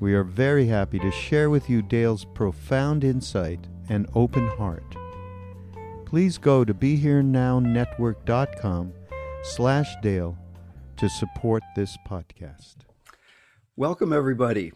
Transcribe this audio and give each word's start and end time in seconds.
We 0.00 0.14
are 0.14 0.24
very 0.24 0.66
happy 0.66 0.98
to 1.00 1.10
share 1.10 1.50
with 1.50 1.68
you 1.68 1.82
Dale's 1.82 2.24
profound 2.24 3.04
insight 3.04 3.66
and 3.90 4.08
open 4.14 4.46
heart. 4.46 4.96
Please 6.06 6.38
go 6.38 6.64
to 6.64 6.72
BeHereNowNetwork.com 6.72 8.94
slash 9.42 9.94
Dale 10.00 10.38
to 10.96 11.10
support 11.10 11.62
this 11.76 11.98
podcast. 12.08 12.76
Welcome, 13.76 14.14
everybody, 14.14 14.72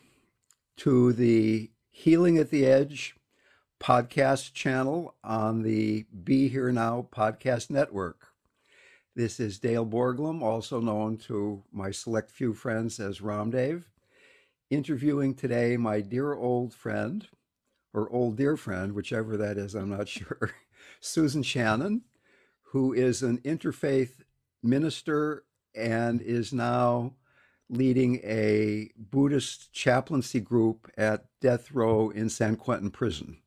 to 0.77 1.15
the 1.15 1.71
Healing 1.89 2.37
at 2.37 2.51
the 2.51 2.67
Edge 2.67 3.17
podcast 3.81 4.53
channel 4.53 5.15
on 5.25 5.62
the 5.62 6.05
Be 6.23 6.49
Here 6.49 6.71
Now 6.71 7.09
podcast 7.11 7.71
network. 7.71 8.27
This 9.17 9.41
is 9.41 9.59
Dale 9.59 9.87
Borglum, 9.87 10.43
also 10.43 10.83
known 10.83 11.17
to 11.19 11.62
my 11.73 11.93
select 11.93 12.31
few 12.31 12.53
friends 12.53 13.01
as 13.01 13.21
Ramdave 13.21 13.85
interviewing 14.75 15.35
today 15.35 15.77
my 15.77 16.01
dear 16.01 16.35
old 16.35 16.75
friend, 16.75 17.29
or 17.93 18.11
old 18.11 18.37
dear 18.37 18.57
friend, 18.57 18.93
whichever 18.93 19.37
that 19.37 19.57
is, 19.57 19.75
I'm 19.75 19.91
not 19.91 20.09
sure, 20.17 20.51
Susan 21.01 21.43
Shannon, 21.43 22.03
who 22.73 22.93
is 22.93 23.23
an 23.23 23.39
interfaith 23.39 24.23
minister 24.62 25.45
and 25.75 26.21
is 26.21 26.53
now 26.53 27.15
leading 27.71 28.17
a 28.25 28.91
Buddhist 28.97 29.73
chaplaincy 29.73 30.41
group 30.41 30.91
at 30.99 31.27
death 31.41 31.73
row 31.73 32.11
in 32.11 32.29
San 32.29 32.56
Quentin 32.56 32.91
prison. 32.91 33.39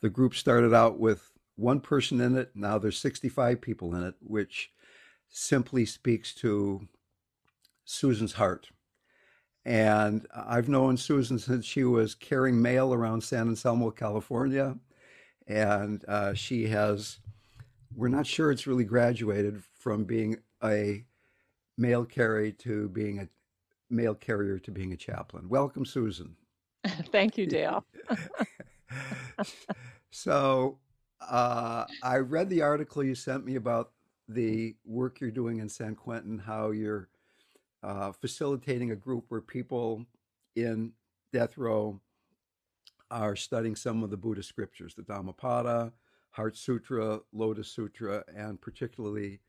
The 0.00 0.10
group 0.10 0.34
started 0.34 0.72
out 0.74 0.98
with 0.98 1.32
one 1.56 1.80
person 1.80 2.20
in 2.22 2.36
it, 2.36 2.52
now 2.54 2.78
there's 2.78 2.98
65 2.98 3.60
people 3.60 3.94
in 3.94 4.02
it, 4.02 4.14
which 4.20 4.72
simply 5.28 5.84
speaks 5.84 6.34
to 6.36 6.88
Susan's 7.84 8.32
heart 8.32 8.70
and 9.64 10.26
I've 10.34 10.68
known 10.68 10.96
Susan 10.96 11.38
since 11.38 11.64
she 11.64 11.84
was 11.84 12.14
carrying 12.14 12.60
mail 12.60 12.94
around 12.94 13.22
San 13.22 13.48
Anselmo, 13.48 13.90
California. 13.90 14.76
And 15.46 16.04
uh, 16.08 16.34
she 16.34 16.68
has, 16.68 17.18
we're 17.94 18.08
not 18.08 18.26
sure 18.26 18.50
it's 18.50 18.66
really 18.66 18.84
graduated 18.84 19.62
from 19.78 20.04
being 20.04 20.38
a 20.62 21.04
mail 21.76 22.04
carrier 22.04 22.52
to 22.52 22.88
being 22.88 23.18
a 23.18 23.28
mail 23.90 24.14
carrier 24.14 24.58
to 24.60 24.70
being 24.70 24.92
a 24.92 24.96
chaplain. 24.96 25.48
Welcome, 25.48 25.84
Susan. 25.84 26.36
Thank 27.12 27.36
you, 27.36 27.46
Dale. 27.46 27.84
so 30.10 30.78
uh, 31.28 31.84
I 32.02 32.18
read 32.18 32.48
the 32.48 32.62
article 32.62 33.04
you 33.04 33.14
sent 33.14 33.44
me 33.44 33.56
about 33.56 33.90
the 34.28 34.76
work 34.86 35.20
you're 35.20 35.30
doing 35.30 35.58
in 35.58 35.68
San 35.68 35.94
Quentin, 35.94 36.38
how 36.38 36.70
you're 36.70 37.09
uh, 37.82 38.12
facilitating 38.12 38.90
a 38.90 38.96
group 38.96 39.24
where 39.28 39.40
people 39.40 40.04
in 40.56 40.92
death 41.32 41.56
row 41.56 42.00
are 43.10 43.36
studying 43.36 43.76
some 43.76 44.02
of 44.02 44.10
the 44.10 44.16
Buddhist 44.16 44.48
scriptures, 44.48 44.94
the 44.94 45.02
Dhammapada, 45.02 45.92
Heart 46.30 46.56
Sutra, 46.56 47.20
Lotus 47.32 47.68
Sutra, 47.68 48.24
and 48.34 48.60
particularly 48.60 49.40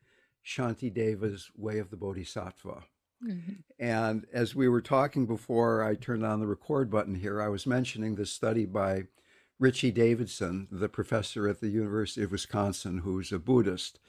Shantideva's 0.44 1.52
Way 1.56 1.78
of 1.78 1.92
the 1.92 1.98
Bodhisattva. 1.98 2.84
Mm-hmm. 3.24 3.54
And 3.80 4.26
as 4.34 4.56
we 4.56 4.68
were 4.68 4.82
talking 4.82 5.28
before 5.28 5.84
I 5.84 5.94
turned 5.94 6.26
on 6.26 6.40
the 6.40 6.48
record 6.48 6.90
button 6.90 7.16
here, 7.16 7.40
I 7.40 7.50
was 7.50 7.68
mentioning 7.68 8.16
this 8.16 8.32
study 8.32 8.66
by 8.66 9.04
Richie 9.60 9.92
Davidson, 9.92 10.68
the 10.72 10.90
professor 10.90 11.48
at 11.48 11.62
the 11.62 11.70
University 11.70 12.24
of 12.24 12.32
Wisconsin, 12.32 13.00
who's 13.00 13.32
a 13.32 13.38
Buddhist, 13.38 14.00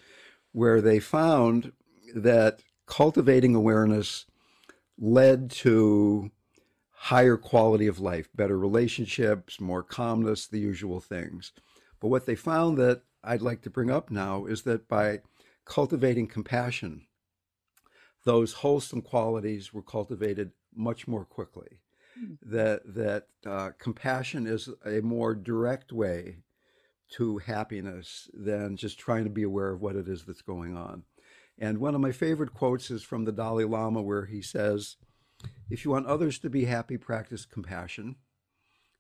where 0.52 0.80
they 0.80 0.98
found 0.98 1.72
that 2.14 2.62
cultivating 2.92 3.54
awareness 3.54 4.26
led 4.98 5.50
to 5.50 6.30
higher 6.90 7.38
quality 7.38 7.86
of 7.86 7.98
life, 7.98 8.28
better 8.34 8.58
relationships, 8.58 9.58
more 9.58 9.82
calmness, 9.82 10.46
the 10.46 10.58
usual 10.58 11.00
things. 11.00 11.52
But 12.00 12.08
what 12.08 12.26
they 12.26 12.34
found 12.34 12.76
that 12.76 13.00
I'd 13.24 13.40
like 13.40 13.62
to 13.62 13.70
bring 13.70 13.90
up 13.90 14.10
now 14.10 14.44
is 14.44 14.64
that 14.64 14.88
by 14.88 15.20
cultivating 15.64 16.26
compassion, 16.26 17.06
those 18.26 18.52
wholesome 18.52 19.00
qualities 19.00 19.72
were 19.72 19.82
cultivated 19.82 20.52
much 20.74 21.08
more 21.08 21.24
quickly. 21.24 21.80
Mm. 22.20 22.36
That 22.42 22.82
that 22.94 23.26
uh, 23.46 23.70
compassion 23.78 24.46
is 24.46 24.68
a 24.84 25.00
more 25.00 25.34
direct 25.34 25.92
way 25.92 26.40
to 27.12 27.38
happiness 27.38 28.28
than 28.34 28.76
just 28.76 28.98
trying 28.98 29.24
to 29.24 29.30
be 29.30 29.44
aware 29.44 29.70
of 29.70 29.80
what 29.80 29.96
it 29.96 30.08
is 30.08 30.24
that's 30.24 30.42
going 30.42 30.76
on. 30.76 31.04
And 31.62 31.78
one 31.78 31.94
of 31.94 32.00
my 32.00 32.10
favorite 32.10 32.52
quotes 32.52 32.90
is 32.90 33.04
from 33.04 33.24
the 33.24 33.30
Dalai 33.30 33.62
Lama, 33.62 34.02
where 34.02 34.24
he 34.24 34.42
says, 34.42 34.96
If 35.70 35.84
you 35.84 35.92
want 35.92 36.06
others 36.06 36.40
to 36.40 36.50
be 36.50 36.64
happy, 36.64 36.96
practice 36.96 37.46
compassion. 37.46 38.16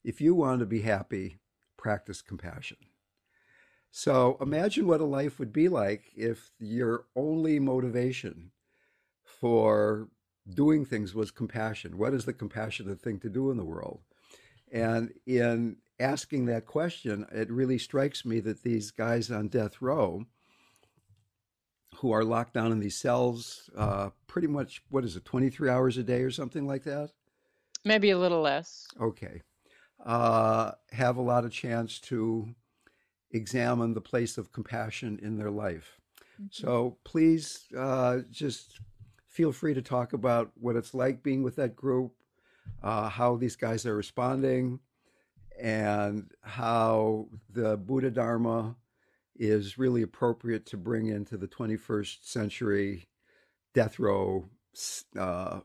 If 0.04 0.20
you 0.20 0.36
want 0.36 0.60
to 0.60 0.66
be 0.66 0.82
happy, 0.82 1.40
practice 1.76 2.22
compassion. 2.22 2.76
So 3.90 4.38
imagine 4.40 4.86
what 4.86 5.00
a 5.00 5.04
life 5.04 5.40
would 5.40 5.52
be 5.52 5.68
like 5.68 6.04
if 6.16 6.52
your 6.60 7.06
only 7.16 7.58
motivation 7.58 8.52
for 9.24 10.08
doing 10.48 10.84
things 10.84 11.16
was 11.16 11.32
compassion. 11.32 11.98
What 11.98 12.14
is 12.14 12.26
the 12.26 12.32
compassionate 12.32 13.00
thing 13.00 13.18
to 13.20 13.28
do 13.28 13.50
in 13.50 13.56
the 13.56 13.64
world? 13.64 14.02
And 14.70 15.12
in 15.26 15.78
asking 15.98 16.46
that 16.46 16.66
question, 16.66 17.26
it 17.32 17.50
really 17.50 17.78
strikes 17.78 18.24
me 18.24 18.38
that 18.38 18.62
these 18.62 18.92
guys 18.92 19.32
on 19.32 19.48
death 19.48 19.82
row 19.82 20.26
who 22.02 22.10
are 22.10 22.24
locked 22.24 22.52
down 22.52 22.72
in 22.72 22.80
these 22.80 22.96
cells 22.96 23.70
uh, 23.76 24.10
pretty 24.26 24.48
much, 24.48 24.82
what 24.90 25.04
is 25.04 25.14
it, 25.14 25.24
23 25.24 25.70
hours 25.70 25.96
a 25.96 26.02
day 26.02 26.22
or 26.22 26.32
something 26.32 26.66
like 26.66 26.82
that? 26.82 27.12
Maybe 27.84 28.10
a 28.10 28.18
little 28.18 28.40
less. 28.40 28.88
Okay. 29.00 29.42
Uh, 30.04 30.72
have 30.90 31.16
a 31.16 31.22
lot 31.22 31.44
of 31.44 31.52
chance 31.52 32.00
to 32.00 32.52
examine 33.30 33.94
the 33.94 34.00
place 34.00 34.36
of 34.36 34.50
compassion 34.50 35.20
in 35.22 35.36
their 35.36 35.50
life. 35.52 36.00
Mm-hmm. 36.34 36.46
So 36.50 36.98
please 37.04 37.66
uh, 37.78 38.18
just 38.32 38.80
feel 39.28 39.52
free 39.52 39.72
to 39.72 39.80
talk 39.80 40.12
about 40.12 40.50
what 40.60 40.74
it's 40.74 40.94
like 40.94 41.22
being 41.22 41.44
with 41.44 41.54
that 41.54 41.76
group, 41.76 42.14
uh, 42.82 43.10
how 43.10 43.36
these 43.36 43.54
guys 43.54 43.86
are 43.86 43.94
responding, 43.94 44.80
and 45.60 46.32
how 46.40 47.28
the 47.48 47.76
Buddha 47.76 48.10
Dharma 48.10 48.74
is 49.42 49.76
really 49.76 50.02
appropriate 50.02 50.64
to 50.64 50.76
bring 50.76 51.08
into 51.08 51.36
the 51.36 51.48
21st 51.48 52.18
century 52.22 53.08
death 53.74 53.98
row 53.98 54.48
uh, 55.18 55.58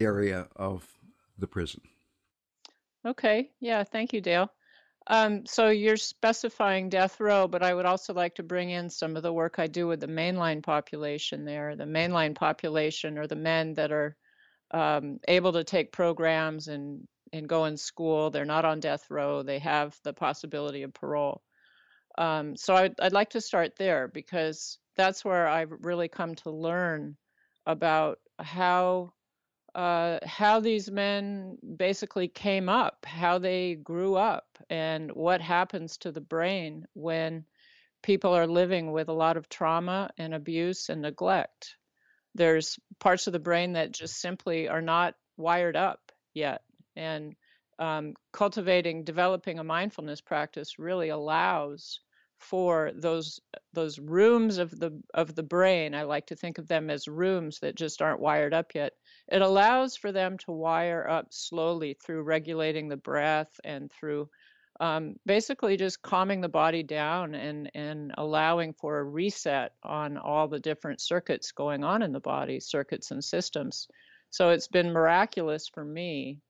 area 0.00 0.48
of 0.56 0.84
the 1.38 1.46
prison. 1.46 1.80
Okay, 3.06 3.52
yeah, 3.60 3.84
thank 3.84 4.12
you, 4.12 4.20
Dale. 4.20 4.50
Um, 5.06 5.46
so 5.46 5.68
you're 5.68 5.96
specifying 5.96 6.88
death 6.88 7.20
row, 7.20 7.46
but 7.46 7.62
I 7.62 7.74
would 7.74 7.86
also 7.86 8.12
like 8.12 8.34
to 8.36 8.42
bring 8.42 8.70
in 8.70 8.90
some 8.90 9.16
of 9.16 9.22
the 9.22 9.32
work 9.32 9.60
I 9.60 9.68
do 9.68 9.86
with 9.86 10.00
the 10.00 10.08
mainline 10.08 10.64
population 10.64 11.44
there. 11.44 11.76
The 11.76 11.84
mainline 11.84 12.34
population 12.34 13.18
are 13.18 13.28
the 13.28 13.36
men 13.36 13.74
that 13.74 13.92
are 13.92 14.16
um, 14.72 15.20
able 15.28 15.52
to 15.52 15.62
take 15.62 15.92
programs 15.92 16.66
and, 16.66 17.06
and 17.32 17.48
go 17.48 17.66
in 17.66 17.76
school. 17.76 18.30
They're 18.30 18.44
not 18.44 18.64
on 18.64 18.80
death 18.80 19.06
row. 19.10 19.44
They 19.44 19.60
have 19.60 19.96
the 20.02 20.12
possibility 20.12 20.82
of 20.82 20.92
parole. 20.92 21.40
Um, 22.18 22.56
so 22.56 22.74
I'd, 22.74 22.94
I'd 23.00 23.12
like 23.12 23.30
to 23.30 23.40
start 23.40 23.76
there 23.76 24.08
because 24.08 24.78
that's 24.96 25.24
where 25.24 25.48
I've 25.48 25.72
really 25.80 26.08
come 26.08 26.34
to 26.36 26.50
learn 26.50 27.16
about 27.66 28.18
how 28.38 29.12
uh, 29.74 30.18
how 30.26 30.60
these 30.60 30.90
men 30.90 31.56
basically 31.76 32.28
came 32.28 32.68
up, 32.68 33.06
how 33.06 33.38
they 33.38 33.74
grew 33.74 34.16
up, 34.16 34.46
and 34.68 35.10
what 35.12 35.40
happens 35.40 35.96
to 35.96 36.12
the 36.12 36.20
brain 36.20 36.86
when 36.92 37.46
people 38.02 38.34
are 38.34 38.46
living 38.46 38.92
with 38.92 39.08
a 39.08 39.14
lot 39.14 39.38
of 39.38 39.48
trauma 39.48 40.10
and 40.18 40.34
abuse 40.34 40.90
and 40.90 41.00
neglect. 41.00 41.76
There's 42.34 42.78
parts 42.98 43.26
of 43.26 43.32
the 43.32 43.38
brain 43.38 43.72
that 43.74 43.92
just 43.92 44.20
simply 44.20 44.68
are 44.68 44.82
not 44.82 45.14
wired 45.38 45.76
up 45.76 46.00
yet. 46.34 46.62
And 46.94 47.34
um, 47.82 48.14
cultivating, 48.32 49.02
developing 49.02 49.58
a 49.58 49.64
mindfulness 49.64 50.20
practice 50.20 50.78
really 50.78 51.08
allows 51.08 51.98
for 52.38 52.92
those 52.94 53.40
those 53.72 53.98
rooms 53.98 54.58
of 54.58 54.70
the 54.80 54.90
of 55.14 55.32
the 55.36 55.42
brain 55.44 55.94
i 55.94 56.02
like 56.02 56.26
to 56.26 56.34
think 56.34 56.58
of 56.58 56.66
them 56.66 56.90
as 56.90 57.06
rooms 57.06 57.60
that 57.60 57.76
just 57.76 58.02
aren't 58.02 58.18
wired 58.18 58.52
up 58.52 58.74
yet 58.74 58.94
it 59.28 59.42
allows 59.42 59.96
for 59.96 60.10
them 60.10 60.36
to 60.36 60.50
wire 60.50 61.08
up 61.08 61.28
slowly 61.30 61.94
through 61.94 62.20
regulating 62.20 62.88
the 62.88 62.96
breath 62.96 63.60
and 63.62 63.92
through 63.92 64.28
um, 64.80 65.14
basically 65.24 65.76
just 65.76 66.02
calming 66.02 66.40
the 66.40 66.48
body 66.48 66.82
down 66.82 67.36
and 67.36 67.70
and 67.74 68.12
allowing 68.18 68.72
for 68.72 68.98
a 68.98 69.04
reset 69.04 69.74
on 69.84 70.16
all 70.16 70.48
the 70.48 70.58
different 70.58 71.00
circuits 71.00 71.52
going 71.52 71.84
on 71.84 72.02
in 72.02 72.10
the 72.10 72.18
body 72.20 72.58
circuits 72.58 73.12
and 73.12 73.22
systems. 73.22 73.86
So 74.30 74.50
it's 74.50 74.66
been 74.66 74.90
miraculous 74.90 75.68
for 75.68 75.84
me 75.84 76.40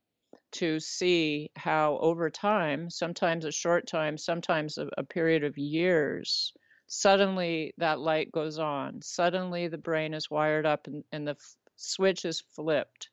to 0.53 0.79
see 0.81 1.51
how 1.57 1.99
over 1.99 2.31
time, 2.31 2.91
sometimes 2.91 3.45
a 3.45 3.53
short 3.53 3.87
time, 3.87 4.19
sometimes 4.19 4.79
a, 4.79 4.89
a, 4.99 5.05
period 5.05 5.45
of 5.45 5.59
years, 5.59 6.53
suddenly 6.87 7.73
that 7.79 8.01
light 8.01 8.31
goes 8.33 8.59
on. 8.59 9.01
Suddenly 9.03 9.69
the 9.69 9.79
brain 9.79 10.15
is 10.15 10.31
wired 10.31 10.67
up 10.67 10.87
and, 10.87 11.05
and 11.13 11.27
the 11.27 11.33
f- 11.33 11.57
switch 11.77 12.25
is 12.25 12.41
flipped. 12.41 13.09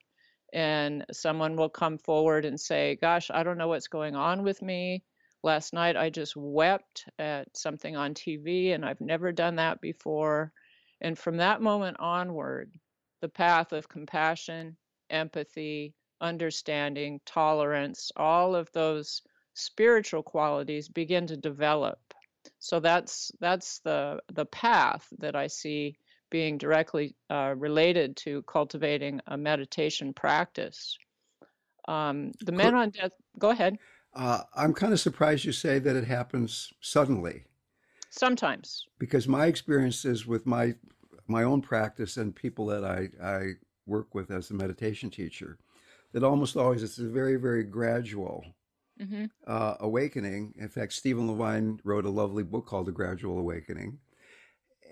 And 0.53 1.05
someone 1.11 1.55
will 1.55 1.69
come 1.69 1.97
forward 1.97 2.45
and 2.45 2.59
say, 2.59 2.97
Gosh, 2.99 3.29
I 3.31 3.43
don't 3.43 3.57
know 3.57 3.67
what's 3.67 3.87
going 3.87 4.15
on 4.15 4.43
with 4.43 4.61
me. 4.61 5.03
Last 5.43 5.73
night 5.73 5.95
I 5.95 6.09
just 6.09 6.35
wept 6.35 7.05
at 7.17 7.55
something 7.55 7.95
on 7.95 8.13
TV 8.13 8.73
and 8.73 8.85
I've 8.85 9.01
never 9.01 9.31
done 9.31 9.55
that 9.55 9.79
before. 9.79 10.51
And 11.01 11.17
from 11.17 11.37
that 11.37 11.61
moment 11.61 11.97
onward, 11.99 12.71
the 13.21 13.29
path 13.29 13.71
of 13.71 13.87
compassion, 13.87 14.75
empathy, 15.09 15.93
understanding, 16.21 17.19
tolerance, 17.25 18.11
all 18.15 18.55
of 18.55 18.71
those 18.71 19.21
spiritual 19.53 20.23
qualities 20.23 20.87
begin 20.87 21.27
to 21.27 21.37
develop. 21.37 21.99
So 22.59 22.79
that's 22.79 23.31
that's 23.39 23.79
the 23.79 24.19
the 24.33 24.45
path 24.45 25.07
that 25.19 25.35
I 25.35 25.47
see 25.47 25.95
being 26.29 26.57
directly 26.57 27.15
uh, 27.29 27.55
related 27.57 28.15
to 28.15 28.43
cultivating 28.43 29.19
a 29.27 29.37
meditation 29.37 30.13
practice. 30.13 30.97
Um, 31.87 32.31
the 32.41 32.51
men 32.51 32.75
on 32.75 32.91
death. 32.91 33.11
Go 33.39 33.49
ahead. 33.49 33.77
Uh, 34.13 34.41
I'm 34.55 34.73
kind 34.73 34.93
of 34.93 34.99
surprised 34.99 35.45
you 35.45 35.51
say 35.51 35.79
that 35.79 35.95
it 35.95 36.05
happens 36.05 36.71
suddenly. 36.81 37.45
Sometimes. 38.09 38.85
Because 38.97 39.27
my 39.27 39.45
experiences 39.45 40.25
with 40.25 40.45
my 40.45 40.75
my 41.27 41.43
own 41.43 41.61
practice 41.61 42.17
and 42.17 42.35
people 42.35 42.65
that 42.67 42.83
I, 42.83 43.09
I 43.23 43.51
work 43.85 44.15
with 44.15 44.31
as 44.31 44.49
a 44.49 44.55
meditation 44.55 45.09
teacher 45.09 45.57
that 46.13 46.23
almost 46.23 46.57
always 46.57 46.83
it's 46.83 46.97
a 46.97 47.07
very, 47.07 47.35
very 47.35 47.63
gradual 47.63 48.45
mm-hmm. 48.99 49.25
uh, 49.47 49.75
awakening. 49.79 50.53
In 50.57 50.69
fact, 50.69 50.93
Stephen 50.93 51.29
Levine 51.29 51.79
wrote 51.83 52.05
a 52.05 52.09
lovely 52.09 52.43
book 52.43 52.65
called 52.65 52.87
The 52.87 52.91
Gradual 52.91 53.37
Awakening. 53.39 53.99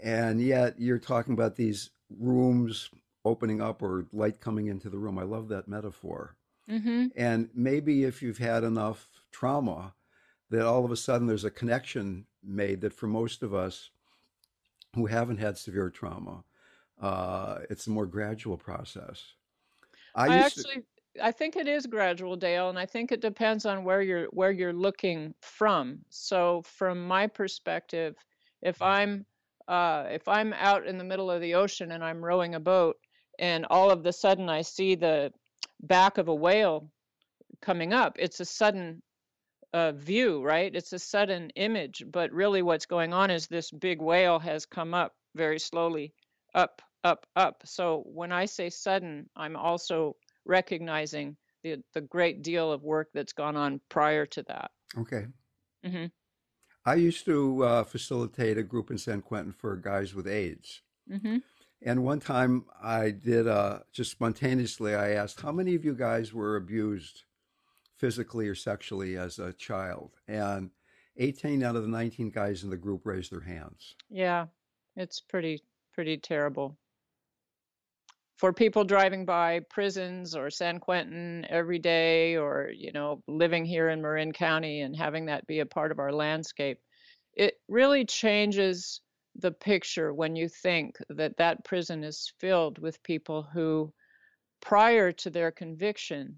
And 0.04 0.40
yet 0.42 0.80
you're 0.80 1.00
talking 1.00 1.34
about 1.34 1.56
these 1.56 1.90
rooms 2.10 2.90
opening 3.26 3.62
up 3.62 3.82
or 3.82 4.06
light 4.14 4.40
coming 4.40 4.68
into 4.68 4.90
the 4.90 4.98
room. 4.98 5.18
I 5.18 5.24
love 5.24 5.50
that 5.50 5.68
metaphor. 5.68 6.38
Mm-hmm. 6.70 7.08
And 7.16 7.50
maybe 7.54 8.04
if 8.04 8.22
you've 8.22 8.38
had 8.38 8.64
enough 8.64 9.08
trauma, 9.32 9.94
that 10.50 10.66
all 10.66 10.86
of 10.86 10.92
a 10.92 10.96
sudden 10.96 11.28
there's 11.28 11.44
a 11.44 11.52
connection 11.52 12.26
made 12.44 12.82
that 12.82 12.94
for 12.94 13.08
most 13.08 13.44
of 13.44 13.54
us 13.54 13.90
who 14.96 15.08
haven't 15.08 15.38
had 15.38 15.58
severe 15.58 15.90
trauma, 15.90 16.44
uh, 17.02 17.60
it's 17.70 17.88
a 17.88 17.92
more 17.92 18.06
gradual 18.06 18.58
process. 18.58 19.34
I, 20.16 20.28
I 20.28 20.38
actually, 20.38 20.76
to, 20.76 20.84
I 21.22 21.32
think 21.32 21.56
it 21.56 21.68
is 21.68 21.86
gradual, 21.86 22.36
Dale, 22.36 22.70
and 22.70 22.80
I 22.80 22.86
think 22.86 23.12
it 23.12 23.22
depends 23.22 23.66
on 23.66 23.84
where 23.84 24.02
you're 24.02 24.26
where 24.28 24.52
you're 24.52 24.74
looking 24.74 25.34
from. 25.42 26.00
So, 26.10 26.62
from 26.64 27.08
my 27.08 27.28
perspective, 27.28 28.16
if 28.62 28.82
I'm 28.82 29.26
uh, 29.68 30.06
if 30.10 30.28
I'm 30.28 30.54
out 30.54 30.88
in 30.88 30.98
the 30.98 31.04
middle 31.04 31.30
of 31.30 31.42
the 31.42 31.56
ocean 31.56 31.92
and 31.92 32.04
I'm 32.04 32.24
rowing 32.24 32.56
a 32.56 32.60
boat, 32.60 32.98
and 33.40 33.66
all 33.70 33.92
of 33.92 34.04
the 34.04 34.14
sudden 34.14 34.50
I 34.50 34.62
see 34.62 34.96
the 34.96 35.32
back 35.82 36.18
of 36.18 36.28
a 36.28 36.36
whale 36.36 36.90
coming 37.62 37.94
up, 37.94 38.16
it's 38.20 38.40
a 38.40 38.46
sudden 38.46 39.02
uh, 39.74 39.92
view, 39.92 40.44
right? 40.44 40.74
It's 40.74 40.94
a 40.94 41.00
sudden 41.00 41.50
image, 41.52 42.04
but 42.12 42.32
really 42.32 42.62
what's 42.62 42.86
going 42.86 43.14
on 43.14 43.30
is 43.30 43.48
this 43.48 43.72
big 43.72 44.02
whale 44.02 44.40
has 44.40 44.66
come 44.66 44.94
up 44.94 45.14
very 45.36 45.60
slowly, 45.60 46.14
up, 46.56 46.82
up, 47.04 47.26
up. 47.36 47.62
So 47.66 48.04
when 48.06 48.32
I 48.32 48.46
say 48.46 48.70
sudden, 48.70 49.30
I'm 49.36 49.56
also 49.56 50.16
recognizing 50.48 51.38
the 51.64 51.78
the 51.94 52.02
great 52.02 52.42
deal 52.42 52.72
of 52.72 52.84
work 52.84 53.10
that's 53.14 53.34
gone 53.34 53.56
on 53.56 53.82
prior 53.90 54.26
to 54.26 54.44
that. 54.44 54.72
Okay. 54.98 55.28
Mm-hmm. 55.86 56.06
I 56.86 56.96
used 56.96 57.26
to 57.26 57.64
uh, 57.64 57.84
facilitate 57.84 58.58
a 58.58 58.64
group 58.64 58.92
in 58.92 58.98
San 58.98 59.22
Quentin 59.22 59.52
for 59.52 59.76
guys 59.76 60.16
with 60.16 60.28
AIDS. 60.28 60.82
Mm-hmm. 61.12 61.38
And 61.84 62.04
one 62.04 62.20
time 62.20 62.66
I 62.82 63.12
did 63.12 63.48
uh, 63.48 63.80
just 63.92 64.12
spontaneously, 64.12 64.96
I 64.96 65.12
asked, 65.12 65.42
How 65.42 65.52
many 65.52 65.76
of 65.76 65.84
you 65.84 65.94
guys 65.94 66.34
were 66.34 66.56
abused 66.56 67.24
physically 67.98 68.48
or 68.48 68.56
sexually 68.56 69.18
as 69.18 69.38
a 69.38 69.54
child? 69.54 70.12
And 70.28 70.72
18 71.18 71.62
out 71.62 71.76
of 71.76 71.84
the 71.84 71.90
19 71.90 72.30
guys 72.30 72.64
in 72.64 72.70
the 72.70 72.78
group 72.78 73.06
raised 73.06 73.32
their 73.32 73.42
hands. 73.42 73.96
Yeah, 74.10 74.46
it's 74.96 75.20
pretty, 75.20 75.62
pretty 75.94 76.18
terrible 76.18 76.78
for 78.38 78.54
people 78.54 78.84
driving 78.84 79.26
by 79.26 79.62
prisons 79.70 80.36
or 80.36 80.50
San 80.50 80.80
Quentin 80.80 81.46
every 81.50 81.80
day 81.80 82.38
or 82.38 82.70
you 82.76 82.92
know 82.92 83.22
living 83.28 83.66
here 83.66 83.90
in 83.90 84.02
Marin 84.02 84.32
County 84.32 84.82
and 84.82 84.96
having 84.96 85.26
that 85.26 85.48
be 85.48 85.60
a 85.60 85.66
part 85.66 85.92
of 85.92 86.00
our 86.00 86.12
landscape 86.12 86.80
it 87.34 87.56
really 87.68 88.06
changes 88.06 89.02
the 89.36 89.52
picture 89.52 90.14
when 90.14 90.36
you 90.36 90.50
think 90.50 90.96
that 91.10 91.38
that 91.38 91.64
prison 91.64 92.04
is 92.04 92.34
filled 92.40 92.80
with 92.80 93.02
people 93.04 93.44
who 93.54 93.92
prior 94.62 95.12
to 95.12 95.30
their 95.30 95.52
conviction 95.52 96.36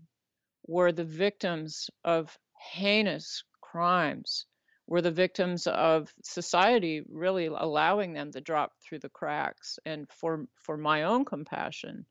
were 0.67 0.91
the 0.91 1.05
victims 1.05 1.89
of 2.03 2.37
heinous 2.73 3.43
crimes 3.61 4.45
were 4.89 5.01
the 5.01 5.11
victims 5.11 5.67
of 5.67 6.11
society 6.23 7.03
really 7.07 7.45
allowing 7.45 8.11
them 8.11 8.31
to 8.31 8.41
drop 8.41 8.73
through 8.81 8.97
the 8.99 9.09
cracks. 9.09 9.77
And 9.85 10.09
for 10.09 10.47
for 10.63 10.77
my 10.77 11.03
own 11.03 11.25
compassion, 11.25 12.05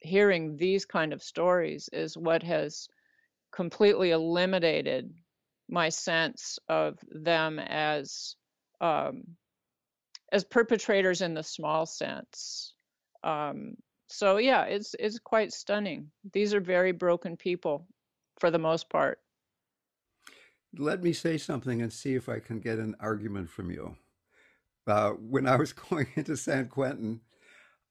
hearing 0.00 0.56
these 0.56 0.84
kind 0.84 1.14
of 1.14 1.22
stories 1.22 1.88
is 1.90 2.16
what 2.16 2.42
has 2.42 2.86
completely 3.50 4.10
eliminated 4.10 5.14
my 5.70 5.88
sense 5.88 6.58
of 6.68 6.98
them 7.10 7.58
as 7.58 8.36
um, 8.82 9.22
as 10.30 10.44
perpetrators 10.44 11.22
in 11.22 11.32
the 11.32 11.42
small 11.42 11.86
sense. 11.86 12.74
Um, 13.24 13.76
so 14.08 14.36
yeah, 14.36 14.64
it's 14.64 14.94
it's 14.98 15.18
quite 15.18 15.52
stunning. 15.52 16.10
These 16.30 16.52
are 16.52 16.60
very 16.60 16.92
broken 16.92 17.38
people, 17.38 17.86
for 18.38 18.50
the 18.50 18.58
most 18.58 18.90
part. 18.90 19.18
Let 20.76 21.02
me 21.02 21.12
say 21.12 21.36
something 21.38 21.82
and 21.82 21.92
see 21.92 22.14
if 22.14 22.28
I 22.28 22.38
can 22.38 22.60
get 22.60 22.78
an 22.78 22.96
argument 23.00 23.50
from 23.50 23.70
you. 23.70 23.96
Uh, 24.86 25.10
when 25.10 25.46
I 25.46 25.56
was 25.56 25.72
going 25.90 26.06
into 26.16 26.36
San 26.36 26.66
Quentin, 26.66 27.20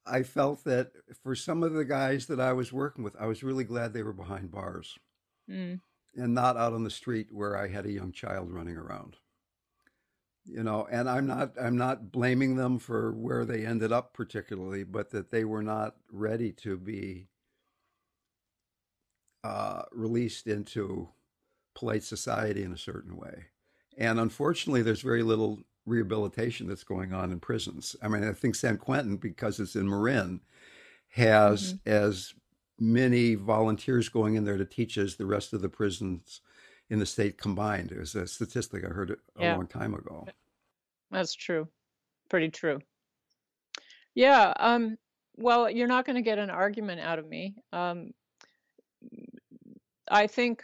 I 0.06 0.24
felt 0.24 0.64
that 0.64 0.92
for 1.24 1.36
some 1.36 1.64
of 1.64 1.74
the 1.74 1.86
guys 1.86 2.26
that 2.28 2.40
I 2.40 2.54
was 2.54 2.74
working 2.74 3.04
with, 3.04 3.16
I 3.20 3.28
was 3.28 3.44
really 3.44 3.64
glad 3.64 3.94
they 3.94 4.04
were 4.04 4.14
behind 4.14 4.52
bars 4.52 4.98
mm. 5.50 5.80
and 6.16 6.34
not 6.34 6.58
out 6.58 6.74
on 6.74 6.84
the 6.84 6.90
street 6.90 7.28
where 7.32 7.56
I 7.56 7.68
had 7.68 7.86
a 7.86 7.92
young 7.92 8.12
child 8.12 8.52
running 8.52 8.78
around. 8.78 9.18
You 10.44 10.64
know, 10.64 10.88
and 10.92 11.08
I'm 11.08 11.28
not 11.28 11.52
I'm 11.62 11.78
not 11.78 12.12
blaming 12.12 12.56
them 12.56 12.80
for 12.80 13.12
where 13.12 13.46
they 13.46 13.64
ended 13.64 13.92
up 13.92 14.16
particularly, 14.16 14.84
but 14.84 15.12
that 15.12 15.30
they 15.30 15.46
were 15.46 15.62
not 15.62 15.98
ready 16.12 16.52
to 16.64 16.78
be 16.78 17.28
uh, 19.44 19.84
released 19.92 20.48
into 20.48 21.10
polite 21.74 22.04
society 22.04 22.64
in 22.64 22.74
a 22.74 22.78
certain 22.78 23.18
way. 23.18 23.46
And 23.98 24.20
unfortunately, 24.20 24.82
there's 24.82 25.02
very 25.02 25.24
little 25.24 25.60
rehabilitation 25.86 26.68
that's 26.68 26.84
going 26.84 27.14
on 27.14 27.32
in 27.32 27.40
prisons. 27.40 27.96
I 28.02 28.08
mean, 28.08 28.24
I 28.24 28.34
think 28.34 28.56
San 28.56 28.78
Quentin, 28.78 29.18
because 29.18 29.60
it's 29.60 29.76
in 29.76 29.90
Marin, 29.90 30.42
has 31.10 31.74
mm-hmm. 31.74 31.90
as 31.90 32.34
many 32.80 33.36
volunteers 33.36 34.10
going 34.10 34.36
in 34.36 34.44
there 34.44 34.58
to 34.58 34.66
teach 34.66 34.98
as 34.98 35.16
the 35.16 35.26
rest 35.26 35.54
of 35.54 35.62
the 35.62 35.70
prisons 35.70 36.42
in 36.90 37.00
the 37.00 37.06
state 37.06 37.38
combined. 37.38 37.92
It 37.92 38.00
was 38.00 38.16
a 38.16 38.28
statistic 38.28 38.84
I 38.84 38.90
heard 38.90 39.12
a 39.12 39.16
yeah. 39.40 39.56
long 39.56 39.68
time 39.68 39.94
ago. 39.94 40.28
That's 41.10 41.34
true. 41.34 41.68
Pretty 42.30 42.50
true. 42.50 42.80
Yeah. 44.16 44.54
Um, 44.58 44.98
well, 45.36 45.70
you're 45.70 45.88
not 45.88 46.06
going 46.06 46.16
to 46.16 46.22
get 46.22 46.40
an 46.40 46.50
argument 46.50 47.02
out 47.02 47.20
of 47.20 47.28
me. 47.28 47.56
Um, 47.72 48.12
I 50.10 50.28
think 50.28 50.64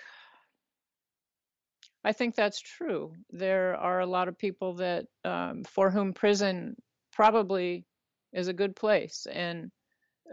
I 2.08 2.14
think 2.14 2.36
that's 2.36 2.62
true. 2.62 3.12
There 3.32 3.76
are 3.76 4.00
a 4.00 4.06
lot 4.06 4.30
of 4.30 4.38
people 4.38 4.76
that 4.76 5.08
um, 5.26 5.66
for 5.66 5.92
whom 5.92 6.14
prison 6.14 6.78
probably 7.12 7.86
is 8.32 8.48
a 8.48 8.54
good 8.54 8.78
place, 8.78 9.28
and 9.30 9.72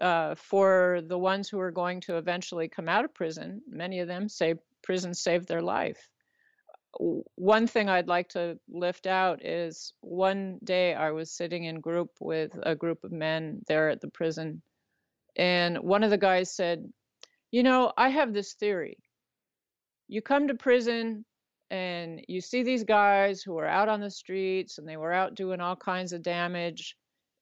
uh, 0.01 0.37
for 0.37 1.01
the 1.05 1.19
ones 1.19 1.49
who 1.49 1.59
are 1.59 1.73
going 1.73 2.01
to 2.03 2.17
eventually 2.17 2.69
come 2.69 2.89
out 2.89 3.05
of 3.05 3.13
prison, 3.13 3.61
many 3.67 3.99
of 3.99 4.07
them 4.07 4.29
say 4.29 4.55
prison 4.85 5.15
saved 5.15 5.49
their 5.49 5.63
life. 5.63 6.09
One 7.01 7.67
thing 7.67 7.89
I'd 7.89 8.07
like 8.07 8.29
to 8.29 8.57
lift 8.69 9.09
out 9.09 9.45
is 9.45 9.95
one 10.01 10.61
day 10.63 10.95
I 10.95 11.11
was 11.11 11.33
sitting 11.33 11.65
in 11.65 11.81
group 11.81 12.11
with 12.21 12.57
a 12.63 12.77
group 12.77 13.03
of 13.03 13.11
men 13.11 13.63
there 13.67 13.91
at 13.91 14.01
the 14.01 14.13
prison, 14.21 14.63
and 15.35 15.79
one 15.79 16.05
of 16.05 16.11
the 16.11 16.19
guys 16.31 16.55
said, 16.55 16.89
"You 17.51 17.65
know, 17.65 17.93
I 17.97 18.11
have 18.11 18.33
this 18.33 18.55
theory. 18.55 18.97
You 20.07 20.23
come 20.23 20.47
to 20.47 20.55
prison 20.55 21.25
and 21.71 22.25
you 22.29 22.41
see 22.41 22.63
these 22.63 22.85
guys 22.85 23.43
who 23.43 23.59
are 23.59 23.67
out 23.67 23.89
on 23.89 24.01
the 24.01 24.11
streets 24.11 24.79
and 24.79 24.89
they 24.89 24.97
were 24.97 25.13
out 25.13 25.35
doing 25.35 25.61
all 25.61 25.77
kinds 25.77 26.13
of 26.13 26.23
damage 26.23 26.97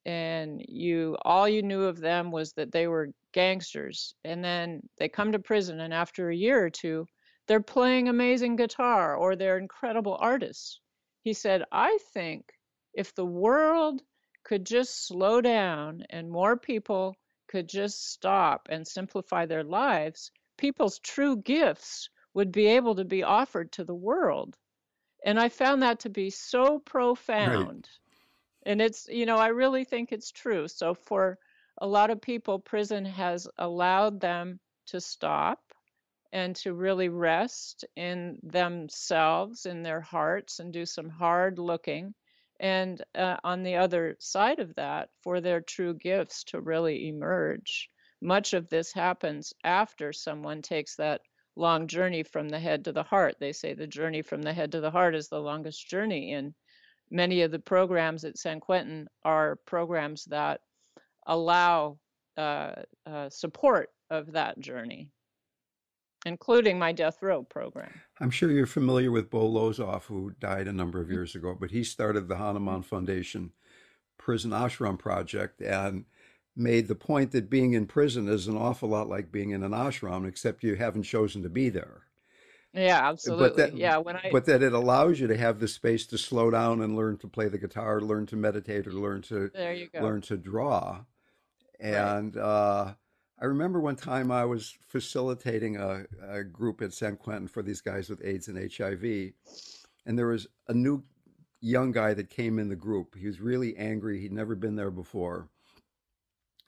and 0.05 0.63
you 0.67 1.17
all 1.23 1.47
you 1.47 1.61
knew 1.61 1.83
of 1.83 1.99
them 1.99 2.31
was 2.31 2.53
that 2.53 2.71
they 2.71 2.87
were 2.87 3.09
gangsters 3.31 4.15
and 4.23 4.43
then 4.43 4.81
they 4.97 5.07
come 5.07 5.31
to 5.31 5.39
prison 5.39 5.79
and 5.79 5.93
after 5.93 6.29
a 6.29 6.35
year 6.35 6.63
or 6.63 6.69
two 6.69 7.05
they're 7.47 7.61
playing 7.61 8.07
amazing 8.07 8.55
guitar 8.55 9.15
or 9.15 9.35
they're 9.35 9.57
incredible 9.57 10.17
artists. 10.19 10.79
He 11.21 11.33
said 11.33 11.63
i 11.71 11.97
think 12.13 12.51
if 12.93 13.13
the 13.15 13.25
world 13.25 14.01
could 14.43 14.65
just 14.65 15.07
slow 15.07 15.41
down 15.41 16.03
and 16.09 16.29
more 16.29 16.57
people 16.57 17.15
could 17.47 17.67
just 17.67 18.11
stop 18.11 18.67
and 18.69 18.87
simplify 18.87 19.45
their 19.45 19.63
lives 19.63 20.31
people's 20.57 20.99
true 20.99 21.37
gifts 21.37 22.09
would 22.33 22.51
be 22.51 22.67
able 22.67 22.95
to 22.95 23.05
be 23.05 23.23
offered 23.23 23.71
to 23.73 23.83
the 23.83 23.95
world. 23.95 24.57
And 25.25 25.39
I 25.39 25.49
found 25.49 25.81
that 25.81 25.99
to 26.01 26.09
be 26.09 26.29
so 26.29 26.79
profound. 26.79 27.67
Right. 27.67 27.89
And 28.65 28.81
it's, 28.81 29.07
you 29.09 29.25
know, 29.25 29.37
I 29.37 29.47
really 29.47 29.83
think 29.83 30.11
it's 30.11 30.31
true. 30.31 30.67
So 30.67 30.93
for 30.93 31.37
a 31.79 31.87
lot 31.87 32.09
of 32.09 32.21
people, 32.21 32.59
prison 32.59 33.05
has 33.05 33.47
allowed 33.57 34.19
them 34.19 34.59
to 34.87 34.99
stop 35.01 35.59
and 36.31 36.55
to 36.55 36.73
really 36.73 37.09
rest 37.09 37.85
in 37.95 38.39
themselves, 38.41 39.65
in 39.65 39.83
their 39.83 40.01
hearts, 40.01 40.59
and 40.59 40.73
do 40.73 40.85
some 40.85 41.09
hard 41.09 41.59
looking. 41.59 42.13
And 42.59 43.03
uh, 43.15 43.37
on 43.43 43.63
the 43.63 43.75
other 43.75 44.15
side 44.19 44.59
of 44.59 44.73
that, 44.75 45.09
for 45.21 45.41
their 45.41 45.61
true 45.61 45.93
gifts 45.93 46.43
to 46.45 46.61
really 46.61 47.07
emerge. 47.09 47.89
Much 48.21 48.53
of 48.53 48.69
this 48.69 48.93
happens 48.93 49.53
after 49.63 50.13
someone 50.13 50.61
takes 50.61 50.95
that 50.95 51.21
long 51.55 51.87
journey 51.87 52.23
from 52.23 52.49
the 52.49 52.59
head 52.59 52.85
to 52.85 52.91
the 52.91 53.03
heart. 53.03 53.35
They 53.39 53.53
say 53.53 53.73
the 53.73 53.87
journey 53.87 54.21
from 54.21 54.41
the 54.41 54.53
head 54.53 54.71
to 54.71 54.81
the 54.81 54.91
heart 54.91 55.15
is 55.15 55.29
the 55.29 55.39
longest 55.39 55.87
journey. 55.87 56.33
And 56.33 56.53
many 57.11 57.41
of 57.41 57.51
the 57.51 57.59
programs 57.59 58.23
at 58.23 58.37
San 58.37 58.59
Quentin 58.59 59.07
are 59.23 59.57
programs 59.65 60.25
that 60.25 60.61
allow 61.27 61.97
uh, 62.37 62.73
uh, 63.05 63.29
support 63.29 63.89
of 64.09 64.31
that 64.33 64.59
journey, 64.59 65.09
including 66.25 66.79
my 66.79 66.91
death 66.91 67.17
row 67.21 67.43
program. 67.43 68.01
I'm 68.19 68.31
sure 68.31 68.51
you're 68.51 68.65
familiar 68.65 69.11
with 69.11 69.29
Bo 69.29 69.47
Lozoff, 69.47 70.05
who 70.05 70.31
died 70.39 70.67
a 70.67 70.73
number 70.73 70.99
of 70.99 71.05
mm-hmm. 71.05 71.15
years 71.15 71.35
ago, 71.35 71.55
but 71.59 71.71
he 71.71 71.83
started 71.83 72.27
the 72.27 72.37
Hanuman 72.37 72.81
Foundation 72.81 73.51
Prison 74.17 74.51
Ashram 74.51 74.97
Project. 74.97 75.61
And 75.61 76.05
made 76.55 76.87
the 76.87 76.95
point 76.95 77.31
that 77.31 77.49
being 77.49 77.73
in 77.73 77.85
prison 77.85 78.27
is 78.27 78.47
an 78.47 78.57
awful 78.57 78.89
lot 78.89 79.09
like 79.09 79.31
being 79.31 79.51
in 79.51 79.63
an 79.63 79.71
ashram, 79.71 80.27
except 80.27 80.63
you 80.63 80.75
haven't 80.75 81.03
chosen 81.03 81.41
to 81.43 81.49
be 81.49 81.69
there. 81.69 82.03
Yeah, 82.73 83.07
absolutely. 83.07 83.49
But 83.49 83.57
that, 83.57 83.77
yeah, 83.77 83.97
when 83.97 84.15
I 84.15 84.29
but 84.31 84.45
that 84.45 84.63
it 84.63 84.73
allows 84.73 85.19
you 85.19 85.27
to 85.27 85.37
have 85.37 85.59
the 85.59 85.67
space 85.67 86.07
to 86.07 86.17
slow 86.17 86.49
down 86.49 86.81
and 86.81 86.95
learn 86.95 87.17
to 87.17 87.27
play 87.27 87.47
the 87.47 87.59
guitar, 87.59 88.01
learn 88.01 88.25
to 88.27 88.35
meditate, 88.35 88.87
or 88.87 88.93
learn 88.93 89.21
to 89.23 89.51
there 89.53 89.73
you 89.73 89.89
go. 89.93 90.01
learn 90.01 90.21
to 90.21 90.37
draw. 90.37 91.03
And 91.79 92.35
right. 92.35 92.43
uh, 92.43 92.93
I 93.39 93.45
remember 93.45 93.79
one 93.79 93.95
time 93.95 94.31
I 94.31 94.45
was 94.45 94.75
facilitating 94.87 95.77
a, 95.77 96.05
a 96.27 96.43
group 96.43 96.81
at 96.81 96.93
San 96.93 97.15
Quentin 97.15 97.47
for 97.47 97.61
these 97.61 97.81
guys 97.81 98.09
with 98.09 98.25
AIDS 98.25 98.47
and 98.47 98.57
HIV, 98.57 99.33
and 100.05 100.17
there 100.17 100.27
was 100.27 100.47
a 100.67 100.73
new 100.73 101.03
young 101.61 101.91
guy 101.91 102.15
that 102.15 102.29
came 102.31 102.57
in 102.57 102.69
the 102.69 102.75
group. 102.75 103.15
He 103.15 103.27
was 103.27 103.39
really 103.39 103.77
angry. 103.77 104.19
He'd 104.19 104.31
never 104.31 104.55
been 104.55 104.75
there 104.75 104.91
before 104.91 105.49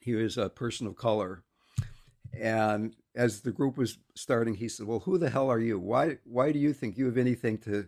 he 0.06 0.14
was 0.14 0.38
a 0.38 0.50
person 0.50 0.86
of 0.86 0.96
color. 0.96 1.44
And 2.40 2.96
as 3.16 3.42
the 3.42 3.52
group 3.52 3.76
was 3.76 3.98
starting, 4.14 4.54
he 4.54 4.70
said, 4.70 4.86
"Well, 4.86 5.00
who 5.00 5.18
the 5.18 5.32
hell 5.32 5.50
are 5.50 5.60
you? 5.60 5.80
Why 5.80 6.20
why 6.26 6.52
do 6.52 6.60
you 6.60 6.74
think 6.74 6.98
you 6.98 7.06
have 7.06 7.18
anything 7.18 7.58
to 7.60 7.88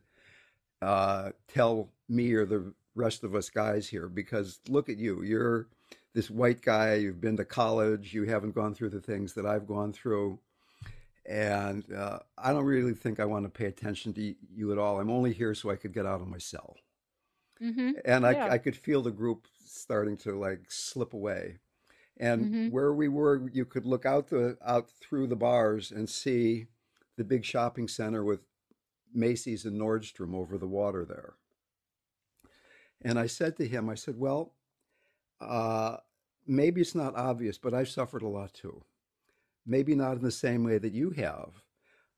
uh, 0.82 1.32
tell 1.48 1.90
me 2.10 2.34
or 2.34 2.46
the 2.46 2.74
rest 2.96 3.24
of 3.24 3.36
us 3.36 3.50
guys 3.50 3.88
here? 3.88 4.08
Because 4.08 4.60
look 4.68 4.90
at 4.90 4.98
you, 4.98 5.22
you're 5.22 5.68
this 6.16 6.32
white 6.32 6.62
guy. 6.62 6.96
You've 6.96 7.22
been 7.22 7.38
to 7.38 7.46
college. 7.46 8.14
You 8.14 8.24
haven't 8.24 8.56
gone 8.56 8.74
through 8.74 8.90
the 8.90 9.02
things 9.02 9.34
that 9.34 9.46
I've 9.46 9.68
gone 9.68 9.94
through." 9.94 10.40
And 11.26 11.84
uh, 11.94 12.20
I 12.38 12.54
don't 12.54 12.64
really 12.64 12.94
think 12.94 13.20
I 13.20 13.26
want 13.26 13.44
to 13.46 13.50
pay 13.50 13.66
attention 13.66 14.14
to 14.14 14.34
you 14.56 14.72
at 14.72 14.78
all. 14.78 15.00
I'm 15.00 15.12
only 15.12 15.34
here 15.34 15.54
so 15.54 15.70
I 15.70 15.76
could 15.76 15.94
get 15.94 16.06
out 16.06 16.22
of 16.22 16.28
my 16.28 16.38
cell. 16.38 16.78
Mm-hmm. 17.62 17.92
And 18.06 18.26
I, 18.26 18.32
yeah. 18.32 18.50
I 18.50 18.58
could 18.60 18.78
feel 18.78 19.02
the 19.02 19.12
group 19.12 19.46
starting 19.66 20.16
to 20.18 20.40
like 20.40 20.62
slip 20.70 21.14
away 21.14 21.58
and 22.20 22.46
mm-hmm. 22.46 22.68
where 22.70 22.94
we 22.94 23.08
were 23.08 23.50
you 23.52 23.66
could 23.66 23.86
look 23.86 24.06
out 24.06 24.28
the 24.30 24.58
out 24.66 24.90
through 24.90 25.28
the 25.28 25.36
bars 25.36 25.92
and 25.92 26.10
see 26.10 26.68
the 27.18 27.24
big 27.24 27.44
shopping 27.46 27.88
center 27.88 28.24
with 28.24 28.40
Macy's 29.14 29.66
and 29.66 29.80
Nordstrom 29.80 30.36
over 30.36 30.58
the 30.58 30.68
water 30.68 31.06
there. 31.06 31.34
And 33.02 33.20
I 33.20 33.28
said 33.28 33.58
to 33.58 33.68
him, 33.68 33.90
I 33.90 33.96
said, 33.96 34.18
well, 34.18 34.54
uh, 35.40 35.98
maybe 36.46 36.82
it's 36.82 36.96
not 36.96 37.16
obvious, 37.16 37.58
but 37.58 37.74
I've 37.74 37.90
suffered 37.90 38.24
a 38.24 38.28
lot 38.28 38.54
too. 38.54 38.84
Maybe 39.66 39.96
not 39.96 40.18
in 40.18 40.24
the 40.24 40.32
same 40.32 40.64
way 40.64 40.78
that 40.78 40.94
you 40.94 41.12
have, 41.12 41.64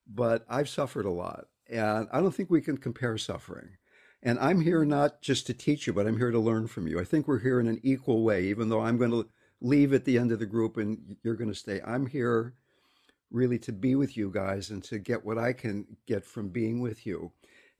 but 0.07 0.45
I've 0.49 0.69
suffered 0.69 1.05
a 1.05 1.11
lot. 1.11 1.47
And 1.69 2.07
I 2.11 2.21
don't 2.21 2.33
think 2.33 2.49
we 2.49 2.61
can 2.61 2.77
compare 2.77 3.17
suffering. 3.17 3.69
And 4.21 4.37
I'm 4.39 4.61
here 4.61 4.83
not 4.83 5.21
just 5.21 5.47
to 5.47 5.53
teach 5.53 5.87
you, 5.87 5.93
but 5.93 6.05
I'm 6.05 6.17
here 6.17 6.31
to 6.31 6.39
learn 6.39 6.67
from 6.67 6.87
you. 6.87 6.99
I 6.99 7.05
think 7.05 7.27
we're 7.27 7.39
here 7.39 7.59
in 7.59 7.67
an 7.67 7.79
equal 7.83 8.23
way, 8.23 8.45
even 8.45 8.69
though 8.69 8.81
I'm 8.81 8.97
going 8.97 9.11
to 9.11 9.27
leave 9.61 9.93
at 9.93 10.05
the 10.05 10.17
end 10.17 10.31
of 10.31 10.39
the 10.39 10.45
group 10.45 10.77
and 10.77 11.17
you're 11.23 11.35
going 11.35 11.51
to 11.51 11.55
stay. 11.55 11.81
I'm 11.85 12.07
here 12.07 12.55
really 13.31 13.59
to 13.59 13.71
be 13.73 13.95
with 13.95 14.17
you 14.17 14.31
guys 14.33 14.69
and 14.69 14.83
to 14.85 14.99
get 14.99 15.25
what 15.25 15.37
I 15.37 15.53
can 15.53 15.97
get 16.07 16.25
from 16.25 16.49
being 16.49 16.81
with 16.81 17.05
you. 17.05 17.31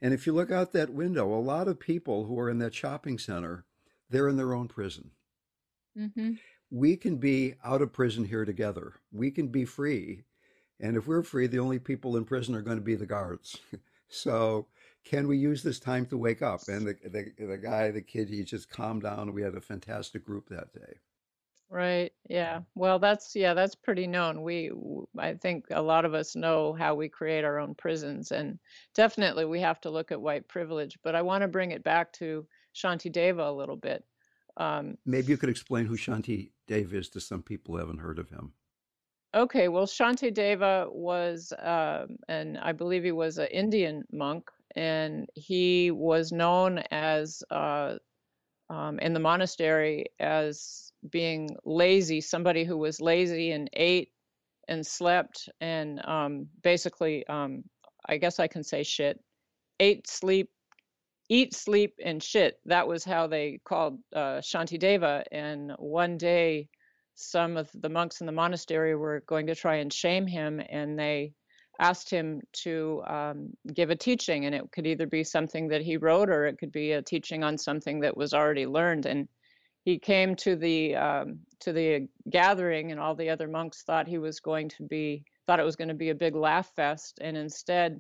And 0.02 0.14
if 0.14 0.28
you 0.28 0.34
look 0.34 0.52
out 0.52 0.74
that 0.74 0.92
window, 0.94 1.34
a 1.34 1.40
lot 1.40 1.68
of 1.68 1.80
people 1.80 2.26
who 2.26 2.40
are 2.40 2.50
in 2.50 2.60
that 2.60 2.74
shopping 2.76 3.18
center, 3.18 3.66
they're 4.10 4.30
in 4.30 4.38
their 4.38 4.54
own 4.54 4.68
prison. 4.68 5.12
Mm-hmm. 5.98 6.34
We 6.72 6.98
can 6.98 7.18
be 7.18 7.56
out 7.64 7.82
of 7.82 7.94
prison 7.94 8.26
here 8.26 8.46
together. 8.46 8.94
We 9.12 9.32
can 9.32 9.48
be 9.50 9.66
free 9.66 10.24
And 10.80 10.96
if 10.98 11.08
we're 11.08 11.24
free, 11.24 11.48
the 11.48 11.60
only 11.60 11.80
people 11.80 12.18
in 12.18 12.26
prison 12.26 12.56
are 12.56 12.62
going 12.62 12.78
to 12.78 12.84
be 12.84 12.96
the 12.96 13.06
guards. 13.06 13.58
so 14.10 14.68
can 15.04 15.28
we 15.28 15.38
use 15.38 15.64
this 15.64 15.80
time 15.80 16.06
to 16.08 16.18
wake 16.18 16.42
up? 16.42 16.62
And 16.68 16.88
the, 16.88 16.96
the, 17.04 17.46
the 17.46 17.58
guy, 17.58 17.92
the 17.92 18.02
kid, 18.02 18.30
he 18.30 18.44
just 18.44 18.70
calmed 18.70 19.04
down. 19.04 19.34
We 19.34 19.42
had 19.42 19.56
a 19.56 19.62
fantastic 19.62 20.26
group 20.26 20.50
that 20.50 20.74
day. 20.74 21.00
Right. 21.72 22.12
Yeah. 22.28 22.62
Well, 22.74 22.98
that's 22.98 23.36
yeah, 23.36 23.54
that's 23.54 23.76
pretty 23.76 24.08
known. 24.08 24.42
We 24.42 24.72
I 25.20 25.36
think 25.36 25.68
a 25.70 25.82
lot 25.82 26.04
of 26.04 26.16
us 26.16 26.36
know 26.36 26.74
how 26.74 26.96
we 26.96 27.08
create 27.10 27.44
our 27.44 27.60
own 27.60 27.76
prisons 27.76 28.32
and 28.32 28.58
definitely 28.96 29.46
we 29.46 29.60
have 29.60 29.80
to 29.82 29.92
look 29.92 30.12
at 30.12 30.20
white 30.20 30.48
privilege, 30.48 30.98
but 31.04 31.14
I 31.14 31.22
want 31.22 31.44
to 31.44 31.48
bring 31.48 31.72
it 31.72 31.84
back 31.84 32.12
to 32.14 32.48
Shantideva 32.76 33.48
a 33.48 33.52
little 33.52 33.76
bit. 33.76 34.04
Um, 34.58 34.98
Maybe 35.06 35.28
you 35.28 35.38
could 35.38 35.50
explain 35.50 35.86
who 35.86 35.96
Shanti 35.96 36.52
Deva 36.66 36.98
is 36.98 37.10
to 37.10 37.22
some 37.22 37.44
people 37.44 37.76
who 37.76 37.80
haven't 37.80 38.00
heard 38.00 38.18
of 38.18 38.30
him. 38.30 38.54
Okay, 39.36 39.68
well, 39.68 39.86
Shantideva 39.86 40.92
was, 40.92 41.52
uh, 41.52 42.08
and 42.28 42.58
I 42.58 42.72
believe 42.72 43.04
he 43.04 43.12
was 43.12 43.38
an 43.38 43.48
Indian 43.48 44.04
monk, 44.12 44.50
and 44.76 45.30
he 45.36 45.92
was 45.92 46.32
known 46.32 46.80
as 46.90 47.44
uh, 47.52 48.00
um, 48.72 49.00
in 49.00 49.14
the 49.14 49.20
monastery 49.20 50.06
as 50.20 50.89
being 51.10 51.50
lazy, 51.66 52.22
somebody 52.22 52.64
who 52.64 52.78
was 52.78 53.02
lazy 53.02 53.52
and 53.52 53.70
ate 53.74 54.12
and 54.68 54.86
slept 54.86 55.50
and 55.62 56.06
um, 56.06 56.48
basically, 56.64 57.26
um, 57.28 57.64
I 58.08 58.18
guess 58.18 58.40
I 58.40 58.48
can 58.48 58.64
say 58.64 58.84
shit, 58.84 59.20
ate, 59.80 60.08
sleep, 60.08 60.50
eat, 61.30 61.54
sleep, 61.54 61.96
and 62.04 62.22
shit. 62.22 62.60
That 62.66 62.88
was 62.88 63.04
how 63.04 63.28
they 63.28 63.60
called 63.64 64.00
uh, 64.16 64.42
Shantideva. 64.42 65.24
And 65.32 65.74
one 65.78 66.18
day, 66.18 66.70
some 67.16 67.58
of 67.58 67.70
the 67.74 67.90
monks 67.90 68.22
in 68.22 68.26
the 68.26 68.32
monastery 68.32 68.96
were 68.96 69.24
going 69.28 69.48
to 69.48 69.56
try 69.56 69.76
and 69.76 69.92
shame 69.92 70.26
him, 70.26 70.62
and 70.70 70.98
they 70.98 71.34
asked 71.80 72.10
him 72.10 72.42
to 72.54 73.04
um, 73.08 73.50
give 73.74 73.90
a 73.90 73.96
teaching, 73.96 74.46
and 74.46 74.56
it 74.56 74.64
could 74.72 74.88
either 74.88 75.08
be 75.08 75.24
something 75.24 75.68
that 75.68 75.82
he 75.82 75.98
wrote 75.98 76.30
or 76.30 76.46
it 76.46 76.58
could 76.58 76.72
be 76.72 76.94
a 76.94 77.02
teaching 77.02 77.44
on 77.44 77.58
something 77.58 78.00
that 78.00 78.16
was 78.16 78.34
already 78.34 78.66
learned. 78.66 79.06
And 79.06 79.28
he 79.90 79.98
came 79.98 80.36
to 80.36 80.56
the 80.56 80.96
um, 80.96 81.40
to 81.62 81.74
the 81.74 82.08
gathering, 82.30 82.92
and 82.92 83.00
all 83.00 83.16
the 83.16 83.30
other 83.30 83.48
monks 83.48 83.82
thought 83.82 84.08
he 84.08 84.20
was 84.20 84.40
going 84.40 84.70
to 84.70 84.84
be 84.84 85.24
thought 85.48 85.60
it 85.60 85.66
was 85.66 85.76
going 85.76 85.88
to 85.88 85.96
be 86.06 86.12
a 86.12 86.16
big 86.16 86.36
laugh 86.36 86.72
fest, 86.76 87.18
and 87.22 87.36
instead 87.36 88.00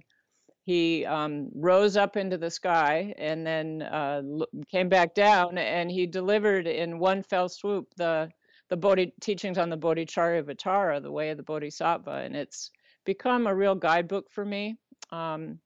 he 0.65 1.03
um, 1.05 1.49
rose 1.55 1.97
up 1.97 2.15
into 2.15 2.37
the 2.37 2.51
sky 2.51 3.11
and 3.17 3.43
then 3.45 3.81
uh, 3.81 4.21
came 4.69 4.87
back 4.87 5.15
down, 5.15 5.57
and 5.57 5.89
he 5.89 6.05
delivered 6.05 6.67
in 6.67 6.99
one 6.99 7.23
fell 7.23 7.49
swoop 7.49 7.87
the 7.97 8.29
the 8.69 8.77
Bodhi 8.77 9.11
teachings 9.19 9.57
on 9.57 9.71
the 9.71 9.77
Bodhicharyavatara, 9.77 11.01
the 11.01 11.11
way 11.11 11.31
of 11.31 11.37
the 11.37 11.43
Bodhisattva, 11.43 12.21
and 12.23 12.35
it's 12.35 12.69
become 13.03 13.47
a 13.47 13.55
real 13.55 13.73
guidebook 13.73 14.29
for 14.29 14.45
me. 14.45 14.77
Um, 15.11 15.57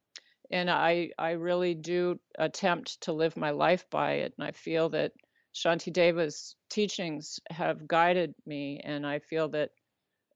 and 0.51 0.69
I 0.69 1.09
I 1.19 1.31
really 1.31 1.75
do 1.75 2.17
attempt 2.39 3.01
to 3.01 3.11
live 3.11 3.35
my 3.35 3.51
life 3.51 3.85
by 3.89 4.13
it, 4.23 4.33
and 4.37 4.47
I 4.47 4.51
feel 4.51 4.87
that 4.89 5.11
Shantideva's 5.53 6.55
teachings 6.69 7.39
have 7.49 7.87
guided 7.87 8.33
me, 8.45 8.81
and 8.83 9.05
I 9.05 9.19
feel 9.19 9.49
that 9.49 9.69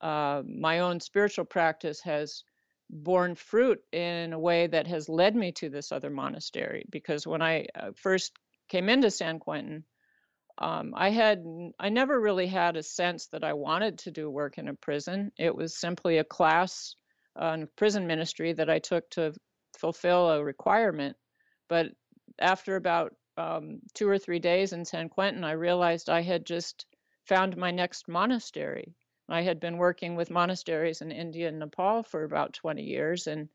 uh, 0.01 0.43
my 0.45 0.79
own 0.79 1.00
spiritual 1.00 1.45
practice 1.45 2.01
has 2.01 2.43
borne 2.89 3.36
fruit 3.36 3.79
in 3.91 4.33
a 4.33 4.39
way 4.39 4.67
that 4.67 4.88
has 4.88 5.09
led 5.09 5.36
me 5.36 5.51
to 5.53 5.69
this 5.69 5.91
other 5.91 6.09
monastery. 6.09 6.86
Because 6.89 7.27
when 7.27 7.41
I 7.41 7.65
uh, 7.75 7.91
first 7.95 8.31
came 8.69 8.89
into 8.89 9.12
San 9.12 9.39
Quentin, 9.39 9.83
um, 10.59 10.93
I 10.95 11.09
had 11.09 11.43
I 11.79 11.89
never 11.89 12.19
really 12.19 12.47
had 12.47 12.77
a 12.77 12.83
sense 12.83 13.27
that 13.27 13.43
I 13.43 13.53
wanted 13.53 14.00
to 14.00 14.12
do 14.12 14.29
work 14.29 14.57
in 14.57 14.67
a 14.67 14.74
prison. 14.74 15.31
It 15.38 15.55
was 15.55 15.79
simply 15.79 16.17
a 16.17 16.24
class 16.24 16.95
on 17.36 17.67
prison 17.75 18.07
ministry 18.07 18.53
that 18.53 18.69
I 18.69 18.79
took 18.79 19.07
to 19.12 19.33
fulfill 19.77 20.29
a 20.29 20.43
requirement. 20.43 21.15
But 21.69 21.88
after 22.39 22.75
about 22.75 23.13
um, 23.38 23.80
two 23.93 24.08
or 24.10 24.17
three 24.17 24.39
days 24.39 24.73
in 24.73 24.86
San 24.86 25.10
Quentin, 25.10 25.43
I 25.43 25.52
realized 25.52 26.10
I 26.10 26.21
had 26.21 26.45
just 26.45 26.86
found 27.26 27.58
my 27.58 27.71
next 27.71 28.08
monastery. 28.08 28.95
I 29.30 29.41
had 29.41 29.60
been 29.60 29.78
working 29.78 30.15
with 30.15 30.30
monasteries 30.32 31.02
in 31.02 31.12
India 31.12 31.50
and 31.50 31.60
Nepal 31.60 32.04
for 32.04 32.23
about 32.23 32.54
20 32.54 32.82
years, 32.84 33.28
and 33.28 33.50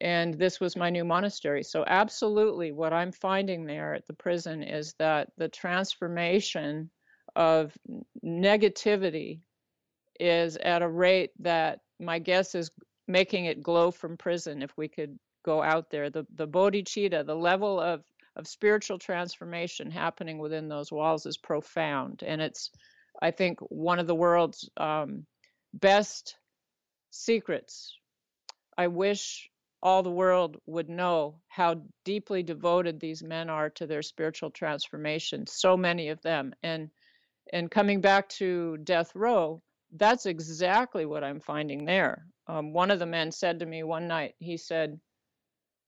and 0.00 0.34
this 0.34 0.58
was 0.58 0.76
my 0.76 0.90
new 0.90 1.04
monastery. 1.04 1.62
So, 1.62 1.84
absolutely, 1.86 2.72
what 2.72 2.92
I'm 2.92 3.12
finding 3.12 3.64
there 3.64 3.94
at 3.94 4.06
the 4.06 4.12
prison 4.12 4.62
is 4.62 4.94
that 4.98 5.30
the 5.36 5.48
transformation 5.48 6.90
of 7.36 7.76
negativity 8.24 9.40
is 10.18 10.56
at 10.56 10.82
a 10.82 10.88
rate 10.88 11.30
that 11.40 11.80
my 12.00 12.18
guess 12.18 12.54
is 12.54 12.70
making 13.06 13.46
it 13.46 13.62
glow 13.62 13.90
from 13.90 14.16
prison 14.16 14.62
if 14.62 14.76
we 14.76 14.88
could 14.88 15.18
go 15.44 15.62
out 15.62 15.90
there. 15.90 16.10
The, 16.10 16.26
the 16.34 16.48
bodhicitta, 16.48 17.26
the 17.26 17.34
level 17.34 17.80
of, 17.80 18.02
of 18.36 18.46
spiritual 18.46 18.98
transformation 18.98 19.90
happening 19.90 20.38
within 20.38 20.68
those 20.68 20.90
walls 20.90 21.26
is 21.26 21.36
profound. 21.36 22.22
And 22.26 22.40
it's, 22.40 22.70
I 23.22 23.30
think, 23.30 23.60
one 23.60 23.98
of 23.98 24.06
the 24.06 24.14
world's 24.14 24.68
um, 24.76 25.26
best 25.72 26.36
secrets. 27.10 27.96
I 28.76 28.88
wish 28.88 29.48
all 29.84 30.02
the 30.02 30.10
world 30.10 30.56
would 30.66 30.88
know 30.88 31.38
how 31.48 31.82
deeply 32.04 32.42
devoted 32.42 32.98
these 32.98 33.22
men 33.22 33.50
are 33.50 33.68
to 33.68 33.86
their 33.86 34.02
spiritual 34.02 34.50
transformation 34.50 35.46
so 35.46 35.76
many 35.76 36.08
of 36.08 36.20
them 36.22 36.54
and 36.62 36.88
and 37.52 37.70
coming 37.70 38.00
back 38.00 38.26
to 38.30 38.78
death 38.78 39.14
row 39.14 39.62
that's 39.96 40.24
exactly 40.24 41.04
what 41.04 41.22
i'm 41.22 41.38
finding 41.38 41.84
there 41.84 42.24
um, 42.46 42.72
one 42.72 42.90
of 42.90 42.98
the 42.98 43.06
men 43.06 43.30
said 43.30 43.58
to 43.58 43.66
me 43.66 43.82
one 43.82 44.08
night 44.08 44.34
he 44.38 44.56
said 44.56 44.98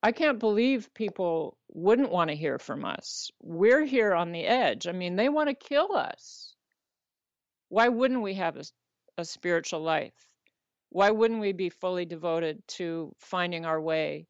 i 0.06 0.12
can't 0.12 0.38
believe 0.38 0.92
people 0.94 1.56
wouldn't 1.68 2.10
want 2.10 2.30
to 2.30 2.36
hear 2.36 2.58
from 2.58 2.84
us 2.84 3.30
we're 3.42 3.84
here 3.84 4.14
on 4.14 4.32
the 4.32 4.44
edge 4.44 4.86
i 4.86 4.92
mean 4.92 5.16
they 5.16 5.28
want 5.28 5.48
to 5.48 5.54
kill 5.54 5.94
us 5.94 6.54
why 7.68 7.88
wouldn't 7.88 8.22
we 8.22 8.34
have 8.34 8.56
a, 8.56 8.64
a 9.18 9.24
spiritual 9.24 9.80
life 9.80 10.26
why 10.90 11.10
wouldn't 11.10 11.40
we 11.40 11.52
be 11.52 11.68
fully 11.68 12.04
devoted 12.04 12.66
to 12.68 13.14
finding 13.18 13.66
our 13.66 13.80
way? 13.80 14.26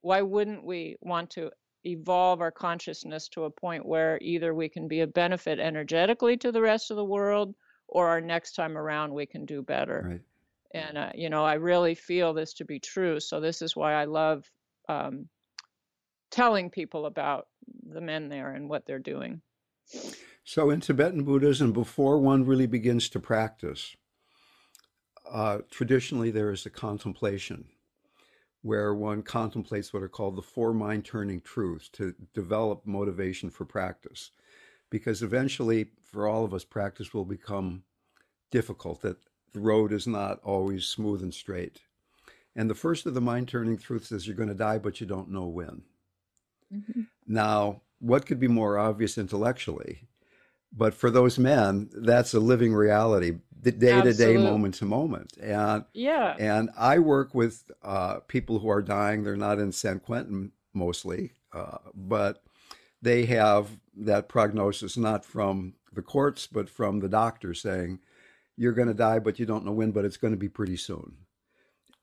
Why 0.00 0.22
wouldn't 0.22 0.64
we 0.64 0.96
want 1.00 1.30
to 1.32 1.50
evolve 1.84 2.40
our 2.40 2.50
consciousness 2.50 3.28
to 3.28 3.44
a 3.44 3.50
point 3.50 3.84
where 3.84 4.18
either 4.22 4.54
we 4.54 4.68
can 4.68 4.88
be 4.88 5.00
a 5.00 5.06
benefit 5.06 5.58
energetically 5.58 6.36
to 6.38 6.52
the 6.52 6.60
rest 6.60 6.90
of 6.90 6.96
the 6.96 7.04
world 7.04 7.54
or 7.88 8.08
our 8.08 8.20
next 8.20 8.54
time 8.54 8.78
around 8.78 9.12
we 9.12 9.26
can 9.26 9.44
do 9.44 9.62
better? 9.62 10.06
Right. 10.08 10.22
And, 10.72 10.98
uh, 10.98 11.10
you 11.14 11.30
know, 11.30 11.44
I 11.44 11.54
really 11.54 11.94
feel 11.94 12.32
this 12.34 12.54
to 12.54 12.64
be 12.64 12.78
true. 12.78 13.20
So 13.20 13.40
this 13.40 13.62
is 13.62 13.76
why 13.76 13.94
I 13.94 14.04
love 14.04 14.50
um, 14.88 15.28
telling 16.30 16.70
people 16.70 17.06
about 17.06 17.46
the 17.88 18.00
men 18.00 18.28
there 18.28 18.50
and 18.52 18.68
what 18.68 18.86
they're 18.86 18.98
doing. 18.98 19.40
So, 20.44 20.70
in 20.70 20.80
Tibetan 20.80 21.24
Buddhism, 21.24 21.72
before 21.72 22.18
one 22.18 22.44
really 22.44 22.66
begins 22.66 23.08
to 23.10 23.20
practice, 23.20 23.96
uh, 25.30 25.58
traditionally 25.70 26.30
there 26.30 26.50
is 26.50 26.66
a 26.66 26.70
contemplation 26.70 27.66
where 28.62 28.94
one 28.94 29.22
contemplates 29.22 29.92
what 29.92 30.02
are 30.02 30.08
called 30.08 30.36
the 30.36 30.42
four 30.42 30.72
mind 30.72 31.04
turning 31.04 31.40
truths 31.40 31.88
to 31.88 32.14
develop 32.34 32.84
motivation 32.84 33.48
for 33.48 33.64
practice. 33.64 34.30
Because 34.90 35.22
eventually, 35.22 35.88
for 36.02 36.26
all 36.26 36.44
of 36.44 36.54
us, 36.54 36.64
practice 36.64 37.12
will 37.12 37.24
become 37.24 37.84
difficult, 38.50 39.02
that 39.02 39.18
the 39.52 39.60
road 39.60 39.92
is 39.92 40.06
not 40.06 40.40
always 40.42 40.84
smooth 40.84 41.22
and 41.22 41.34
straight. 41.34 41.80
And 42.56 42.68
the 42.68 42.74
first 42.74 43.06
of 43.06 43.14
the 43.14 43.20
mind 43.20 43.48
turning 43.48 43.78
truths 43.78 44.10
is 44.10 44.26
you're 44.26 44.34
going 44.34 44.48
to 44.48 44.54
die, 44.54 44.78
but 44.78 45.00
you 45.00 45.06
don't 45.06 45.30
know 45.30 45.46
when. 45.46 45.82
Mm-hmm. 46.74 47.02
Now, 47.28 47.82
what 48.00 48.26
could 48.26 48.40
be 48.40 48.48
more 48.48 48.78
obvious 48.78 49.18
intellectually? 49.18 50.08
But 50.72 50.94
for 50.94 51.10
those 51.10 51.38
men 51.38 51.90
that's 51.92 52.34
a 52.34 52.40
living 52.40 52.74
reality 52.74 53.38
day 53.62 54.00
to 54.00 54.12
day 54.12 54.36
moment 54.36 54.74
to 54.76 54.84
moment. 54.84 55.36
And 55.40 55.84
yeah. 55.94 56.36
and 56.38 56.70
i 56.76 56.98
work 56.98 57.34
with 57.34 57.70
uh, 57.82 58.20
people 58.26 58.58
who 58.58 58.68
are 58.68 58.82
dying. 58.82 59.22
They're 59.22 59.36
not 59.36 59.58
in 59.58 59.72
san 59.72 60.00
quentin 60.00 60.52
mostly 60.74 61.32
uh, 61.52 61.78
but 61.94 62.42
they 63.02 63.24
have 63.24 63.70
that 63.96 64.28
prognosis 64.28 64.96
not 64.96 65.24
from 65.24 65.74
the 65.92 66.02
courts 66.02 66.46
but 66.46 66.68
from 66.68 67.00
the 67.00 67.08
doctor 67.08 67.54
saying 67.54 67.98
you're 68.56 68.72
going 68.72 68.88
to 68.88 68.94
die 68.94 69.18
but 69.18 69.38
you 69.38 69.46
don't 69.46 69.64
know 69.64 69.72
when 69.72 69.90
but 69.90 70.04
it's 70.04 70.18
going 70.18 70.32
to 70.32 70.38
be 70.38 70.48
pretty 70.48 70.76
soon 70.76 71.16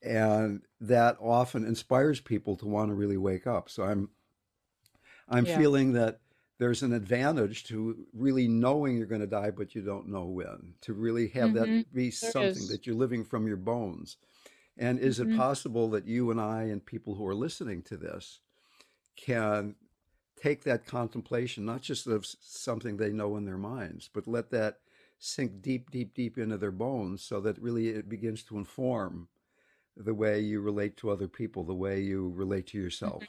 and 0.04 0.62
that 0.82 1.18
often 1.20 1.66
inspires 1.66 2.20
people 2.20 2.56
to 2.56 2.66
want 2.66 2.89
to 2.89 2.96
really 2.96 3.18
wake 3.18 3.48
up 3.48 3.70
so 3.70 3.84
i'm 3.84 4.10
i'm 5.30 5.46
yeah. 5.46 5.58
feeling 5.58 5.94
that 5.94 6.20
there's 6.60 6.84
an 6.84 6.94
advantage 6.94 7.66
to 7.66 8.06
really 8.13 8.48
knowing 8.48 8.96
you're 8.96 9.06
going 9.06 9.22
to 9.22 9.28
die, 9.28 9.52
but 9.52 9.76
you 9.76 9.82
don't 9.82 10.08
know 10.08 10.26
when. 10.26 10.76
To 10.82 10.94
really 10.94 11.28
have 11.30 11.50
mm-hmm. 11.50 11.78
that 11.78 11.94
be 11.94 12.10
there 12.10 12.32
something 12.32 12.52
is. 12.52 12.70
that 12.70 12.86
you're 12.86 12.96
living 12.96 13.26
from 13.26 13.48
your 13.48 13.58
bones. 13.58 14.18
And 14.78 14.98
is 14.98 15.20
mm-hmm. 15.20 15.34
it 15.34 15.38
possible 15.38 15.89
that 15.89 16.08
you 16.08 16.32
and 16.32 16.39
I 16.39 16.63
and 16.63 16.86
people 16.86 17.16
who 17.16 17.28
are 17.28 17.36
listening 17.36 17.82
to 17.84 17.98
this 17.98 18.39
can 19.16 19.76
take 20.42 20.63
that 20.63 20.86
contemplation, 20.86 21.66
not 21.66 21.82
just 21.82 22.08
of 22.08 22.26
something 22.26 22.98
they 22.98 23.12
know 23.12 23.36
in 23.36 23.46
their 23.46 23.58
minds, 23.58 24.10
but 24.12 24.28
let 24.28 24.50
that 24.52 24.80
sink 25.20 25.62
deep, 25.62 25.92
deep, 25.92 26.13
deep 26.13 26.38
into 26.38 26.58
their 26.58 26.72
bones 26.72 27.22
so 27.24 27.39
that 27.42 27.62
really 27.62 27.89
it 27.89 28.10
begins 28.10 28.44
to 28.44 28.58
inform 28.58 29.28
the 29.97 30.13
way 30.13 30.39
you 30.39 30.62
relate 30.62 30.97
to 30.97 31.12
other 31.12 31.27
people, 31.27 31.63
the 31.63 31.73
way 31.73 31.99
you 31.99 32.32
relate 32.36 32.67
to 32.67 32.77
yourself. 32.77 33.23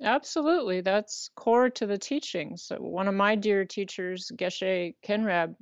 Absolutely. 0.00 0.80
That's 0.80 1.30
core 1.34 1.70
to 1.70 1.86
the 1.86 1.98
teachings. 1.98 2.64
So 2.64 2.76
one 2.76 3.08
of 3.08 3.14
my 3.14 3.34
dear 3.34 3.64
teachers, 3.64 4.30
Geshe 4.36 4.94
Khenrab, 5.04 5.54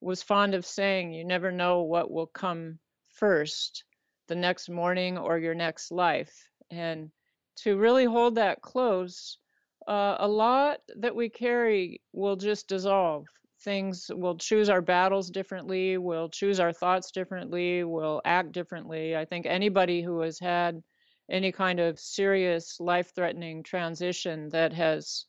was 0.00 0.22
fond 0.22 0.54
of 0.54 0.64
saying, 0.64 1.12
You 1.12 1.24
never 1.24 1.52
know 1.52 1.82
what 1.82 2.10
will 2.10 2.26
come 2.26 2.78
first, 3.08 3.84
the 4.28 4.34
next 4.34 4.68
morning 4.68 5.18
or 5.18 5.38
your 5.38 5.54
next 5.54 5.90
life. 5.90 6.34
And 6.70 7.10
to 7.56 7.76
really 7.76 8.04
hold 8.04 8.34
that 8.36 8.62
close, 8.62 9.38
uh, 9.86 10.16
a 10.18 10.28
lot 10.28 10.80
that 10.96 11.14
we 11.14 11.28
carry 11.28 12.00
will 12.12 12.36
just 12.36 12.68
dissolve. 12.68 13.26
Things 13.66 14.12
we'll 14.14 14.38
choose 14.38 14.68
our 14.68 14.80
battles 14.80 15.28
differently, 15.28 15.98
we'll 15.98 16.28
choose 16.28 16.60
our 16.60 16.72
thoughts 16.72 17.10
differently, 17.10 17.82
we'll 17.82 18.22
act 18.24 18.52
differently. 18.52 19.16
I 19.16 19.24
think 19.24 19.44
anybody 19.44 20.02
who 20.02 20.20
has 20.20 20.38
had 20.38 20.80
any 21.28 21.50
kind 21.50 21.80
of 21.80 21.98
serious 21.98 22.78
life 22.78 23.12
threatening 23.12 23.64
transition 23.64 24.50
that 24.50 24.72
has 24.72 25.26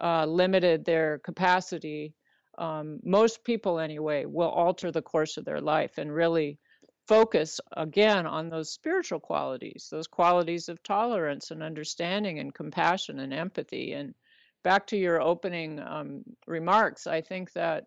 uh, 0.00 0.24
limited 0.24 0.84
their 0.84 1.18
capacity, 1.18 2.14
um, 2.58 3.00
most 3.02 3.42
people 3.42 3.80
anyway, 3.80 4.24
will 4.24 4.50
alter 4.50 4.92
the 4.92 5.02
course 5.02 5.36
of 5.36 5.44
their 5.44 5.60
life 5.60 5.98
and 5.98 6.14
really 6.14 6.60
focus 7.08 7.58
again 7.76 8.24
on 8.24 8.48
those 8.48 8.70
spiritual 8.70 9.18
qualities, 9.18 9.88
those 9.90 10.06
qualities 10.06 10.68
of 10.68 10.80
tolerance 10.84 11.50
and 11.50 11.60
understanding 11.60 12.38
and 12.38 12.54
compassion 12.54 13.18
and 13.18 13.34
empathy. 13.34 13.94
And 13.94 14.14
back 14.62 14.86
to 14.88 14.96
your 14.96 15.20
opening 15.20 15.80
um, 15.80 16.22
remarks, 16.46 17.06
I 17.06 17.20
think 17.20 17.52
that 17.52 17.84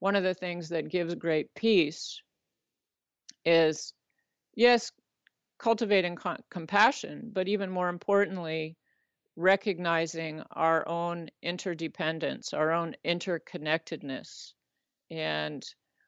one 0.00 0.16
of 0.16 0.22
the 0.22 0.34
things 0.34 0.68
that 0.70 0.90
gives 0.90 1.14
great 1.14 1.54
peace 1.54 2.20
is 3.44 3.92
yes, 4.54 4.92
cultivating 5.58 6.16
co- 6.16 6.36
compassion, 6.50 7.30
but 7.32 7.48
even 7.48 7.70
more 7.70 7.88
importantly, 7.88 8.76
recognizing 9.36 10.42
our 10.52 10.86
own 10.88 11.28
interdependence, 11.42 12.52
our 12.52 12.72
own 12.72 12.94
interconnectedness. 13.04 14.52
And 15.10 15.64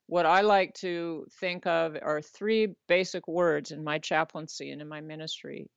what 0.07 0.27
I 0.27 0.43
like 0.43 0.75
to 0.75 1.27
think 1.41 1.67
of 1.67 1.97
are 2.03 2.21
three 2.21 2.75
basic 2.89 3.27
words 3.29 3.71
in 3.71 3.83
my 3.83 3.99
chaplaincy 3.99 4.71
and 4.71 4.83
in 4.83 4.89
my 4.89 5.01
ministry 5.01 5.69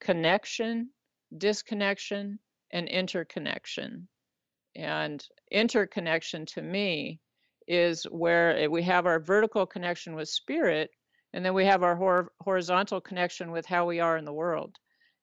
connection, 0.00 0.90
disconnection, 1.36 2.38
and 2.72 2.88
interconnection. 2.88 4.08
And 4.74 5.24
interconnection 5.50 6.46
to 6.46 6.62
me 6.62 7.20
is 7.68 8.04
where 8.04 8.68
we 8.70 8.82
have 8.82 9.06
our 9.06 9.20
vertical 9.20 9.66
connection 9.66 10.14
with 10.14 10.28
spirit, 10.28 10.90
and 11.32 11.44
then 11.44 11.54
we 11.54 11.66
have 11.66 11.82
our 11.82 11.96
hor- 11.96 12.32
horizontal 12.40 13.00
connection 13.00 13.52
with 13.52 13.66
how 13.66 13.86
we 13.86 14.00
are 14.00 14.16
in 14.16 14.24
the 14.24 14.32
world. 14.32 14.76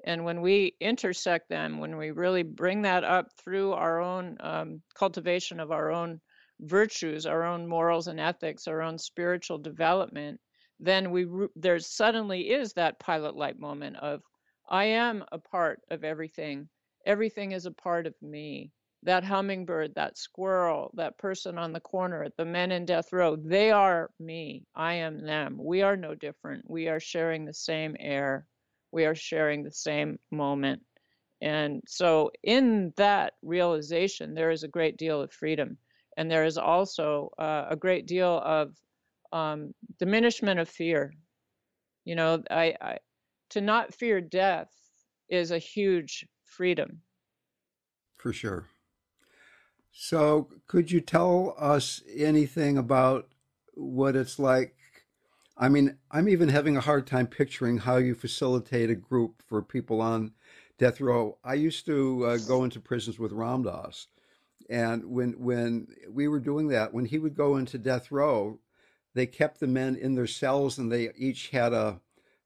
And 0.05 0.23
when 0.23 0.41
we 0.41 0.75
intersect 0.79 1.49
them, 1.49 1.79
when 1.79 1.97
we 1.97 2.11
really 2.11 2.43
bring 2.43 2.83
that 2.83 3.03
up 3.03 3.27
through 3.37 3.73
our 3.73 3.99
own 3.99 4.37
um, 4.39 4.81
cultivation 4.93 5.59
of 5.59 5.71
our 5.71 5.91
own 5.91 6.21
virtues, 6.61 7.25
our 7.25 7.43
own 7.43 7.67
morals 7.67 8.07
and 8.07 8.19
ethics, 8.19 8.67
our 8.67 8.81
own 8.81 8.97
spiritual 8.97 9.57
development, 9.57 10.39
then 10.79 11.11
we 11.11 11.27
there 11.55 11.79
suddenly 11.79 12.51
is 12.51 12.73
that 12.73 12.99
pilot 12.99 13.35
light 13.35 13.59
moment 13.59 13.97
of 13.97 14.21
I 14.69 14.85
am 14.85 15.25
a 15.31 15.39
part 15.39 15.81
of 15.89 16.03
everything. 16.03 16.69
Everything 17.05 17.51
is 17.53 17.65
a 17.65 17.71
part 17.71 18.07
of 18.07 18.13
me. 18.21 18.71
That 19.03 19.23
hummingbird, 19.23 19.95
that 19.95 20.17
squirrel, 20.17 20.91
that 20.95 21.17
person 21.17 21.57
on 21.57 21.71
the 21.71 21.79
corner, 21.79 22.27
the 22.37 22.45
men 22.45 22.71
in 22.71 22.85
death 22.85 23.13
row, 23.13 23.37
they 23.37 23.71
are 23.71 24.11
me. 24.19 24.65
I 24.75 24.95
am 24.95 25.25
them. 25.25 25.57
We 25.57 25.81
are 25.81 25.95
no 25.95 26.15
different. 26.15 26.69
We 26.69 26.89
are 26.89 26.99
sharing 26.99 27.45
the 27.45 27.53
same 27.53 27.95
air. 27.99 28.45
We 28.91 29.05
are 29.05 29.15
sharing 29.15 29.63
the 29.63 29.71
same 29.71 30.19
moment. 30.31 30.81
And 31.41 31.81
so, 31.87 32.31
in 32.43 32.93
that 32.97 33.33
realization, 33.41 34.33
there 34.33 34.51
is 34.51 34.63
a 34.63 34.67
great 34.67 34.97
deal 34.97 35.21
of 35.21 35.31
freedom. 35.31 35.77
And 36.17 36.29
there 36.29 36.43
is 36.43 36.57
also 36.57 37.31
uh, 37.39 37.67
a 37.69 37.77
great 37.77 38.05
deal 38.05 38.41
of 38.43 38.75
um, 39.31 39.73
diminishment 39.99 40.59
of 40.59 40.67
fear. 40.67 41.13
You 42.03 42.15
know, 42.15 42.43
I, 42.51 42.75
I, 42.81 42.97
to 43.51 43.61
not 43.61 43.93
fear 43.93 44.19
death 44.19 44.69
is 45.29 45.51
a 45.51 45.59
huge 45.59 46.25
freedom. 46.49 47.01
For 48.17 48.33
sure. 48.33 48.65
So, 49.91 50.49
could 50.67 50.91
you 50.91 51.01
tell 51.01 51.55
us 51.57 52.01
anything 52.13 52.77
about 52.77 53.27
what 53.73 54.15
it's 54.15 54.39
like? 54.39 54.75
I 55.57 55.67
mean, 55.69 55.97
I'm 56.11 56.29
even 56.29 56.49
having 56.49 56.77
a 56.77 56.81
hard 56.81 57.05
time 57.05 57.27
picturing 57.27 57.77
how 57.77 57.97
you 57.97 58.15
facilitate 58.15 58.89
a 58.89 58.95
group 58.95 59.41
for 59.47 59.61
people 59.61 60.01
on 60.01 60.31
death 60.77 61.01
row. 61.01 61.37
I 61.43 61.55
used 61.55 61.85
to 61.87 62.25
uh, 62.25 62.37
go 62.47 62.63
into 62.63 62.79
prisons 62.79 63.19
with 63.19 63.33
Ram 63.33 63.63
Dass, 63.63 64.07
and 64.69 65.03
when 65.05 65.33
when 65.33 65.87
we 66.09 66.27
were 66.27 66.39
doing 66.39 66.69
that, 66.69 66.93
when 66.93 67.05
he 67.05 67.19
would 67.19 67.35
go 67.35 67.57
into 67.57 67.77
death 67.77 68.11
row, 68.11 68.59
they 69.13 69.25
kept 69.25 69.59
the 69.59 69.67
men 69.67 69.95
in 69.95 70.15
their 70.15 70.27
cells, 70.27 70.77
and 70.77 70.91
they 70.91 71.11
each 71.17 71.49
had 71.49 71.73
a 71.73 71.99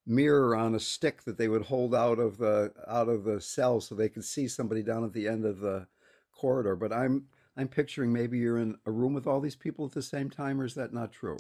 mirror 0.05 0.55
on 0.55 0.75
a 0.75 0.79
stick 0.79 1.23
that 1.23 1.37
they 1.37 1.47
would 1.47 1.63
hold 1.63 1.95
out 1.95 2.19
of 2.19 2.37
the 2.37 2.73
out 2.87 3.09
of 3.09 3.23
the 3.23 3.39
cell 3.39 3.79
so 3.79 3.95
they 3.95 4.09
could 4.09 4.25
see 4.25 4.47
somebody 4.47 4.83
down 4.83 5.03
at 5.03 5.13
the 5.13 5.27
end 5.27 5.45
of 5.45 5.59
the 5.59 5.87
corridor. 6.31 6.75
But 6.75 6.91
I'm 6.91 7.25
I'm 7.55 7.67
picturing 7.67 8.11
maybe 8.11 8.39
you're 8.39 8.57
in 8.57 8.77
a 8.85 8.91
room 8.91 9.13
with 9.13 9.27
all 9.27 9.39
these 9.39 9.55
people 9.55 9.85
at 9.85 9.93
the 9.93 10.01
same 10.01 10.29
time, 10.29 10.59
or 10.59 10.65
is 10.65 10.75
that 10.75 10.93
not 10.93 11.11
true? 11.11 11.37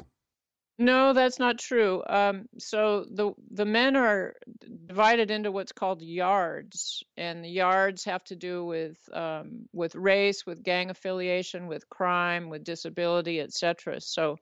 No, 0.79 1.13
that's 1.13 1.37
not 1.37 1.59
true. 1.59 2.01
Um, 2.07 2.47
so 2.57 3.05
the 3.11 3.33
the 3.51 3.65
men 3.65 3.95
are 3.95 4.33
divided 4.87 5.29
into 5.29 5.51
what's 5.51 5.71
called 5.71 6.01
yards, 6.01 7.03
and 7.15 7.43
the 7.43 7.49
yards 7.49 8.03
have 8.05 8.23
to 8.25 8.35
do 8.35 8.65
with 8.65 8.97
um, 9.13 9.67
with 9.71 9.93
race, 9.93 10.45
with 10.47 10.63
gang 10.63 10.89
affiliation, 10.89 11.67
with 11.67 11.87
crime, 11.89 12.49
with 12.49 12.63
disability, 12.63 13.39
etc. 13.39 14.01
So 14.01 14.37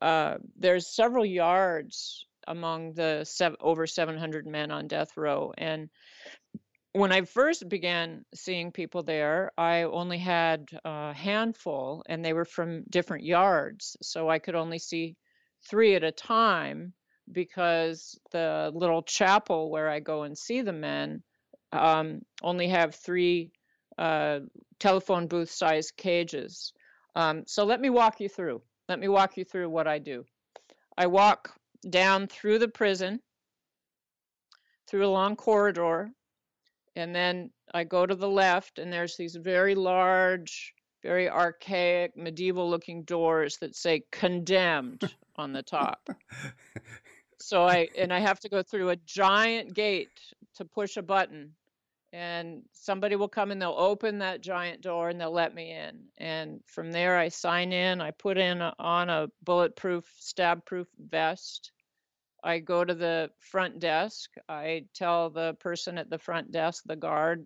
uh, 0.00 0.36
there's 0.56 0.94
several 0.94 1.24
yards 1.24 2.26
among 2.46 2.94
the 2.94 3.24
sev- 3.24 3.56
over 3.60 3.86
700 3.86 4.46
men 4.46 4.70
on 4.70 4.88
death 4.88 5.16
row, 5.16 5.52
and 5.56 5.88
when 6.94 7.10
I 7.10 7.22
first 7.22 7.68
began 7.68 8.24
seeing 8.34 8.70
people 8.70 9.02
there, 9.02 9.50
I 9.58 9.82
only 9.82 10.18
had 10.18 10.68
a 10.84 11.12
handful, 11.12 12.04
and 12.06 12.24
they 12.24 12.32
were 12.32 12.44
from 12.44 12.84
different 12.88 13.24
yards, 13.24 13.96
so 14.00 14.30
I 14.30 14.38
could 14.38 14.54
only 14.54 14.78
see 14.78 15.16
three 15.68 15.96
at 15.96 16.04
a 16.04 16.12
time 16.12 16.92
because 17.30 18.16
the 18.30 18.70
little 18.72 19.02
chapel 19.02 19.70
where 19.70 19.90
I 19.90 19.98
go 19.98 20.22
and 20.22 20.38
see 20.38 20.62
the 20.62 20.72
men 20.72 21.24
um, 21.72 22.22
only 22.42 22.68
have 22.68 22.94
three 22.94 23.50
uh, 23.98 24.40
telephone 24.78 25.26
booth 25.26 25.50
sized 25.50 25.96
cages. 25.96 26.72
Um, 27.16 27.42
so 27.46 27.64
let 27.64 27.80
me 27.80 27.90
walk 27.90 28.20
you 28.20 28.28
through. 28.28 28.62
Let 28.88 29.00
me 29.00 29.08
walk 29.08 29.36
you 29.36 29.44
through 29.44 29.68
what 29.68 29.88
I 29.88 29.98
do. 29.98 30.24
I 30.96 31.08
walk 31.08 31.50
down 31.84 32.26
through 32.26 32.58
the 32.58 32.68
prison, 32.68 33.20
through 34.86 35.06
a 35.06 35.08
long 35.08 35.36
corridor, 35.36 36.10
and 36.96 37.14
then 37.14 37.50
I 37.72 37.84
go 37.84 38.06
to 38.06 38.14
the 38.14 38.28
left, 38.28 38.78
and 38.78 38.92
there's 38.92 39.16
these 39.16 39.36
very 39.36 39.74
large, 39.74 40.74
very 41.02 41.28
archaic, 41.28 42.16
medieval 42.16 42.68
looking 42.68 43.02
doors 43.02 43.56
that 43.58 43.74
say 43.74 44.02
condemned 44.10 45.02
on 45.36 45.52
the 45.52 45.62
top. 45.62 46.08
so 47.40 47.64
I 47.64 47.88
and 47.98 48.12
I 48.12 48.20
have 48.20 48.40
to 48.40 48.48
go 48.48 48.62
through 48.62 48.90
a 48.90 48.96
giant 48.96 49.74
gate 49.74 50.08
to 50.56 50.64
push 50.64 50.96
a 50.96 51.02
button 51.02 51.54
and 52.14 52.62
somebody 52.72 53.16
will 53.16 53.28
come 53.28 53.50
and 53.50 53.60
they'll 53.60 53.74
open 53.76 54.20
that 54.20 54.40
giant 54.40 54.80
door 54.82 55.08
and 55.08 55.20
they'll 55.20 55.32
let 55.32 55.52
me 55.52 55.72
in. 55.72 55.98
And 56.16 56.60
from 56.64 56.92
there 56.92 57.18
I 57.18 57.28
sign 57.28 57.72
in 57.72 58.00
I 58.00 58.12
put 58.12 58.38
in 58.38 58.60
a, 58.60 58.72
on 58.78 59.10
a 59.10 59.26
bulletproof 59.42 60.04
stab 60.16 60.64
proof 60.64 60.86
vest. 60.96 61.72
I 62.44 62.60
go 62.60 62.84
to 62.84 62.94
the 62.94 63.30
front 63.40 63.80
desk. 63.80 64.30
I 64.48 64.84
tell 64.94 65.30
the 65.30 65.56
person 65.58 65.98
at 65.98 66.08
the 66.08 66.18
front 66.18 66.52
desk 66.52 66.84
the 66.86 66.94
guard 66.94 67.44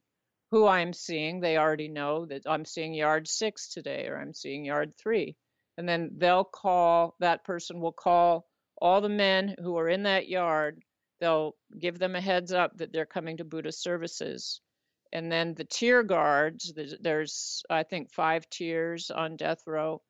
who 0.51 0.67
I'm 0.67 0.93
seeing. 0.93 1.41
They 1.41 1.57
already 1.57 1.89
know 1.89 2.27
that 2.27 2.43
I'm 2.47 2.67
seeing 2.67 2.93
yard 2.93 3.27
6 3.27 3.69
today 3.71 4.07
or 4.07 4.21
I'm 4.21 4.35
seeing 4.35 4.67
yard 4.67 4.93
3 4.99 5.35
and 5.79 5.89
then 5.89 6.11
they'll 6.19 6.45
call 6.45 7.15
that 7.21 7.43
person 7.43 7.81
will 7.81 7.93
call 7.93 8.47
all 8.83 9.01
the 9.01 9.09
men 9.09 9.55
who 9.63 9.79
are 9.79 9.89
in 9.89 10.03
that 10.03 10.29
yard 10.29 10.83
they'll 11.21 11.55
give 11.79 11.99
them 11.99 12.17
a 12.17 12.21
heads 12.21 12.53
up 12.53 12.77
that 12.79 12.93
they're 12.93 13.07
coming 13.07 13.37
to 13.39 13.45
Buddha 13.45 13.73
services. 13.73 14.61
And 15.13 15.31
then 15.33 15.55
the 15.55 15.65
tier 15.65 16.03
guards 16.03 16.73
there's, 16.75 16.95
there's 17.01 17.63
i 17.71 17.83
think 17.83 18.13
five 18.13 18.49
tiers 18.51 19.11
on 19.11 19.37
death 19.37 19.63
row 19.67 20.03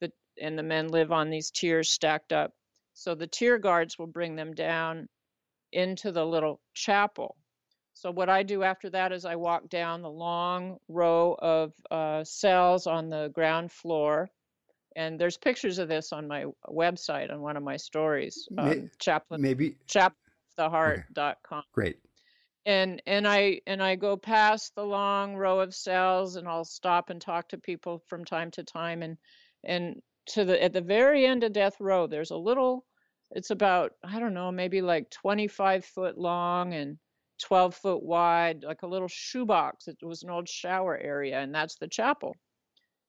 the, 0.00 0.10
and 0.40 0.58
the 0.58 0.62
men 0.62 0.88
live 0.88 1.12
on 1.12 1.30
these 1.30 1.50
tiers 1.50 1.90
stacked 1.90 2.32
up. 2.32 2.52
So 2.94 3.14
the 3.14 3.26
tier 3.26 3.58
guards 3.58 3.98
will 3.98 4.06
bring 4.06 4.36
them 4.36 4.54
down 4.54 5.08
into 5.72 6.10
the 6.10 6.24
little 6.24 6.60
chapel. 6.74 7.36
So 7.92 8.10
what 8.10 8.30
i 8.30 8.42
do 8.42 8.62
after 8.62 8.88
that 8.90 9.12
is 9.12 9.24
i 9.24 9.36
walk 9.36 9.68
down 9.68 10.02
the 10.02 10.10
long 10.10 10.78
row 10.88 11.36
of 11.38 11.74
uh, 11.90 12.24
cells 12.24 12.86
on 12.86 13.10
the 13.10 13.30
ground 13.34 13.72
floor. 13.72 14.28
And 14.96 15.20
there's 15.20 15.36
pictures 15.36 15.78
of 15.78 15.88
this 15.88 16.10
on 16.14 16.26
my 16.26 16.46
website 16.66 17.30
on 17.30 17.42
one 17.42 17.58
of 17.58 17.62
my 17.62 17.76
stories. 17.76 18.48
Um, 18.56 18.90
chaplain, 18.98 19.42
maybe 19.42 19.76
chap, 19.86 20.14
heart.com. 20.58 21.62
Great. 21.72 21.96
And 22.64 23.00
and 23.06 23.28
I 23.28 23.60
and 23.66 23.82
I 23.82 23.94
go 23.94 24.16
past 24.16 24.74
the 24.74 24.84
long 24.84 25.36
row 25.36 25.60
of 25.60 25.74
cells 25.74 26.36
and 26.36 26.48
I'll 26.48 26.64
stop 26.64 27.10
and 27.10 27.20
talk 27.20 27.48
to 27.50 27.58
people 27.58 28.02
from 28.08 28.24
time 28.24 28.50
to 28.52 28.64
time 28.64 29.02
and 29.02 29.16
and 29.64 30.02
to 30.26 30.44
the 30.44 30.60
at 30.62 30.72
the 30.72 30.80
very 30.80 31.24
end 31.24 31.44
of 31.44 31.52
death 31.52 31.76
row 31.78 32.08
there's 32.08 32.32
a 32.32 32.36
little 32.36 32.84
it's 33.30 33.50
about 33.50 33.92
I 34.02 34.18
don't 34.18 34.34
know 34.34 34.50
maybe 34.50 34.82
like 34.82 35.10
25 35.10 35.84
foot 35.84 36.18
long 36.18 36.74
and 36.74 36.98
12 37.40 37.74
foot 37.76 38.02
wide 38.02 38.64
like 38.64 38.82
a 38.82 38.86
little 38.88 39.08
shoebox 39.08 39.86
it 39.86 39.96
was 40.02 40.24
an 40.24 40.30
old 40.30 40.48
shower 40.48 40.98
area 40.98 41.38
and 41.38 41.54
that's 41.54 41.76
the 41.76 41.88
chapel 41.88 42.34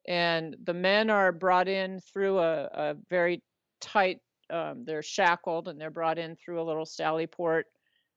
and 0.08 0.56
the 0.64 0.74
men 0.74 1.10
are 1.10 1.32
brought 1.32 1.68
in 1.68 2.00
through 2.00 2.40
a, 2.40 2.64
a 2.66 2.96
very 3.10 3.42
tight 3.82 4.20
um, 4.50 4.84
they're 4.86 5.04
shackled 5.04 5.68
and 5.68 5.80
they're 5.80 5.90
brought 5.90 6.18
in 6.18 6.36
through 6.36 6.62
a 6.62 6.64
little 6.64 6.86
sally 6.86 7.28
port. 7.28 7.68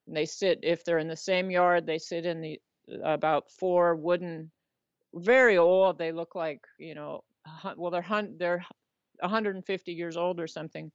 And 0.06 0.16
they 0.16 0.26
sit 0.26 0.58
if 0.62 0.84
they're 0.84 0.98
in 0.98 1.08
the 1.08 1.16
same 1.16 1.50
yard 1.50 1.86
they 1.86 1.98
sit 1.98 2.26
in 2.26 2.40
the 2.40 2.60
about 3.04 3.50
four 3.50 3.94
wooden 3.94 4.50
very 5.14 5.56
old 5.58 5.98
they 5.98 6.10
look 6.10 6.34
like 6.34 6.60
you 6.78 6.94
know 6.94 7.22
well 7.76 7.90
they're 7.90 8.02
hun- 8.02 8.34
they're 8.38 8.64
150 9.20 9.92
years 9.92 10.16
old 10.16 10.40
or 10.40 10.46
something. 10.46 10.90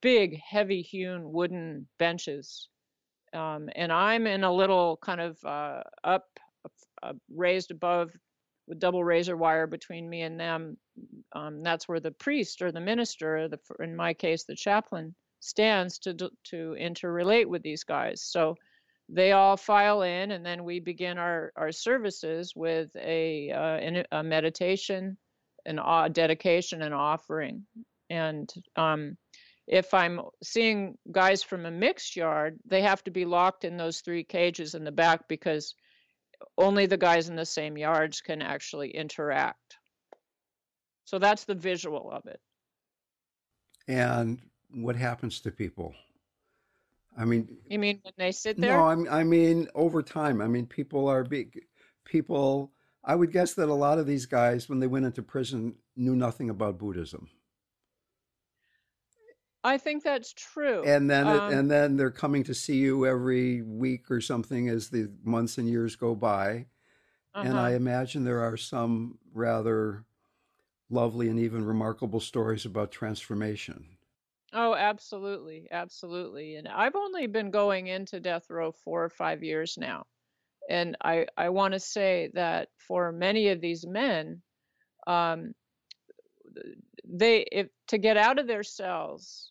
Big 0.00 0.38
heavy 0.40 0.80
hewn 0.80 1.32
wooden 1.32 1.86
benches. 1.98 2.68
Um, 3.34 3.68
and 3.76 3.92
i'm 3.92 4.26
in 4.26 4.42
a 4.42 4.50
little 4.50 4.98
kind 5.02 5.20
of 5.20 5.36
uh, 5.44 5.82
up 6.02 6.24
uh, 7.02 7.12
raised 7.34 7.70
above 7.70 8.10
with 8.68 8.78
double 8.78 9.02
razor 9.02 9.36
wire 9.36 9.66
between 9.66 10.08
me 10.08 10.22
and 10.22 10.38
them. 10.38 10.76
Um, 11.34 11.62
that's 11.62 11.88
where 11.88 12.00
the 12.00 12.10
priest 12.10 12.62
or 12.62 12.70
the 12.70 12.80
minister, 12.80 13.48
the, 13.48 13.58
in 13.82 13.96
my 13.96 14.14
case, 14.14 14.44
the 14.44 14.54
chaplain, 14.54 15.14
stands 15.40 15.98
to 16.00 16.14
to 16.14 16.76
interrelate 16.78 17.46
with 17.46 17.62
these 17.62 17.84
guys. 17.84 18.22
So 18.22 18.56
they 19.08 19.32
all 19.32 19.56
file 19.56 20.02
in, 20.02 20.32
and 20.32 20.44
then 20.44 20.64
we 20.64 20.80
begin 20.80 21.18
our 21.18 21.52
our 21.56 21.72
services 21.72 22.52
with 22.54 22.94
a 22.96 23.50
uh, 23.50 24.04
a 24.12 24.22
meditation, 24.22 25.16
an 25.64 25.78
uh, 25.78 26.08
dedication, 26.08 26.82
and 26.82 26.94
offering. 26.94 27.64
And 28.10 28.52
um, 28.76 29.16
if 29.66 29.92
I'm 29.92 30.20
seeing 30.42 30.96
guys 31.10 31.42
from 31.42 31.66
a 31.66 31.70
mixed 31.70 32.16
yard, 32.16 32.58
they 32.66 32.82
have 32.82 33.04
to 33.04 33.10
be 33.10 33.24
locked 33.24 33.64
in 33.64 33.76
those 33.76 34.00
three 34.00 34.24
cages 34.24 34.74
in 34.74 34.84
the 34.84 34.92
back 34.92 35.28
because 35.28 35.74
only 36.56 36.86
the 36.86 36.96
guys 36.96 37.28
in 37.28 37.36
the 37.36 37.46
same 37.46 37.76
yards 37.76 38.20
can 38.20 38.42
actually 38.42 38.90
interact. 38.90 39.78
So 41.04 41.18
that's 41.18 41.44
the 41.44 41.54
visual 41.54 42.10
of 42.10 42.26
it. 42.26 42.40
And 43.86 44.40
what 44.70 44.96
happens 44.96 45.40
to 45.40 45.50
people? 45.50 45.94
I 47.16 47.24
mean, 47.24 47.48
you 47.68 47.78
mean 47.78 48.00
when 48.02 48.12
they 48.16 48.32
sit 48.32 48.60
there? 48.60 48.76
No, 48.76 48.84
I'm, 48.84 49.08
I 49.08 49.24
mean 49.24 49.68
over 49.74 50.02
time. 50.02 50.40
I 50.40 50.46
mean, 50.46 50.66
people 50.66 51.08
are 51.08 51.24
big. 51.24 51.60
People, 52.04 52.72
I 53.04 53.14
would 53.14 53.32
guess 53.32 53.54
that 53.54 53.68
a 53.68 53.74
lot 53.74 53.98
of 53.98 54.06
these 54.06 54.26
guys, 54.26 54.68
when 54.68 54.78
they 54.78 54.86
went 54.86 55.06
into 55.06 55.22
prison, 55.22 55.74
knew 55.96 56.14
nothing 56.14 56.50
about 56.50 56.78
Buddhism. 56.78 57.28
I 59.64 59.78
think 59.78 60.04
that's 60.04 60.32
true. 60.32 60.84
And 60.84 61.10
then 61.10 61.26
um, 61.26 61.36
it, 61.36 61.56
and 61.56 61.70
then 61.70 61.96
they're 61.96 62.10
coming 62.10 62.44
to 62.44 62.54
see 62.54 62.76
you 62.76 63.06
every 63.06 63.62
week 63.62 64.10
or 64.10 64.20
something 64.20 64.68
as 64.68 64.88
the 64.88 65.10
months 65.24 65.58
and 65.58 65.68
years 65.68 65.96
go 65.96 66.14
by. 66.14 66.66
Uh-huh. 67.34 67.48
And 67.48 67.58
I 67.58 67.68
uh-huh. 67.68 67.76
imagine 67.76 68.24
there 68.24 68.42
are 68.42 68.56
some 68.56 69.18
rather 69.32 70.04
lovely 70.90 71.28
and 71.28 71.38
even 71.38 71.64
remarkable 71.64 72.20
stories 72.20 72.64
about 72.64 72.90
transformation. 72.90 73.84
Oh, 74.52 74.74
absolutely, 74.74 75.68
absolutely. 75.70 76.56
And 76.56 76.68
I've 76.68 76.96
only 76.96 77.26
been 77.26 77.50
going 77.50 77.88
into 77.88 78.18
death 78.18 78.48
row 78.48 78.72
4 78.72 79.04
or 79.04 79.08
5 79.10 79.42
years 79.42 79.76
now. 79.76 80.06
And 80.70 80.96
I 81.02 81.26
I 81.36 81.50
want 81.50 81.74
to 81.74 81.80
say 81.80 82.30
that 82.34 82.68
for 82.78 83.12
many 83.12 83.48
of 83.48 83.60
these 83.60 83.86
men 83.86 84.42
um 85.06 85.52
they 87.08 87.46
if 87.50 87.68
to 87.88 87.98
get 87.98 88.16
out 88.16 88.38
of 88.38 88.46
their 88.46 88.62
cells 88.62 89.50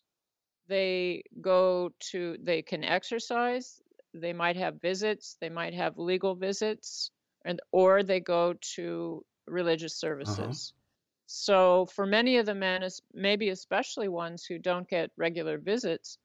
they 0.68 1.22
go 1.40 1.90
to 1.98 2.36
they 2.42 2.62
can 2.62 2.84
exercise 2.84 3.80
they 4.14 4.32
might 4.32 4.56
have 4.56 4.80
visits 4.80 5.36
they 5.40 5.48
might 5.48 5.74
have 5.74 5.98
legal 5.98 6.34
visits 6.34 7.10
and 7.44 7.60
or 7.72 8.02
they 8.02 8.20
go 8.20 8.54
to 8.74 9.24
religious 9.46 10.02
uh-huh. 10.02 10.08
services 10.08 10.72
uh-huh. 10.72 11.24
so 11.26 11.86
for 11.94 12.06
many 12.06 12.36
of 12.36 12.46
the 12.46 12.54
men 12.54 12.86
maybe 13.12 13.48
especially 13.48 14.08
ones 14.08 14.44
who 14.44 14.58
don't 14.58 14.88
get 14.88 15.10
regular 15.16 15.58
visits 15.58 16.18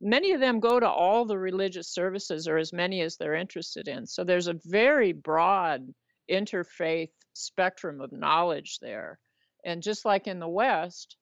many 0.00 0.32
of 0.32 0.40
them 0.40 0.60
go 0.60 0.78
to 0.78 0.88
all 0.88 1.24
the 1.24 1.38
religious 1.38 1.88
services 1.88 2.46
or 2.46 2.58
as 2.58 2.72
many 2.72 3.00
as 3.00 3.16
they're 3.16 3.34
interested 3.34 3.88
in 3.88 4.06
so 4.06 4.22
there's 4.22 4.48
a 4.48 4.60
very 4.64 5.12
broad 5.12 5.82
interfaith 6.30 7.10
spectrum 7.32 8.00
of 8.00 8.12
knowledge 8.12 8.78
there 8.80 9.18
and 9.64 9.82
just 9.82 10.04
like 10.04 10.26
in 10.26 10.38
the 10.38 10.48
West, 10.48 11.16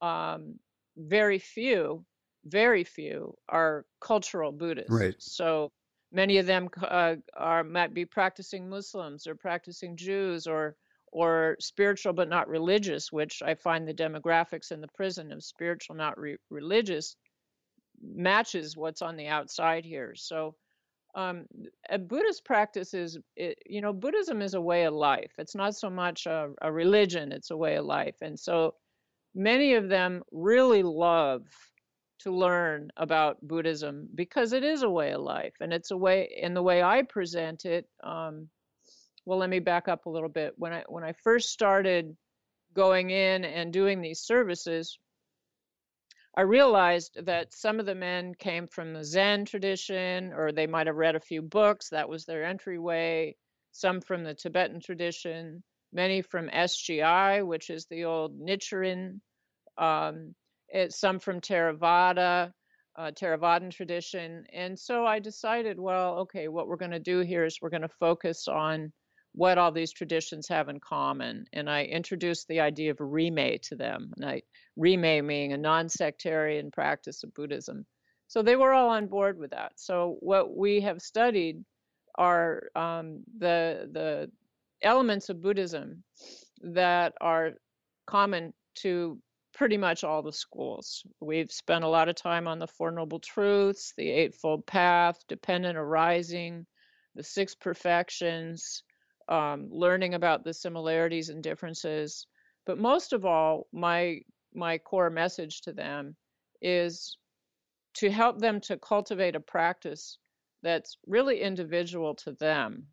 um, 0.00 0.58
very 0.96 1.38
few, 1.38 2.04
very 2.44 2.84
few 2.84 3.34
are 3.48 3.84
cultural 4.00 4.52
Buddhists. 4.52 4.90
Right. 4.90 5.14
So 5.18 5.72
many 6.12 6.38
of 6.38 6.46
them 6.46 6.68
uh, 6.82 7.16
are 7.36 7.64
might 7.64 7.94
be 7.94 8.04
practicing 8.04 8.68
Muslims 8.68 9.26
or 9.26 9.34
practicing 9.34 9.96
Jews 9.96 10.46
or 10.46 10.76
or 11.12 11.56
spiritual 11.60 12.12
but 12.12 12.28
not 12.28 12.48
religious, 12.48 13.10
which 13.10 13.42
I 13.42 13.54
find 13.54 13.86
the 13.86 13.94
demographics 13.94 14.70
in 14.70 14.80
the 14.80 14.88
prison 14.94 15.32
of 15.32 15.42
spiritual 15.42 15.96
not 15.96 16.18
re- 16.18 16.36
religious 16.50 17.16
matches 18.02 18.76
what's 18.76 19.02
on 19.02 19.16
the 19.16 19.28
outside 19.28 19.84
here. 19.84 20.14
So 20.14 20.56
um, 21.16 21.46
a 21.88 21.98
Buddhist 21.98 22.44
practice 22.44 22.92
is, 22.92 23.18
it, 23.36 23.58
you 23.66 23.80
know, 23.80 23.92
Buddhism 23.92 24.42
is 24.42 24.54
a 24.54 24.60
way 24.60 24.84
of 24.84 24.92
life. 24.92 25.32
It's 25.38 25.54
not 25.54 25.74
so 25.74 25.88
much 25.88 26.26
a, 26.26 26.50
a 26.60 26.70
religion, 26.70 27.32
it's 27.32 27.50
a 27.50 27.56
way 27.56 27.76
of 27.76 27.86
life. 27.86 28.16
And 28.20 28.38
so 28.38 28.74
many 29.34 29.74
of 29.74 29.88
them 29.88 30.22
really 30.30 30.82
love 30.82 31.42
to 32.20 32.30
learn 32.30 32.90
about 32.98 33.38
Buddhism 33.40 34.08
because 34.14 34.52
it 34.52 34.62
is 34.62 34.82
a 34.82 34.90
way 34.90 35.12
of 35.12 35.22
life. 35.22 35.54
And 35.60 35.72
it's 35.72 35.90
a 35.90 35.96
way, 35.96 36.28
in 36.40 36.52
the 36.52 36.62
way 36.62 36.82
I 36.82 37.02
present 37.02 37.64
it, 37.64 37.88
um, 38.04 38.48
well, 39.24 39.38
let 39.38 39.50
me 39.50 39.58
back 39.58 39.88
up 39.88 40.04
a 40.04 40.10
little 40.10 40.28
bit. 40.28 40.52
When 40.56 40.72
I, 40.72 40.84
when 40.86 41.02
I 41.02 41.14
first 41.24 41.50
started 41.50 42.14
going 42.74 43.10
in 43.10 43.44
and 43.44 43.72
doing 43.72 44.02
these 44.02 44.20
services, 44.20 44.98
I 46.36 46.42
realized 46.42 47.24
that 47.24 47.54
some 47.54 47.80
of 47.80 47.86
the 47.86 47.94
men 47.94 48.34
came 48.34 48.66
from 48.66 48.92
the 48.92 49.04
Zen 49.04 49.46
tradition, 49.46 50.34
or 50.34 50.52
they 50.52 50.66
might 50.66 50.86
have 50.86 50.96
read 50.96 51.16
a 51.16 51.20
few 51.20 51.40
books. 51.40 51.88
That 51.88 52.10
was 52.10 52.26
their 52.26 52.44
entryway. 52.44 53.36
Some 53.72 54.02
from 54.02 54.22
the 54.22 54.34
Tibetan 54.34 54.80
tradition, 54.80 55.62
many 55.92 56.20
from 56.20 56.48
SGI, 56.48 57.46
which 57.46 57.70
is 57.70 57.86
the 57.86 58.04
old 58.04 58.38
Nichiren. 58.38 59.20
Um, 59.78 60.34
it, 60.68 60.92
some 60.92 61.20
from 61.20 61.40
Theravada, 61.40 62.52
uh, 62.96 63.10
Theravadan 63.12 63.70
tradition. 63.70 64.44
And 64.52 64.78
so 64.78 65.06
I 65.06 65.20
decided, 65.20 65.80
well, 65.80 66.18
okay, 66.18 66.48
what 66.48 66.68
we're 66.68 66.76
going 66.76 66.90
to 66.90 66.98
do 66.98 67.20
here 67.20 67.46
is 67.46 67.60
we're 67.62 67.70
going 67.70 67.82
to 67.82 67.88
focus 67.88 68.46
on 68.46 68.92
what 69.36 69.58
all 69.58 69.70
these 69.70 69.92
traditions 69.92 70.48
have 70.48 70.70
in 70.70 70.80
common. 70.80 71.44
And 71.52 71.68
I 71.68 71.84
introduced 71.84 72.48
the 72.48 72.60
idea 72.60 72.90
of 72.90 72.96
Rimé 72.96 73.60
to 73.68 73.76
them. 73.76 74.10
And 74.16 74.24
I 74.24 74.42
being 74.78 75.52
a 75.52 75.58
non-sectarian 75.58 76.70
practice 76.70 77.22
of 77.22 77.34
Buddhism. 77.34 77.84
So 78.28 78.42
they 78.42 78.56
were 78.56 78.72
all 78.72 78.88
on 78.88 79.06
board 79.06 79.38
with 79.38 79.50
that. 79.50 79.72
So 79.76 80.16
what 80.20 80.56
we 80.56 80.80
have 80.80 81.02
studied 81.02 81.62
are 82.16 82.70
um, 82.74 83.22
the 83.38 83.90
the 83.92 84.30
elements 84.82 85.28
of 85.28 85.42
Buddhism 85.42 86.02
that 86.62 87.12
are 87.20 87.52
common 88.06 88.54
to 88.76 89.18
pretty 89.52 89.76
much 89.76 90.02
all 90.02 90.22
the 90.22 90.32
schools. 90.32 91.02
We've 91.20 91.52
spent 91.52 91.84
a 91.84 91.88
lot 91.88 92.08
of 92.08 92.16
time 92.16 92.48
on 92.48 92.58
the 92.58 92.66
Four 92.66 92.90
Noble 92.90 93.20
Truths, 93.20 93.92
the 93.96 94.10
Eightfold 94.10 94.66
Path, 94.66 95.18
dependent 95.28 95.76
arising, 95.76 96.66
the 97.14 97.22
Six 97.22 97.54
Perfections, 97.54 98.82
um, 99.28 99.68
learning 99.70 100.14
about 100.14 100.44
the 100.44 100.54
similarities 100.54 101.28
and 101.28 101.42
differences. 101.42 102.26
But 102.64 102.78
most 102.78 103.12
of 103.12 103.24
all, 103.24 103.66
my 103.72 104.20
my 104.54 104.78
core 104.78 105.10
message 105.10 105.60
to 105.62 105.72
them 105.72 106.16
is 106.62 107.18
to 107.94 108.10
help 108.10 108.38
them 108.38 108.60
to 108.60 108.78
cultivate 108.78 109.36
a 109.36 109.40
practice 109.40 110.18
that's 110.62 110.96
really 111.06 111.40
individual 111.40 112.14
to 112.14 112.32
them 112.32 112.86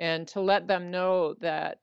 and 0.00 0.28
to 0.28 0.40
let 0.40 0.66
them 0.66 0.90
know 0.90 1.34
that 1.40 1.78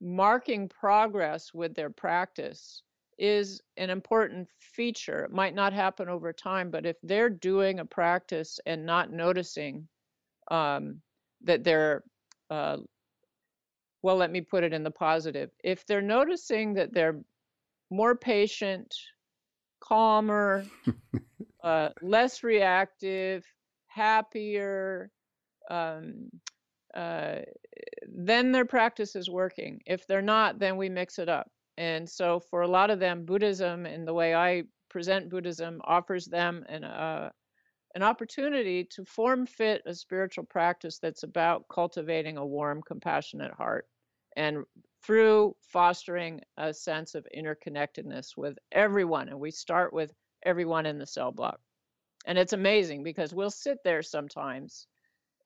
marking 0.00 0.68
progress 0.68 1.54
with 1.54 1.74
their 1.74 1.90
practice 1.90 2.82
is 3.18 3.60
an 3.76 3.90
important 3.90 4.48
feature. 4.58 5.24
It 5.24 5.30
might 5.30 5.54
not 5.54 5.72
happen 5.72 6.08
over 6.08 6.32
time, 6.32 6.70
but 6.70 6.86
if 6.86 6.96
they're 7.02 7.30
doing 7.30 7.78
a 7.78 7.84
practice 7.84 8.58
and 8.66 8.84
not 8.84 9.12
noticing 9.12 9.86
um, 10.50 11.00
that 11.42 11.62
they're, 11.62 12.02
uh, 12.50 12.78
well, 14.02 14.16
let 14.16 14.32
me 14.32 14.40
put 14.40 14.64
it 14.64 14.72
in 14.72 14.82
the 14.82 14.90
positive. 14.90 15.50
If 15.62 15.86
they're 15.86 16.02
noticing 16.02 16.74
that 16.74 16.92
they're 16.92 17.20
more 17.90 18.16
patient, 18.16 18.92
calmer, 19.80 20.64
uh, 21.64 21.90
less 22.02 22.42
reactive, 22.42 23.44
happier, 23.86 25.10
um, 25.70 26.30
uh, 26.94 27.36
then 28.08 28.52
their 28.52 28.64
practice 28.64 29.14
is 29.14 29.30
working. 29.30 29.80
If 29.86 30.06
they're 30.06 30.20
not, 30.20 30.58
then 30.58 30.76
we 30.76 30.88
mix 30.88 31.18
it 31.18 31.28
up. 31.28 31.48
And 31.78 32.08
so, 32.08 32.40
for 32.40 32.62
a 32.62 32.68
lot 32.68 32.90
of 32.90 32.98
them, 32.98 33.24
Buddhism 33.24 33.86
and 33.86 34.06
the 34.06 34.12
way 34.12 34.34
I 34.34 34.64
present 34.90 35.30
Buddhism 35.30 35.80
offers 35.84 36.26
them 36.26 36.64
an 36.68 36.84
uh, 36.84 37.30
an 37.94 38.02
opportunity 38.02 38.84
to 38.84 39.04
form 39.04 39.46
fit 39.46 39.82
a 39.86 39.94
spiritual 39.94 40.44
practice 40.44 40.98
that's 40.98 41.22
about 41.24 41.66
cultivating 41.68 42.38
a 42.38 42.46
warm, 42.46 42.82
compassionate 42.82 43.52
heart 43.52 43.86
and 44.36 44.64
through 45.04 45.54
fostering 45.60 46.40
a 46.56 46.72
sense 46.72 47.14
of 47.14 47.26
interconnectedness 47.36 48.36
with 48.36 48.56
everyone. 48.70 49.28
And 49.28 49.40
we 49.40 49.50
start 49.50 49.92
with 49.92 50.12
everyone 50.44 50.86
in 50.86 50.98
the 50.98 51.06
cell 51.06 51.32
block. 51.32 51.60
And 52.24 52.38
it's 52.38 52.52
amazing 52.52 53.02
because 53.02 53.34
we'll 53.34 53.50
sit 53.50 53.78
there 53.84 54.02
sometimes 54.02 54.86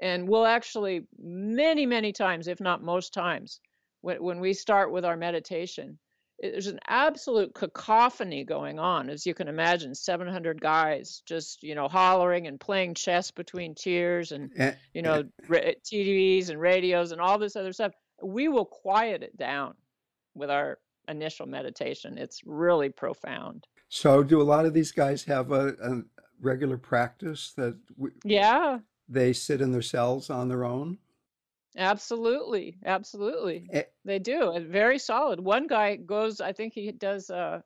and 0.01 0.29
we'll 0.29 0.44
actually, 0.44 1.07
many, 1.18 1.87
many 1.87 2.12
times, 2.12 2.49
if 2.49 2.61
not 2.61 2.83
most 2.83 3.14
times, 3.14 3.61
when, 4.03 4.22
when 4.22 4.40
we 4.40 4.53
start 4.53 4.92
with 4.92 5.07
our 5.07 5.16
meditation, 5.16 5.99
there's 6.38 6.66
an 6.66 6.81
absolute 6.87 7.55
cacophony 7.55 8.44
going 8.44 8.79
on 8.79 9.09
as 9.09 9.25
you 9.25 9.33
can 9.33 9.49
imagine 9.49 9.94
700 9.94 10.61
guys 10.61 11.22
just 11.27 11.62
you 11.62 11.75
know 11.75 11.88
hollering 11.88 12.46
and 12.46 12.61
playing 12.61 12.94
chess 12.94 13.31
between 13.31 13.75
cheers 13.75 14.33
and 14.33 14.51
eh, 14.59 14.72
you 14.92 15.01
eh. 15.01 15.05
know 15.05 15.25
tvs 15.49 16.51
and 16.51 16.61
radios 16.61 17.12
and 17.12 17.22
all 17.22 17.38
this 17.38 17.57
other 17.57 17.72
stuff 17.72 17.92
we 18.22 18.48
will 18.48 18.64
quiet 18.64 19.22
it 19.22 19.37
down 19.37 19.74
with 20.35 20.50
our 20.50 20.79
initial 21.09 21.46
meditation 21.46 22.18
it's 22.18 22.40
really 22.44 22.88
profound 22.88 23.66
so 23.88 24.22
do 24.22 24.40
a 24.40 24.44
lot 24.44 24.66
of 24.66 24.74
these 24.74 24.92
guys 24.92 25.22
have 25.24 25.52
a, 25.52 25.68
a 25.83 26.02
regular 26.40 26.76
practice 26.76 27.52
that 27.57 27.76
we, 27.96 28.11
yeah 28.24 28.79
they 29.09 29.33
sit 29.33 29.61
in 29.61 29.70
their 29.70 29.83
cells 29.83 30.31
on 30.31 30.48
their 30.48 30.64
own 30.64 30.98
Absolutely, 31.79 32.79
absolutely, 32.87 33.68
Eh, 33.70 33.83
they 34.02 34.18
do. 34.18 34.52
And 34.52 34.66
very 34.66 34.98
solid. 34.98 35.38
One 35.38 35.66
guy 35.66 35.96
goes, 35.96 36.40
I 36.40 36.52
think 36.52 36.72
he 36.72 36.90
does 36.90 37.29
a 37.29 37.62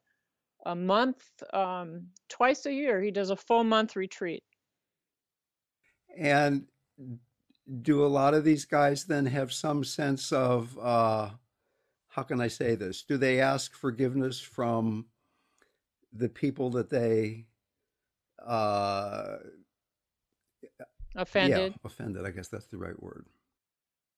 a 0.67 0.75
month, 0.75 1.25
um, 1.55 2.07
twice 2.29 2.67
a 2.67 2.73
year. 2.73 3.01
He 3.01 3.11
does 3.11 3.31
a 3.31 3.37
full 3.37 3.65
month 3.65 3.97
retreat. 3.97 4.43
And 6.19 6.67
do 7.83 8.05
a 8.05 8.09
lot 8.09 8.35
of 8.35 8.45
these 8.45 8.65
guys 8.65 9.05
then 9.05 9.27
have 9.27 9.53
some 9.53 9.85
sense 9.85 10.33
of 10.33 10.77
uh, 10.79 11.31
how 12.09 12.23
can 12.23 12.41
I 12.41 12.49
say 12.49 12.75
this? 12.75 13.03
Do 13.03 13.17
they 13.17 13.41
ask 13.41 13.75
forgiveness 13.75 14.41
from 14.41 15.07
the 16.13 16.29
people 16.29 16.71
that 16.71 16.91
they 16.91 17.47
uh, 18.45 19.37
yeah, 20.63 20.85
Offended. 21.15 21.75
offended? 21.85 22.27
I 22.27 22.31
guess 22.31 22.49
that's 22.49 22.67
the 22.67 22.79
right 22.79 23.01
word. 23.01 23.27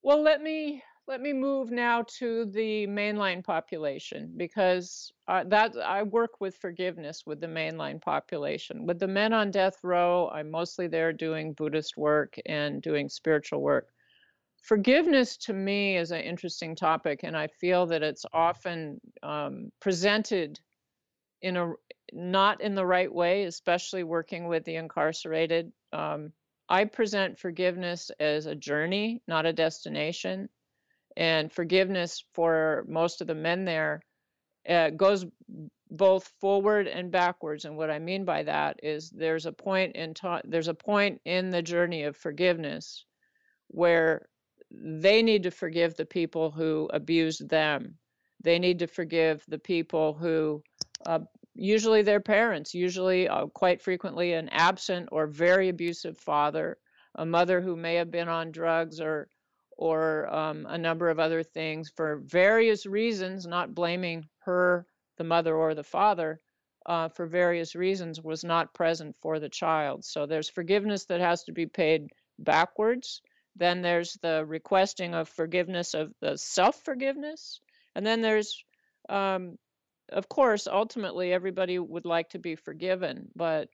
Well, 0.03 0.23
let 0.23 0.43
me 0.43 0.83
let 1.09 1.21
me 1.21 1.33
move 1.33 1.71
now 1.71 2.05
to 2.19 2.45
the 2.47 2.87
mainline 2.87 3.43
population 3.43 4.33
because 4.37 5.13
uh, 5.27 5.43
that 5.49 5.77
I 5.77 6.05
work 6.05 6.41
with 6.41 6.57
forgiveness 6.57 7.25
with 7.27 7.41
the 7.41 7.49
mainline 7.49 8.01
population. 8.01 8.87
With 8.87 9.01
the 9.01 9.09
men 9.09 9.33
on 9.33 9.51
death 9.51 9.79
row, 9.83 10.31
I'm 10.33 10.51
mostly 10.51 10.87
there 10.87 11.13
doing 11.13 11.55
Buddhist 11.55 11.97
work 11.97 12.37
and 12.47 12.81
doing 12.81 13.09
spiritual 13.09 13.61
work. 13.61 13.89
Forgiveness 14.63 15.37
to 15.39 15.53
me 15.53 15.97
is 15.97 16.13
an 16.13 16.21
interesting 16.21 16.77
topic, 16.77 17.21
and 17.25 17.37
I 17.37 17.49
feel 17.49 17.85
that 17.87 18.05
it's 18.05 18.25
often 18.33 19.01
um, 19.25 19.73
presented 19.81 20.61
in 21.43 21.57
a 21.57 21.73
not 22.13 22.61
in 22.61 22.77
the 22.77 22.87
right 22.87 23.13
way, 23.13 23.45
especially 23.45 24.05
working 24.05 24.47
with 24.47 24.65
the 24.65 24.77
incarcerated. 24.77 25.73
Um, 25.93 26.33
I 26.69 26.85
present 26.85 27.39
forgiveness 27.41 28.11
as 28.21 28.47
a 28.47 28.55
journey, 28.55 29.21
not 29.27 29.47
a 29.47 29.53
destination. 29.53 30.49
And 31.17 31.53
forgiveness 31.53 32.25
for 32.33 32.85
most 32.89 33.21
of 33.21 33.27
the 33.27 33.35
men 33.35 33.65
there 33.65 34.01
uh, 34.69 34.91
goes 34.91 35.27
both 35.91 36.33
forward 36.41 36.89
and 36.89 37.11
backwards. 37.11 37.65
And 37.65 37.77
what 37.77 37.91
I 37.91 37.99
mean 37.99 38.25
by 38.25 38.43
that 38.45 38.81
is 38.83 39.11
there's 39.11 39.47
a 39.47 39.53
point 39.53 39.95
in 39.97 40.15
ta- 40.15 40.41
there's 40.45 40.69
a 40.69 40.75
point 40.75 41.21
in 41.25 41.51
the 41.51 41.63
journey 41.63 42.05
of 42.05 42.17
forgiveness 42.17 43.05
where 43.69 44.27
they 44.71 45.23
need 45.23 45.43
to 45.43 45.51
forgive 45.51 45.95
the 45.95 46.07
people 46.07 46.51
who 46.51 46.89
abused 46.93 47.49
them. 47.49 47.99
They 48.43 48.59
need 48.59 48.79
to 48.79 48.87
forgive 48.87 49.45
the 49.47 49.59
people 49.59 50.15
who 50.15 50.63
uh, 51.05 51.21
usually 51.55 52.03
their 52.03 52.21
parents, 52.21 52.75
usually 52.75 53.29
uh, 53.29 53.47
quite 53.47 53.83
frequently 53.83 54.33
an 54.33 54.49
absent 54.49 55.11
or 55.13 55.27
very 55.27 55.69
abusive 55.69 56.17
father, 56.17 56.79
a 57.17 57.27
mother 57.27 57.61
who 57.61 57.77
may 57.77 57.97
have 57.97 58.11
been 58.11 58.29
on 58.29 58.51
drugs 58.51 59.01
or 59.01 59.29
or 59.83 60.33
um, 60.33 60.67
a 60.69 60.79
number 60.79 61.11
of 61.11 61.19
other 61.19 61.43
things 61.43 61.91
for 61.97 62.17
various 62.25 62.87
reasons, 62.87 63.47
not 63.47 63.75
blaming 63.75 64.25
her, 64.45 64.87
the 65.19 65.25
mother 65.25 65.57
or 65.57 65.75
the 65.75 65.83
father, 65.83 66.41
uh, 66.87 67.09
for 67.09 67.27
various 67.27 67.75
reasons 67.75 68.21
was 68.21 68.45
not 68.45 68.75
present 68.75 69.17
for 69.21 69.39
the 69.39 69.49
child. 69.49 70.05
So 70.05 70.27
there's 70.27 70.49
forgiveness 70.49 71.07
that 71.07 71.21
has 71.21 71.45
to 71.45 71.53
be 71.53 71.67
paid 71.67 72.11
backwards. 72.39 73.23
Then 73.57 73.83
there's 73.83 74.15
the 74.23 74.45
requesting 74.47 75.15
of 75.15 75.29
forgiveness 75.29 75.95
of 75.95 76.13
the 76.21 76.39
self 76.39 76.83
forgiveness. 76.85 77.61
And 77.95 78.07
then 78.07 78.21
there's 78.21 78.65
um, 79.09 79.59
of 80.13 80.29
course, 80.29 80.67
ultimately, 80.67 81.33
everybody 81.33 81.79
would 81.79 82.05
like 82.05 82.31
to 82.31 82.39
be 82.39 82.55
forgiven, 82.55 83.29
but 83.35 83.69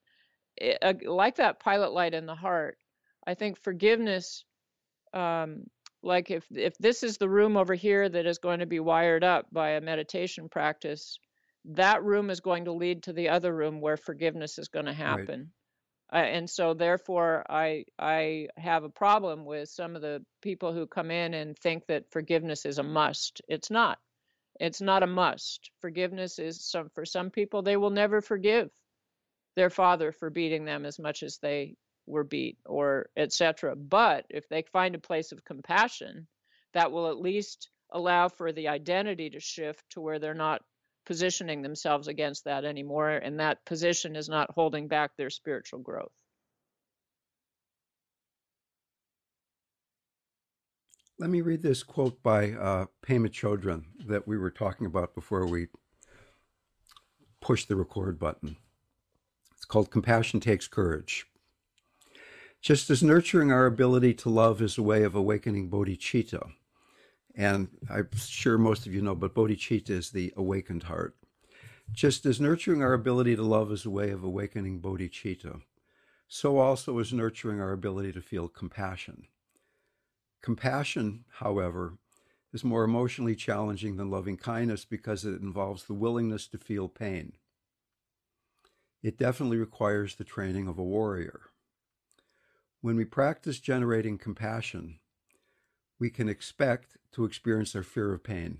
it, 0.56 0.78
uh, 0.82 0.94
like 1.04 1.36
that 1.36 1.60
pilot 1.60 1.92
light 1.92 2.14
in 2.14 2.26
the 2.26 2.34
heart, 2.34 2.78
I 3.26 3.34
think 3.34 3.58
forgiveness, 3.58 4.44
um, 5.12 5.64
like 6.02 6.30
if 6.30 6.46
if 6.50 6.76
this 6.78 7.02
is 7.02 7.18
the 7.18 7.28
room 7.28 7.56
over 7.56 7.74
here 7.74 8.08
that 8.08 8.26
is 8.26 8.38
going 8.38 8.60
to 8.60 8.66
be 8.66 8.80
wired 8.80 9.24
up 9.24 9.46
by 9.52 9.70
a 9.70 9.80
meditation 9.80 10.48
practice, 10.48 11.18
that 11.66 12.04
room 12.04 12.30
is 12.30 12.40
going 12.40 12.66
to 12.66 12.72
lead 12.72 13.04
to 13.04 13.12
the 13.12 13.28
other 13.30 13.54
room 13.54 13.80
where 13.80 13.96
forgiveness 13.96 14.58
is 14.58 14.68
going 14.68 14.86
to 14.86 14.92
Right. 15.04 15.30
happen. 15.30 15.52
Uh, 16.12 16.16
and 16.16 16.48
so, 16.50 16.74
therefore, 16.74 17.44
I 17.50 17.84
I 17.98 18.48
have 18.56 18.84
a 18.84 18.90
problem 18.90 19.44
with 19.44 19.68
some 19.68 19.96
of 19.96 20.02
the 20.02 20.24
people 20.42 20.72
who 20.72 20.86
come 20.86 21.10
in 21.10 21.34
and 21.34 21.58
think 21.58 21.86
that 21.86 22.10
forgiveness 22.10 22.64
is 22.66 22.78
a 22.78 22.82
must. 22.84 23.42
It's 23.48 23.70
not 23.70 23.98
it's 24.60 24.80
not 24.80 25.02
a 25.02 25.06
must. 25.08 25.70
Forgiveness 25.80 26.38
is 26.38 26.64
some 26.64 26.90
for 26.90 27.04
some 27.04 27.30
people 27.30 27.62
they 27.62 27.76
will 27.76 27.90
never 27.90 28.20
forgive 28.20 28.70
their 29.56 29.70
father 29.70 30.12
for 30.12 30.30
beating 30.30 30.64
them 30.64 30.86
as 30.86 30.98
much 30.98 31.22
as 31.22 31.38
they 31.38 31.76
were 32.08 32.24
beat 32.24 32.58
or 32.64 33.10
etc. 33.16 33.76
But 33.76 34.26
if 34.30 34.48
they 34.48 34.62
find 34.62 34.94
a 34.94 35.00
place 35.00 35.32
of 35.32 35.44
compassion, 35.44 36.26
that 36.74 36.92
will 36.92 37.08
at 37.08 37.20
least 37.20 37.70
allow 37.90 38.28
for 38.28 38.52
the 38.52 38.68
identity 38.68 39.30
to 39.30 39.40
shift 39.40 39.84
to 39.90 40.00
where 40.00 40.18
they're 40.18 40.34
not 40.34 40.62
positioning 41.06 41.62
themselves 41.62 42.06
against 42.06 42.44
that 42.44 42.66
anymore 42.66 43.10
and 43.10 43.40
that 43.40 43.64
position 43.64 44.14
is 44.14 44.28
not 44.28 44.50
holding 44.50 44.88
back 44.88 45.10
their 45.16 45.30
spiritual 45.30 45.78
growth. 45.78 46.12
Let 51.18 51.30
me 51.30 51.40
read 51.40 51.62
this 51.62 51.82
quote 51.82 52.22
by 52.22 52.52
uh, 52.52 52.86
Pema 53.04 53.28
Chodron 53.28 53.84
that 54.06 54.28
we 54.28 54.38
were 54.38 54.50
talking 54.50 54.86
about 54.86 55.14
before 55.14 55.46
we 55.46 55.66
pushed 57.40 57.68
the 57.68 57.74
record 57.74 58.18
button. 58.18 58.56
It's 59.56 59.64
called 59.64 59.90
Compassion 59.90 60.40
Takes 60.40 60.68
Courage. 60.68 61.26
Just 62.60 62.90
as 62.90 63.02
nurturing 63.02 63.52
our 63.52 63.66
ability 63.66 64.14
to 64.14 64.28
love 64.28 64.60
is 64.60 64.76
a 64.76 64.82
way 64.82 65.04
of 65.04 65.14
awakening 65.14 65.70
bodhicitta, 65.70 66.52
and 67.34 67.68
I'm 67.88 68.08
sure 68.16 68.58
most 68.58 68.84
of 68.84 68.92
you 68.92 69.00
know, 69.00 69.14
but 69.14 69.34
bodhicitta 69.34 69.90
is 69.90 70.10
the 70.10 70.32
awakened 70.36 70.84
heart. 70.84 71.16
Just 71.92 72.26
as 72.26 72.40
nurturing 72.40 72.82
our 72.82 72.92
ability 72.92 73.36
to 73.36 73.42
love 73.42 73.70
is 73.70 73.86
a 73.86 73.90
way 73.90 74.10
of 74.10 74.24
awakening 74.24 74.80
bodhicitta, 74.80 75.62
so 76.26 76.58
also 76.58 76.98
is 76.98 77.12
nurturing 77.12 77.60
our 77.60 77.72
ability 77.72 78.12
to 78.12 78.20
feel 78.20 78.48
compassion. 78.48 79.28
Compassion, 80.42 81.24
however, 81.38 81.98
is 82.52 82.64
more 82.64 82.82
emotionally 82.82 83.36
challenging 83.36 83.96
than 83.96 84.10
loving 84.10 84.36
kindness 84.36 84.84
because 84.84 85.24
it 85.24 85.40
involves 85.40 85.84
the 85.84 85.94
willingness 85.94 86.48
to 86.48 86.58
feel 86.58 86.88
pain. 86.88 87.34
It 89.02 89.16
definitely 89.16 89.58
requires 89.58 90.16
the 90.16 90.24
training 90.24 90.66
of 90.66 90.78
a 90.78 90.84
warrior. 90.84 91.47
When 92.80 92.96
we 92.96 93.04
practice 93.04 93.58
generating 93.58 94.18
compassion, 94.18 95.00
we 95.98 96.10
can 96.10 96.28
expect 96.28 96.96
to 97.12 97.24
experience 97.24 97.74
our 97.74 97.82
fear 97.82 98.12
of 98.12 98.22
pain. 98.22 98.58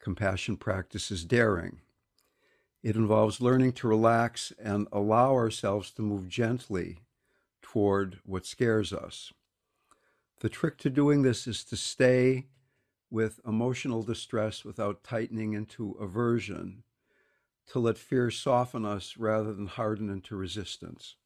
Compassion 0.00 0.58
practice 0.58 1.10
is 1.10 1.24
daring. 1.24 1.80
It 2.82 2.94
involves 2.94 3.40
learning 3.40 3.72
to 3.74 3.88
relax 3.88 4.52
and 4.62 4.86
allow 4.92 5.32
ourselves 5.32 5.90
to 5.92 6.02
move 6.02 6.28
gently 6.28 6.98
toward 7.62 8.20
what 8.26 8.44
scares 8.44 8.92
us. 8.92 9.32
The 10.40 10.50
trick 10.50 10.76
to 10.78 10.90
doing 10.90 11.22
this 11.22 11.46
is 11.46 11.64
to 11.64 11.76
stay 11.76 12.48
with 13.10 13.40
emotional 13.46 14.02
distress 14.02 14.62
without 14.62 15.02
tightening 15.02 15.54
into 15.54 15.96
aversion, 15.98 16.82
to 17.68 17.78
let 17.78 17.96
fear 17.96 18.30
soften 18.30 18.84
us 18.84 19.16
rather 19.16 19.54
than 19.54 19.68
harden 19.68 20.10
into 20.10 20.36
resistance. 20.36 21.16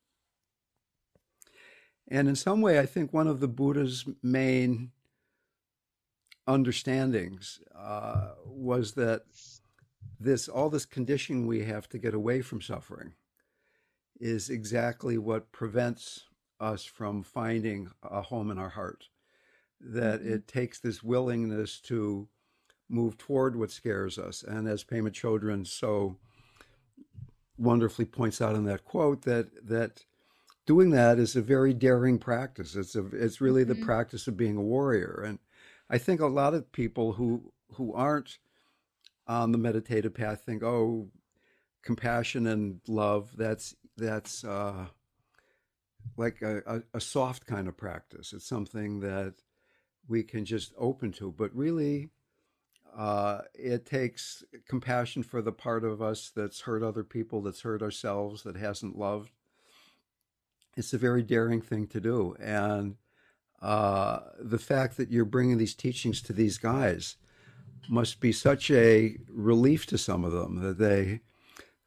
And 2.11 2.29
in 2.29 2.35
some 2.35 2.61
way, 2.61 2.79
I 2.79 2.87
think 2.87 3.13
one 3.13 3.29
of 3.29 3.41
the 3.41 3.49
Buddha's 3.49 4.05
main 4.23 4.91
understandings 6.49 7.61
uh, 7.77 8.31
was 8.45 8.93
that 8.93 9.23
this 10.19 10.49
all 10.49 10.69
this 10.69 10.85
conditioning 10.85 11.47
we 11.47 11.65
have 11.65 11.89
to 11.89 11.99
get 11.99 12.15
away 12.15 12.43
from 12.43 12.61
suffering 12.61 13.15
is 14.19 14.51
exactly 14.51 15.17
what 15.17 15.53
prevents 15.53 16.25
us 16.59 16.85
from 16.85 17.23
finding 17.23 17.91
a 18.03 18.21
home 18.21 18.51
in 18.51 18.59
our 18.59 18.69
heart. 18.69 19.09
That 19.81 20.21
mm-hmm. 20.21 20.35
it 20.35 20.49
takes 20.49 20.79
this 20.79 21.03
willingness 21.03 21.81
to 21.83 22.29
move 22.89 23.17
toward 23.17 23.57
what 23.57 23.71
scares 23.71 24.19
us. 24.19 24.43
And 24.43 24.69
as 24.69 24.85
Pema 24.85 25.11
Chodron 25.11 25.67
so 25.67 26.17
wonderfully 27.57 28.05
points 28.05 28.41
out 28.41 28.57
in 28.57 28.65
that 28.65 28.85
quote, 28.85 29.23
that 29.23 29.69
that 29.69 30.05
doing 30.67 30.91
that 30.91 31.19
is 31.19 31.37
a 31.37 31.43
very 31.43 31.75
daring 31.75 32.19
practice. 32.19 32.77
It's 32.77 32.97
a 32.97 33.07
it's 33.13 33.41
really 33.41 33.65
mm-hmm. 33.65 33.81
the 33.81 33.87
practice 33.87 34.27
of 34.27 34.37
being 34.37 34.57
a 34.57 34.63
warrior. 34.63 35.23
And 35.27 35.39
I 35.89 35.99
think 35.99 36.21
a 36.21 36.27
lot 36.27 36.55
of 36.55 36.71
people 36.73 37.13
who 37.13 37.53
who 37.73 37.93
aren't 37.95 38.39
on 39.27 39.53
the 39.53 39.59
meditative 39.59 40.15
path 40.15 40.43
think, 40.45 40.63
oh, 40.63 41.09
compassion 41.83 42.47
and 42.47 42.81
love, 42.89 43.31
that's 43.37 43.75
that's 43.97 44.45
uh, 44.45 44.87
like 46.17 46.43
a, 46.43 46.63
a, 46.67 46.83
a 46.95 47.01
soft 47.01 47.47
kind 47.47 47.69
of 47.69 47.77
practice. 47.77 48.33
It's 48.33 48.47
something 48.47 49.01
that 49.01 49.35
we 50.09 50.23
can 50.23 50.45
just 50.45 50.73
open 50.77 51.13
to. 51.13 51.31
But 51.31 51.55
really, 51.55 52.11
uh, 52.97 53.43
it 53.55 53.87
takes 53.87 54.43
compassion 54.69 55.23
for 55.23 55.43
the 55.43 55.53
part 55.53 55.85
of 55.85 56.03
us 56.03 56.33
that's 56.35 56.63
hurt 56.63 56.83
other 56.83 57.05
people, 57.05 57.43
that's 57.43 57.63
hurt 57.63 57.83
ourselves, 57.83 58.43
that 58.43 58.57
hasn't 58.57 58.99
loved. 58.99 59.33
It's 60.81 60.93
a 60.93 60.99
very 60.99 61.23
daring 61.23 61.61
thing 61.61 61.87
to 61.89 62.01
do. 62.01 62.35
And 62.41 62.97
uh, 63.63 64.21
the 64.39 64.59
fact 64.59 64.97
that 64.97 65.11
you're 65.11 65.25
bringing 65.25 65.59
these 65.59 65.75
teachings 65.75 66.21
to 66.23 66.33
these 66.33 66.59
guys 66.59 67.17
must 67.89 68.21
be 68.21 68.33
such 68.33 68.71
a 68.71 69.17
relief 69.29 69.87
to 69.87 69.99
some 69.99 70.25
of 70.25 70.33
them 70.33 70.61
that 70.63 70.79
they 70.79 71.21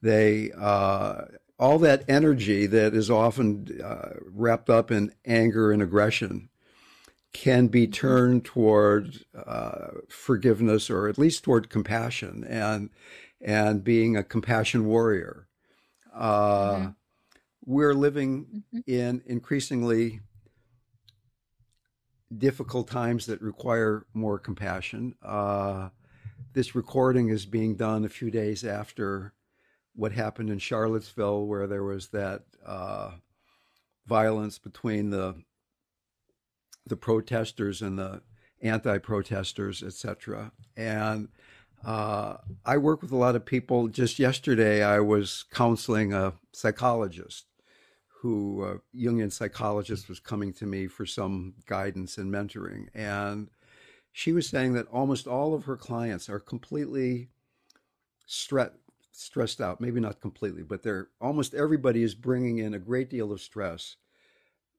they 0.01 0.51
uh, 0.57 1.25
all 1.59 1.79
that 1.79 2.03
energy 2.07 2.65
that 2.65 2.93
is 2.93 3.09
often 3.09 3.79
uh, 3.83 4.09
wrapped 4.25 4.69
up 4.69 4.91
in 4.91 5.13
anger 5.25 5.71
and 5.71 5.81
aggression 5.81 6.49
can 7.33 7.67
be 7.67 7.83
mm-hmm. 7.83 7.91
turned 7.91 8.45
toward 8.45 9.19
uh, 9.35 9.87
forgiveness 10.09 10.89
or 10.89 11.07
at 11.07 11.17
least 11.17 11.43
toward 11.43 11.69
compassion 11.69 12.43
and 12.47 12.89
and 13.41 13.83
being 13.83 14.15
a 14.15 14.23
compassion 14.23 14.85
warrior. 14.85 15.47
Uh, 16.13 16.75
mm-hmm. 16.75 16.89
We're 17.65 17.93
living 17.93 18.63
mm-hmm. 18.75 18.91
in 18.91 19.21
increasingly 19.25 20.19
difficult 22.35 22.89
times 22.89 23.25
that 23.27 23.41
require 23.41 24.05
more 24.13 24.37
compassion. 24.37 25.15
Uh, 25.23 25.89
this 26.53 26.75
recording 26.75 27.29
is 27.29 27.45
being 27.45 27.75
done 27.75 28.03
a 28.03 28.09
few 28.09 28.29
days 28.29 28.65
after 28.65 29.33
what 29.95 30.11
happened 30.11 30.49
in 30.49 30.59
Charlottesville, 30.59 31.45
where 31.45 31.67
there 31.67 31.83
was 31.83 32.09
that 32.09 32.43
uh, 32.65 33.11
violence 34.07 34.57
between 34.57 35.09
the 35.09 35.35
the 36.85 36.97
protesters 36.97 37.81
and 37.81 37.97
the 37.97 38.21
anti-protesters, 38.61 39.81
etc. 39.81 40.51
And 40.75 41.29
uh, 41.85 42.37
I 42.65 42.77
work 42.77 43.01
with 43.01 43.13
a 43.13 43.17
lot 43.17 43.37
of 43.37 43.45
people. 43.45 43.87
Just 43.87 44.19
yesterday, 44.19 44.83
I 44.83 44.99
was 44.99 45.45
counseling 45.49 46.11
a 46.11 46.33
psychologist 46.51 47.45
who, 48.23 48.63
a 48.63 48.97
Jungian 48.97 49.31
psychologist, 49.31 50.09
was 50.09 50.19
coming 50.19 50.51
to 50.53 50.65
me 50.65 50.87
for 50.87 51.05
some 51.05 51.53
guidance 51.67 52.17
and 52.17 52.33
mentoring. 52.33 52.87
And 52.95 53.49
she 54.11 54.31
was 54.31 54.47
saying 54.47 54.73
that 54.73 54.87
almost 54.87 55.27
all 55.27 55.53
of 55.53 55.65
her 55.65 55.77
clients 55.77 56.29
are 56.29 56.39
completely 56.39 57.29
stressed 58.25 58.73
stressed 59.15 59.61
out 59.61 59.79
maybe 59.79 59.99
not 59.99 60.19
completely 60.19 60.63
but 60.63 60.81
they're 60.81 61.09
almost 61.21 61.53
everybody 61.53 62.01
is 62.01 62.15
bringing 62.15 62.57
in 62.57 62.73
a 62.73 62.79
great 62.79 63.11
deal 63.11 63.31
of 63.31 63.39
stress 63.39 63.97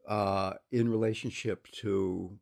uh, 0.09 0.55
in 0.73 0.89
relationship 0.89 1.69
to 1.69 2.37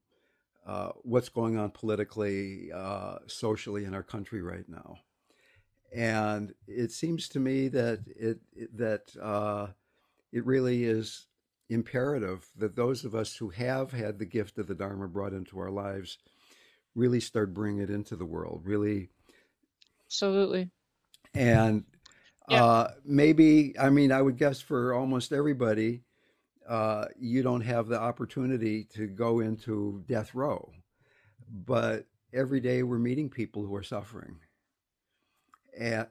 uh, 0.66 0.90
what's 1.02 1.28
going 1.28 1.58
on 1.58 1.70
politically, 1.70 2.70
uh, 2.72 3.16
socially 3.26 3.84
in 3.84 3.94
our 3.94 4.02
country 4.02 4.42
right 4.42 4.68
now. 4.68 4.98
And 5.94 6.54
it 6.66 6.92
seems 6.92 7.28
to 7.30 7.40
me 7.40 7.68
that 7.68 8.00
it, 8.06 8.38
it 8.54 8.76
that 8.78 9.14
uh, 9.20 9.68
it 10.32 10.44
really 10.46 10.84
is 10.84 11.26
imperative 11.68 12.46
that 12.56 12.76
those 12.76 13.04
of 13.04 13.14
us 13.14 13.36
who 13.36 13.50
have 13.50 13.92
had 13.92 14.18
the 14.18 14.24
gift 14.24 14.58
of 14.58 14.66
the 14.66 14.74
Dharma 14.74 15.08
brought 15.08 15.32
into 15.32 15.58
our 15.58 15.70
lives 15.70 16.18
really 16.94 17.20
start 17.20 17.54
bringing 17.54 17.82
it 17.82 17.90
into 17.90 18.16
the 18.16 18.24
world. 18.24 18.62
Really, 18.64 19.08
absolutely. 20.06 20.70
And 21.34 21.84
yeah. 22.48 22.64
uh, 22.64 22.90
maybe, 23.04 23.78
I 23.78 23.90
mean, 23.90 24.12
I 24.12 24.20
would 24.20 24.36
guess 24.36 24.60
for 24.60 24.92
almost 24.92 25.32
everybody, 25.32 26.02
uh, 26.68 27.06
you 27.18 27.42
don't 27.42 27.62
have 27.62 27.88
the 27.88 28.00
opportunity 28.00 28.84
to 28.94 29.06
go 29.06 29.40
into 29.40 30.04
death 30.06 30.34
row. 30.34 30.70
But 31.50 32.06
every 32.32 32.60
day 32.60 32.82
we're 32.82 32.98
meeting 32.98 33.30
people 33.30 33.64
who 33.64 33.74
are 33.74 33.82
suffering. 33.82 34.36
And 35.78 36.06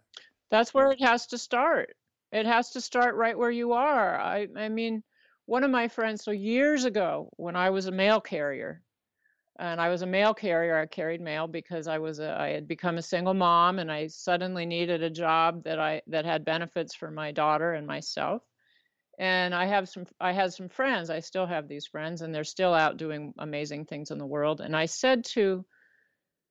that's 0.49 0.73
where 0.73 0.91
it 0.91 1.01
has 1.01 1.27
to 1.27 1.37
start. 1.37 1.95
It 2.31 2.45
has 2.45 2.71
to 2.71 2.81
start 2.81 3.15
right 3.15 3.37
where 3.37 3.51
you 3.51 3.73
are. 3.73 4.19
I, 4.19 4.47
I 4.55 4.69
mean, 4.69 5.03
one 5.45 5.63
of 5.63 5.71
my 5.71 5.87
friends, 5.87 6.23
so 6.23 6.31
years 6.31 6.85
ago, 6.85 7.29
when 7.37 7.55
I 7.55 7.69
was 7.71 7.87
a 7.87 7.91
mail 7.91 8.21
carrier, 8.21 8.81
and 9.59 9.81
I 9.81 9.89
was 9.89 10.01
a 10.01 10.07
mail 10.07 10.33
carrier. 10.33 10.77
I 10.77 10.85
carried 10.85 11.21
mail 11.21 11.47
because 11.47 11.87
I 11.87 11.99
was 11.99 12.19
a, 12.19 12.39
I 12.39 12.49
had 12.49 12.67
become 12.67 12.97
a 12.97 13.01
single 13.01 13.33
mom, 13.33 13.79
and 13.79 13.91
I 13.91 14.07
suddenly 14.07 14.65
needed 14.65 15.03
a 15.03 15.09
job 15.09 15.65
that 15.65 15.77
I 15.79 16.01
that 16.07 16.25
had 16.25 16.45
benefits 16.45 16.95
for 16.95 17.11
my 17.11 17.31
daughter 17.31 17.73
and 17.73 17.85
myself 17.85 18.41
and 19.21 19.53
i 19.53 19.65
have 19.65 19.87
some 19.87 20.05
i 20.19 20.31
had 20.31 20.51
some 20.51 20.67
friends 20.67 21.09
i 21.09 21.19
still 21.19 21.45
have 21.45 21.67
these 21.67 21.85
friends 21.85 22.21
and 22.21 22.33
they're 22.33 22.43
still 22.43 22.73
out 22.73 22.97
doing 22.97 23.33
amazing 23.37 23.85
things 23.85 24.09
in 24.09 24.17
the 24.17 24.25
world 24.25 24.61
and 24.61 24.75
i 24.75 24.85
said 24.85 25.23
to 25.23 25.63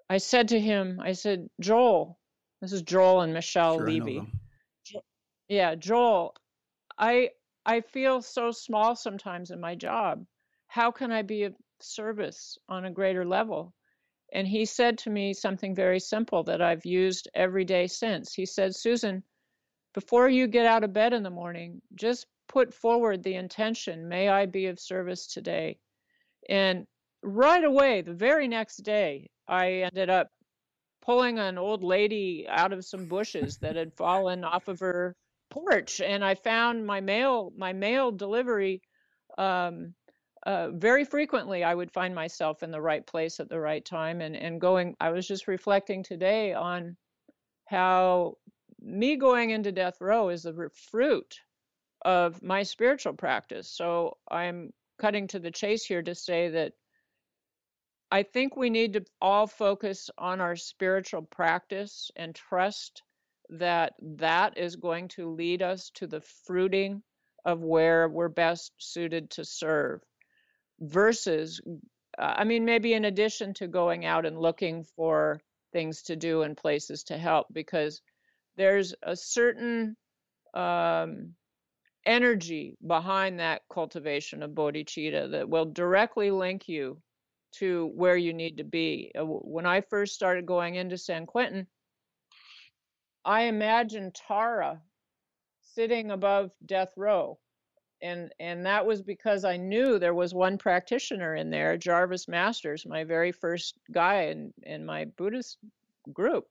i 0.09 0.19
said 0.19 0.49
to 0.49 0.61
him 0.61 1.01
i 1.03 1.13
said 1.13 1.49
joel 1.61 2.19
this 2.61 2.73
is 2.73 2.83
joel 2.83 3.23
and 3.23 3.35
michelle 3.35 3.79
sure, 3.79 3.91
Levey 3.91 4.23
yeah 5.51 5.75
joel 5.75 6.35
i 6.97 7.29
i 7.67 7.81
feel 7.81 8.23
so 8.23 8.51
small 8.53 8.97
sometimes 8.97 9.51
in 9.51 9.61
my 9.61 9.75
job. 9.75 10.25
How 10.69 10.91
can 10.93 11.11
i 11.11 11.23
be 11.23 11.43
of 11.43 11.55
service 11.81 12.57
on 12.69 12.85
a 12.85 12.91
greater 12.91 13.25
level? 13.25 13.75
And 14.33 14.47
he 14.47 14.65
said 14.65 14.97
to 14.99 15.11
me 15.11 15.35
something 15.35 15.75
very 15.75 15.99
simple 15.99 16.45
that 16.45 16.63
i've 16.63 16.87
used 16.87 17.29
every 17.35 17.65
day 17.65 17.89
since. 17.89 18.33
He 18.33 18.47
said 18.47 18.77
susan 18.77 19.25
before 19.93 20.29
you 20.29 20.47
get 20.47 20.67
out 20.67 20.85
of 20.85 20.93
bed 20.93 21.13
in 21.13 21.25
the 21.25 21.31
morning 21.31 21.83
just 21.97 22.27
put 22.49 22.73
forward 22.73 23.23
the 23.23 23.35
intention, 23.35 24.09
may 24.09 24.29
I 24.29 24.47
be 24.47 24.67
of 24.67 24.79
service 24.79 25.27
today. 25.27 25.79
And 26.49 26.87
right 27.23 27.65
away, 27.65 28.03
the 28.03 28.15
very 28.15 28.47
next 28.49 28.79
day, 28.79 29.31
I 29.49 29.83
ended 29.83 30.11
up 30.11 30.29
pulling 31.03 31.39
an 31.39 31.59
old 31.59 31.83
lady 31.83 32.47
out 32.49 32.73
of 32.73 32.85
some 32.85 33.07
bushes 33.07 33.59
that 33.59 33.77
had 33.77 33.93
fallen 33.95 34.45
off 34.45 34.69
of 34.69 34.81
her 34.81 35.17
porch 35.51 36.01
and 36.01 36.25
i 36.25 36.35
found 36.35 36.87
my 36.87 37.01
mail 37.01 37.53
my 37.57 37.73
mail 37.73 38.11
delivery 38.11 38.81
um, 39.39 39.95
uh, 40.47 40.71
very 40.71 41.05
frequently 41.05 41.63
i 41.65 41.75
would 41.75 41.91
find 41.91 42.15
myself 42.15 42.63
in 42.63 42.71
the 42.71 42.81
right 42.81 43.07
place 43.07 43.41
at 43.41 43.49
the 43.49 43.61
right 43.61 43.85
time 43.85 44.21
and 44.21 44.37
and 44.37 44.61
going 44.61 44.97
i 45.01 45.11
was 45.11 45.27
just 45.27 45.49
reflecting 45.49 46.03
today 46.03 46.55
on 46.55 46.97
how 47.67 48.35
me 48.81 49.17
going 49.17 49.51
into 49.51 49.73
death 49.73 50.01
row 50.01 50.29
is 50.29 50.43
the 50.43 50.71
fruit 50.91 51.41
of 52.03 52.43
my 52.43 52.63
spiritual 52.63 53.13
practice. 53.13 53.71
So 53.71 54.17
I'm 54.31 54.73
cutting 54.99 55.27
to 55.29 55.39
the 55.39 55.51
chase 55.51 55.85
here 55.85 56.03
to 56.03 56.15
say 56.15 56.49
that 56.51 56.73
I 58.11 58.23
think 58.23 58.57
we 58.57 58.71
need 58.71 58.95
to 58.95 59.05
all 59.21 59.47
focus 59.47 60.11
on 60.19 60.41
our 60.41 60.57
spiritual 60.57 61.23
practice 61.23 62.11
and 62.17 62.35
trust 62.35 63.03
that 63.51 63.95
that 64.01 64.57
is 64.57 64.77
going 64.77 65.09
to 65.09 65.31
lead 65.31 65.63
us 65.63 65.91
to 65.95 66.07
the 66.07 66.21
fruiting 66.47 67.03
of 67.45 67.61
where 67.61 68.09
we're 68.09 68.29
best 68.29 68.73
suited 68.79 69.31
to 69.31 69.45
serve 69.45 70.01
versus 70.81 71.61
i 72.19 72.45
mean 72.45 72.65
maybe 72.65 72.93
in 72.95 73.05
addition 73.05 73.53
to 73.55 73.67
going 73.67 74.05
out 74.05 74.27
and 74.27 74.39
looking 74.39 74.85
for 74.97 75.41
things 75.73 76.03
to 76.03 76.17
do 76.17 76.43
and 76.43 76.57
places 76.57 77.05
to 77.05 77.17
help 77.17 77.47
because 77.53 78.01
there's 78.57 78.95
a 79.03 79.17
certain 79.17 79.97
um, 80.55 81.35
energy 82.05 82.77
behind 82.87 83.39
that 83.39 83.63
cultivation 83.73 84.43
of 84.43 84.51
bodhicitta 84.53 85.31
that 85.31 85.49
will 85.49 85.67
directly 85.67 86.31
link 86.31 86.69
you 86.69 87.01
to 87.53 87.91
where 87.95 88.17
you 88.17 88.33
need 88.33 88.59
to 88.59 88.65
be. 88.65 89.11
Uh, 89.19 89.25
when 89.25 89.67
I 89.67 89.81
first 89.81 90.15
started 90.15 90.47
going 90.47 90.77
into 90.77 90.97
San 90.97 91.27
Quentin, 91.27 91.67
I 93.25 93.43
imagine 93.43 94.13
Tara 94.13 94.81
sitting 95.63 96.11
above 96.11 96.51
death 96.65 96.93
row. 96.97 97.39
And 98.03 98.33
and 98.41 98.65
that 98.65 98.87
was 98.87 99.03
because 99.03 99.45
I 99.45 99.59
knew 99.59 99.99
there 99.99 100.15
was 100.15 100.33
one 100.33 100.57
practitioner 100.57 101.35
in 101.35 101.51
there, 101.51 101.77
Jarvis 101.77 102.29
Masters, 102.29 102.87
my 102.87 103.05
very 103.05 103.31
first 103.31 103.77
guy 103.93 104.23
in, 104.25 104.55
in 104.63 104.87
my 104.87 105.05
Buddhist 105.05 105.59
group, 106.13 106.47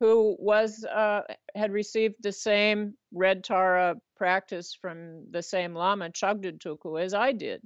who 0.00 0.36
was 0.38 0.84
uh, 0.84 1.22
had 1.54 1.70
received 1.72 2.16
the 2.22 2.32
same 2.32 2.94
red 3.12 3.44
Tara 3.44 3.96
practice 4.16 4.74
from 4.74 5.30
the 5.30 5.42
same 5.42 5.74
Lama 5.74 6.08
Chagdud 6.10 6.60
Tulku 6.60 6.98
as 7.02 7.12
I 7.12 7.32
did. 7.32 7.60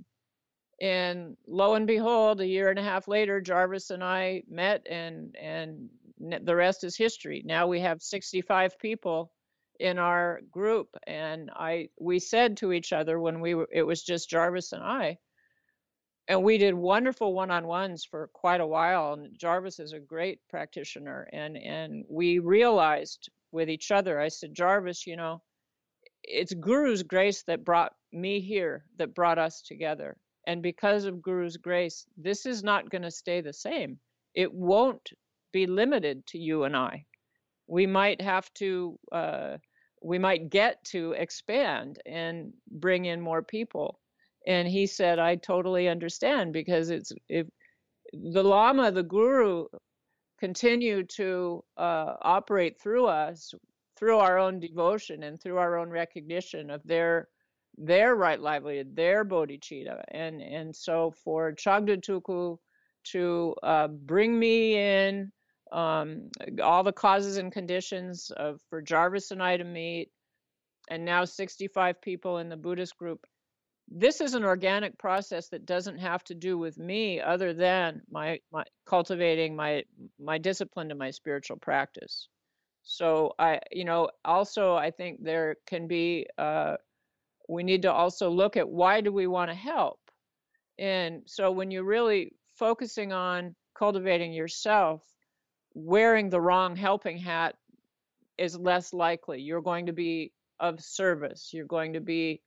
And 0.80 1.36
lo 1.46 1.74
and 1.74 1.86
behold, 1.86 2.40
a 2.40 2.46
year 2.46 2.70
and 2.70 2.78
a 2.78 2.82
half 2.82 3.06
later, 3.06 3.40
Jarvis 3.40 3.90
and 3.90 4.02
I 4.02 4.42
met, 4.48 4.86
and 4.88 5.36
and 5.36 5.88
the 6.20 6.54
rest 6.54 6.84
is 6.84 6.96
history. 6.96 7.42
Now 7.44 7.66
we 7.66 7.80
have 7.80 8.02
65 8.02 8.78
people 8.78 9.32
in 9.78 9.98
our 9.98 10.40
group, 10.50 10.88
and 11.06 11.50
I 11.54 11.88
we 11.98 12.18
said 12.18 12.58
to 12.58 12.72
each 12.72 12.92
other 12.92 13.18
when 13.18 13.40
we 13.40 13.54
were 13.54 13.68
it 13.72 13.82
was 13.82 14.02
just 14.02 14.28
Jarvis 14.28 14.72
and 14.72 14.82
I, 14.82 15.18
and 16.28 16.44
we 16.44 16.58
did 16.58 16.74
wonderful 16.74 17.32
one-on-ones 17.32 18.04
for 18.04 18.28
quite 18.34 18.60
a 18.60 18.66
while. 18.66 19.14
And 19.14 19.38
Jarvis 19.38 19.78
is 19.78 19.94
a 19.94 20.00
great 20.00 20.40
practitioner, 20.48 21.28
and 21.32 21.56
and 21.56 22.04
we 22.08 22.38
realized 22.38 23.30
with 23.52 23.70
each 23.70 23.90
other. 23.90 24.20
I 24.20 24.28
said, 24.28 24.54
Jarvis, 24.54 25.06
you 25.06 25.16
know, 25.16 25.42
it's 26.22 26.54
Guru's 26.54 27.02
grace 27.02 27.42
that 27.44 27.64
brought 27.64 27.92
me 28.12 28.40
here, 28.40 28.84
that 28.98 29.14
brought 29.14 29.38
us 29.38 29.62
together. 29.62 30.16
And 30.46 30.62
because 30.62 31.04
of 31.04 31.22
Guru's 31.22 31.56
grace, 31.56 32.06
this 32.16 32.46
is 32.46 32.62
not 32.62 32.90
going 32.90 33.02
to 33.02 33.10
stay 33.10 33.40
the 33.40 33.52
same. 33.52 33.98
It 34.34 34.52
won't 34.52 35.10
be 35.52 35.66
limited 35.66 36.26
to 36.28 36.38
you 36.38 36.64
and 36.64 36.76
I. 36.76 37.04
We 37.66 37.86
might 37.86 38.20
have 38.20 38.52
to, 38.54 38.98
uh, 39.12 39.56
we 40.02 40.18
might 40.18 40.50
get 40.50 40.82
to 40.84 41.12
expand 41.12 42.00
and 42.06 42.52
bring 42.70 43.04
in 43.04 43.20
more 43.20 43.42
people. 43.42 44.00
And 44.46 44.66
he 44.66 44.86
said, 44.86 45.18
I 45.18 45.36
totally 45.36 45.88
understand 45.88 46.52
because 46.52 46.90
it's 46.90 47.12
if 47.28 47.46
the 48.12 48.42
Lama, 48.42 48.90
the 48.90 49.02
Guru, 49.02 49.66
continue 50.38 51.04
to 51.04 51.62
uh, 51.76 52.14
operate 52.22 52.80
through 52.80 53.06
us, 53.06 53.52
through 53.96 54.18
our 54.18 54.38
own 54.38 54.58
devotion 54.58 55.22
and 55.24 55.40
through 55.40 55.58
our 55.58 55.78
own 55.78 55.90
recognition 55.90 56.70
of 56.70 56.82
their 56.84 57.28
their 57.76 58.16
right 58.16 58.40
livelihood, 58.40 58.96
their 58.96 59.24
bodhicitta. 59.24 60.02
And 60.08 60.40
and 60.40 60.74
so 60.74 61.12
for 61.22 61.52
Chagdud 61.52 62.02
Tulku 62.02 62.58
to 63.12 63.54
uh, 63.62 63.88
bring 63.88 64.38
me 64.38 64.76
in 64.76 65.30
um, 65.72 66.30
all 66.62 66.82
the 66.82 66.92
causes 66.92 67.36
and 67.36 67.52
conditions 67.52 68.30
of 68.36 68.60
for 68.68 68.82
Jarvis 68.82 69.30
and 69.30 69.42
I 69.42 69.56
to 69.56 69.64
meet, 69.64 70.10
and 70.88 71.04
now 71.04 71.24
65 71.24 72.00
people 72.00 72.38
in 72.38 72.48
the 72.48 72.56
Buddhist 72.56 72.96
group. 72.96 73.24
This 73.88 74.20
is 74.20 74.34
an 74.34 74.44
organic 74.44 74.96
process 74.98 75.48
that 75.48 75.66
doesn't 75.66 75.98
have 75.98 76.22
to 76.24 76.34
do 76.34 76.58
with 76.58 76.78
me, 76.78 77.20
other 77.20 77.52
than 77.52 78.02
my, 78.10 78.38
my 78.52 78.64
cultivating 78.86 79.56
my 79.56 79.82
my 80.18 80.38
discipline 80.38 80.90
and 80.90 80.98
my 80.98 81.10
spiritual 81.10 81.56
practice. 81.56 82.28
So 82.82 83.34
I, 83.38 83.60
you 83.70 83.84
know, 83.84 84.10
also 84.24 84.74
I 84.74 84.90
think 84.90 85.22
there 85.22 85.56
can 85.66 85.86
be. 85.86 86.26
Uh, 86.38 86.76
we 87.48 87.64
need 87.64 87.82
to 87.82 87.92
also 87.92 88.30
look 88.30 88.56
at 88.56 88.68
why 88.68 89.00
do 89.00 89.10
we 89.12 89.26
want 89.26 89.50
to 89.50 89.56
help, 89.56 89.98
and 90.78 91.22
so 91.26 91.50
when 91.50 91.70
you're 91.70 91.84
really 91.84 92.32
focusing 92.56 93.12
on 93.12 93.56
cultivating 93.74 94.32
yourself, 94.32 95.02
wearing 95.74 96.30
the 96.30 96.40
wrong 96.40 96.76
helping 96.76 97.18
hat 97.18 97.56
is 98.38 98.58
less 98.58 98.92
likely. 98.92 99.40
You're 99.40 99.62
going 99.62 99.86
to 99.86 99.92
be 99.92 100.32
of 100.58 100.80
service. 100.80 101.50
You're 101.52 101.66
going 101.66 101.94
to 101.94 102.00
be 102.00 102.42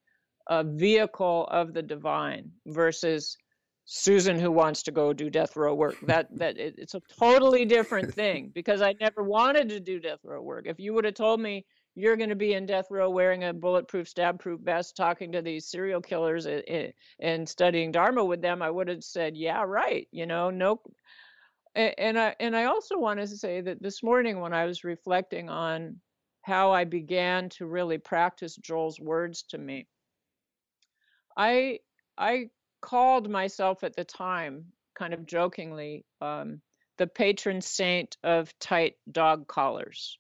a 0.47 0.63
vehicle 0.63 1.47
of 1.49 1.73
the 1.73 1.81
divine 1.81 2.51
versus 2.65 3.37
Susan 3.85 4.39
who 4.39 4.51
wants 4.51 4.83
to 4.83 4.91
go 4.91 5.13
do 5.13 5.29
death 5.29 5.55
row 5.55 5.73
work. 5.73 5.97
That 6.03 6.27
that 6.37 6.57
it's 6.57 6.95
a 6.95 7.01
totally 7.19 7.65
different 7.65 8.13
thing 8.13 8.49
because 8.53 8.81
I 8.81 8.95
never 8.99 9.23
wanted 9.23 9.69
to 9.69 9.79
do 9.79 9.99
death 9.99 10.19
row 10.23 10.41
work. 10.41 10.65
If 10.67 10.79
you 10.79 10.93
would 10.93 11.05
have 11.05 11.15
told 11.15 11.41
me 11.41 11.65
you're 11.95 12.17
going 12.17 12.29
to 12.29 12.35
be 12.35 12.53
in 12.53 12.65
death 12.65 12.87
row 12.89 13.09
wearing 13.09 13.43
a 13.43 13.53
bulletproof, 13.53 14.07
stab-proof 14.07 14.61
vest, 14.61 14.95
talking 14.95 15.31
to 15.33 15.41
these 15.41 15.67
serial 15.67 16.01
killers 16.01 16.47
and, 16.47 16.93
and 17.19 17.47
studying 17.47 17.91
Dharma 17.91 18.23
with 18.23 18.41
them, 18.41 18.61
I 18.61 18.69
would 18.69 18.87
have 18.87 19.03
said, 19.03 19.35
"Yeah, 19.35 19.63
right." 19.63 20.07
You 20.11 20.25
know, 20.25 20.49
no. 20.49 20.81
And 21.75 22.19
I 22.19 22.35
and 22.39 22.55
I 22.55 22.65
also 22.65 22.99
wanted 22.99 23.29
to 23.29 23.37
say 23.37 23.61
that 23.61 23.81
this 23.81 24.03
morning 24.03 24.39
when 24.39 24.53
I 24.53 24.65
was 24.65 24.83
reflecting 24.83 25.49
on 25.49 25.99
how 26.43 26.71
I 26.71 26.83
began 26.83 27.49
to 27.49 27.65
really 27.65 27.97
practice 27.97 28.55
Joel's 28.57 28.99
words 28.99 29.43
to 29.49 29.57
me, 29.57 29.87
I 31.35 31.79
I 32.17 32.49
called 32.81 33.29
myself 33.29 33.83
at 33.83 33.95
the 33.95 34.03
time, 34.03 34.65
kind 34.93 35.13
of 35.13 35.25
jokingly, 35.25 36.05
um, 36.21 36.61
the 36.97 37.07
patron 37.07 37.61
saint 37.61 38.17
of 38.23 38.57
tight 38.59 38.95
dog 39.11 39.47
collars. 39.47 40.17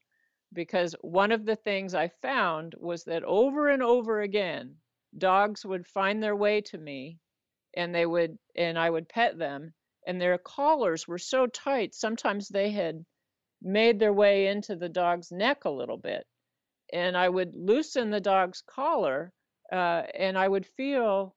Because 0.53 0.95
one 1.01 1.31
of 1.31 1.45
the 1.45 1.55
things 1.55 1.93
I 1.93 2.07
found 2.07 2.75
was 2.79 3.03
that 3.05 3.23
over 3.23 3.69
and 3.69 3.83
over 3.83 4.21
again, 4.21 4.75
dogs 5.17 5.65
would 5.65 5.85
find 5.87 6.21
their 6.21 6.35
way 6.35 6.61
to 6.61 6.77
me 6.77 7.19
and 7.75 7.93
they 7.93 8.05
would, 8.05 8.37
and 8.55 8.77
I 8.77 8.89
would 8.89 9.09
pet 9.09 9.37
them, 9.37 9.73
and 10.07 10.19
their 10.19 10.37
collars 10.37 11.07
were 11.07 11.17
so 11.17 11.47
tight, 11.47 11.93
sometimes 11.93 12.47
they 12.47 12.71
had 12.71 13.05
made 13.61 13.99
their 13.99 14.13
way 14.13 14.47
into 14.47 14.75
the 14.75 14.89
dog's 14.89 15.31
neck 15.31 15.65
a 15.65 15.69
little 15.69 15.97
bit. 15.97 16.25
And 16.91 17.17
I 17.17 17.29
would 17.29 17.53
loosen 17.55 18.09
the 18.09 18.21
dog's 18.21 18.61
collar, 18.61 19.31
uh, 19.71 20.03
and 20.17 20.37
I 20.37 20.47
would 20.47 20.65
feel 20.65 21.35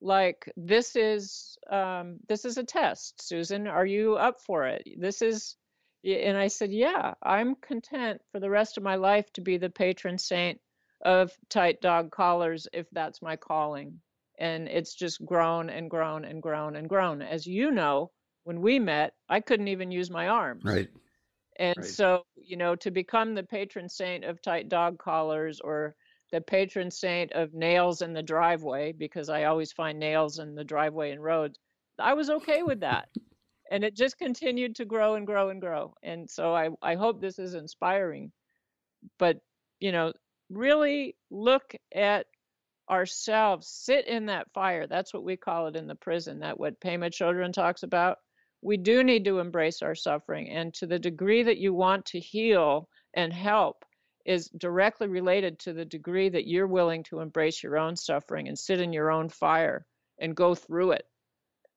like 0.00 0.50
this 0.56 0.96
is 0.96 1.56
um, 1.70 2.18
this 2.28 2.44
is 2.44 2.58
a 2.58 2.64
test. 2.64 3.22
Susan 3.22 3.66
are 3.66 3.86
you 3.86 4.16
up 4.16 4.40
for 4.40 4.66
it? 4.66 4.82
This 4.98 5.22
is 5.22 5.56
and 6.04 6.36
i 6.36 6.46
said 6.46 6.70
yeah 6.70 7.14
i'm 7.22 7.54
content 7.56 8.20
for 8.30 8.40
the 8.40 8.50
rest 8.50 8.76
of 8.76 8.82
my 8.82 8.94
life 8.94 9.30
to 9.32 9.40
be 9.40 9.56
the 9.56 9.70
patron 9.70 10.18
saint 10.18 10.60
of 11.04 11.32
tight 11.48 11.80
dog 11.80 12.10
collars 12.10 12.68
if 12.72 12.86
that's 12.92 13.22
my 13.22 13.36
calling 13.36 14.00
and 14.38 14.68
it's 14.68 14.94
just 14.94 15.24
grown 15.24 15.70
and 15.70 15.90
grown 15.90 16.24
and 16.24 16.42
grown 16.42 16.76
and 16.76 16.88
grown 16.88 17.22
as 17.22 17.46
you 17.46 17.70
know 17.70 18.10
when 18.44 18.60
we 18.60 18.78
met 18.78 19.12
i 19.28 19.40
couldn't 19.40 19.68
even 19.68 19.90
use 19.90 20.10
my 20.10 20.28
arms 20.28 20.64
right 20.64 20.88
and 21.58 21.76
right. 21.76 21.86
so 21.86 22.22
you 22.36 22.56
know 22.56 22.74
to 22.76 22.90
become 22.90 23.34
the 23.34 23.42
patron 23.42 23.88
saint 23.88 24.24
of 24.24 24.40
tight 24.42 24.68
dog 24.68 24.98
collars 24.98 25.60
or 25.60 25.94
the 26.30 26.40
patron 26.40 26.90
saint 26.90 27.32
of 27.32 27.54
nails 27.54 28.02
in 28.02 28.12
the 28.12 28.22
driveway 28.22 28.92
because 28.92 29.28
I 29.28 29.44
always 29.44 29.72
find 29.72 29.98
nails 29.98 30.38
in 30.38 30.54
the 30.54 30.64
driveway 30.64 31.10
and 31.12 31.22
roads. 31.22 31.58
I 31.98 32.14
was 32.14 32.30
okay 32.30 32.62
with 32.62 32.80
that. 32.80 33.08
And 33.70 33.84
it 33.84 33.94
just 33.94 34.18
continued 34.18 34.76
to 34.76 34.84
grow 34.84 35.14
and 35.14 35.26
grow 35.26 35.50
and 35.50 35.60
grow. 35.60 35.94
And 36.02 36.28
so 36.28 36.54
I, 36.54 36.70
I 36.82 36.94
hope 36.94 37.20
this 37.20 37.38
is 37.38 37.54
inspiring. 37.54 38.32
But, 39.18 39.38
you 39.80 39.92
know, 39.92 40.12
really 40.50 41.16
look 41.30 41.74
at 41.94 42.26
ourselves, 42.90 43.68
sit 43.68 44.06
in 44.06 44.26
that 44.26 44.52
fire. 44.52 44.86
That's 44.86 45.12
what 45.12 45.24
we 45.24 45.36
call 45.36 45.66
it 45.66 45.76
in 45.76 45.86
the 45.86 45.94
prison, 45.94 46.40
that 46.40 46.58
what 46.58 46.80
Pema 46.80 47.10
Chodron 47.10 47.52
talks 47.52 47.82
about. 47.82 48.18
We 48.62 48.76
do 48.76 49.04
need 49.04 49.24
to 49.26 49.38
embrace 49.38 49.82
our 49.82 49.94
suffering. 49.94 50.50
And 50.50 50.74
to 50.74 50.86
the 50.86 50.98
degree 50.98 51.42
that 51.44 51.58
you 51.58 51.72
want 51.74 52.06
to 52.06 52.20
heal 52.20 52.88
and 53.14 53.32
help, 53.32 53.84
is 54.28 54.50
directly 54.58 55.08
related 55.08 55.58
to 55.58 55.72
the 55.72 55.86
degree 55.86 56.28
that 56.28 56.46
you're 56.46 56.66
willing 56.66 57.02
to 57.02 57.20
embrace 57.20 57.62
your 57.62 57.78
own 57.78 57.96
suffering 57.96 58.46
and 58.46 58.58
sit 58.58 58.78
in 58.78 58.92
your 58.92 59.10
own 59.10 59.30
fire 59.30 59.86
and 60.18 60.36
go 60.36 60.54
through 60.54 60.92
it. 60.92 61.04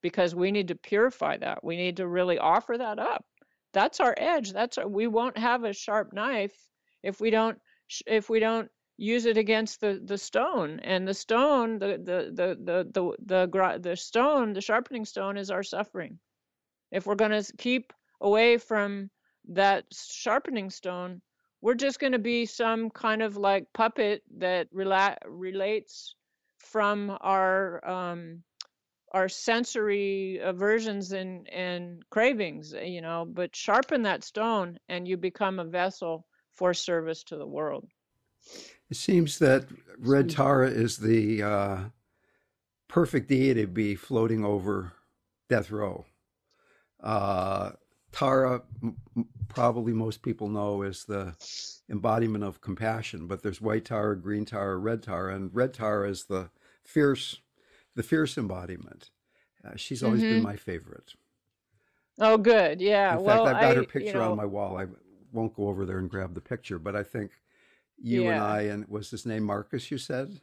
Because 0.01 0.35
we 0.35 0.51
need 0.51 0.67
to 0.67 0.75
purify 0.75 1.37
that. 1.37 1.63
We 1.63 1.77
need 1.77 1.97
to 1.97 2.07
really 2.07 2.37
offer 2.37 2.77
that 2.77 2.99
up. 2.99 3.23
That's 3.71 4.01
our 4.01 4.13
edge. 4.17 4.51
That's 4.51 4.77
our, 4.77 4.87
we 4.87 5.07
won't 5.07 5.37
have 5.37 5.63
a 5.63 5.71
sharp 5.71 6.11
knife 6.11 6.55
if 7.03 7.21
we 7.21 7.29
don't 7.29 7.57
if 8.05 8.29
we 8.29 8.39
don't 8.39 8.69
use 9.01 9.25
it 9.25 9.37
against 9.37 9.81
the 9.81 9.99
the 10.05 10.17
stone 10.17 10.79
and 10.81 11.07
the 11.07 11.13
stone 11.13 11.79
the 11.79 11.97
the 11.97 12.31
the 12.33 12.57
the 12.63 13.15
the 13.25 13.47
the, 13.47 13.79
the 13.79 13.95
stone 13.95 14.53
the 14.53 14.61
sharpening 14.61 15.05
stone 15.05 15.37
is 15.37 15.49
our 15.49 15.63
suffering. 15.63 16.19
If 16.91 17.05
we're 17.05 17.15
going 17.15 17.43
to 17.43 17.57
keep 17.57 17.93
away 18.21 18.57
from 18.57 19.09
that 19.49 19.85
sharpening 19.91 20.69
stone 20.69 21.21
we're 21.61 21.75
just 21.75 21.99
going 21.99 22.13
to 22.13 22.19
be 22.19 22.45
some 22.45 22.89
kind 22.89 23.21
of 23.21 23.37
like 23.37 23.65
puppet 23.73 24.23
that 24.37 24.71
rela- 24.73 25.17
relates 25.27 26.15
from 26.57 27.15
our 27.21 27.87
um, 27.87 28.43
our 29.13 29.29
sensory 29.29 30.39
aversions 30.39 31.11
and 31.11 31.49
and 31.49 32.03
cravings 32.09 32.73
you 32.83 33.01
know 33.01 33.25
but 33.27 33.55
sharpen 33.55 34.03
that 34.03 34.23
stone 34.23 34.77
and 34.89 35.07
you 35.07 35.17
become 35.17 35.59
a 35.59 35.65
vessel 35.65 36.25
for 36.51 36.73
service 36.73 37.23
to 37.23 37.35
the 37.37 37.47
world 37.47 37.87
it 38.91 38.97
seems 38.97 39.39
that 39.39 39.65
red 39.97 40.29
tara 40.29 40.69
is 40.69 40.97
the 40.97 41.41
uh, 41.41 41.77
perfect 42.87 43.29
deity 43.29 43.61
to 43.61 43.67
be 43.67 43.95
floating 43.95 44.45
over 44.45 44.93
death 45.49 45.71
row 45.71 46.05
uh, 47.01 47.71
Tara, 48.11 48.61
m- 48.83 48.97
probably 49.47 49.93
most 49.93 50.21
people 50.21 50.47
know, 50.49 50.81
is 50.81 51.05
the 51.05 51.35
embodiment 51.89 52.43
of 52.43 52.61
compassion. 52.61 53.27
But 53.27 53.43
there's 53.43 53.61
white 53.61 53.85
Tara, 53.85 54.17
green 54.17 54.45
Tara, 54.45 54.77
red 54.77 55.03
Tara, 55.03 55.35
and 55.35 55.53
red 55.53 55.73
Tara 55.73 56.09
is 56.09 56.25
the 56.25 56.49
fierce, 56.83 57.39
the 57.95 58.03
fierce 58.03 58.37
embodiment. 58.37 59.09
Uh, 59.63 59.75
she's 59.75 60.03
always 60.03 60.21
mm-hmm. 60.21 60.35
been 60.35 60.43
my 60.43 60.55
favorite. 60.55 61.13
Oh, 62.19 62.37
good. 62.37 62.81
Yeah. 62.81 63.17
In 63.17 63.23
well, 63.23 63.45
fact, 63.45 63.55
I've 63.55 63.61
got 63.61 63.71
I, 63.71 63.75
her 63.75 63.83
picture 63.83 64.07
you 64.07 64.13
know, 64.13 64.31
on 64.31 64.37
my 64.37 64.45
wall. 64.45 64.77
I 64.77 64.87
won't 65.31 65.55
go 65.55 65.67
over 65.67 65.85
there 65.85 65.97
and 65.97 66.09
grab 66.09 66.33
the 66.33 66.41
picture, 66.41 66.77
but 66.77 66.95
I 66.95 67.03
think 67.03 67.31
you 68.01 68.23
yeah. 68.23 68.33
and 68.33 68.43
I, 68.43 68.61
and 68.63 68.87
was 68.87 69.09
his 69.11 69.25
name 69.25 69.43
Marcus? 69.43 69.91
You 69.91 69.97
said. 69.97 70.39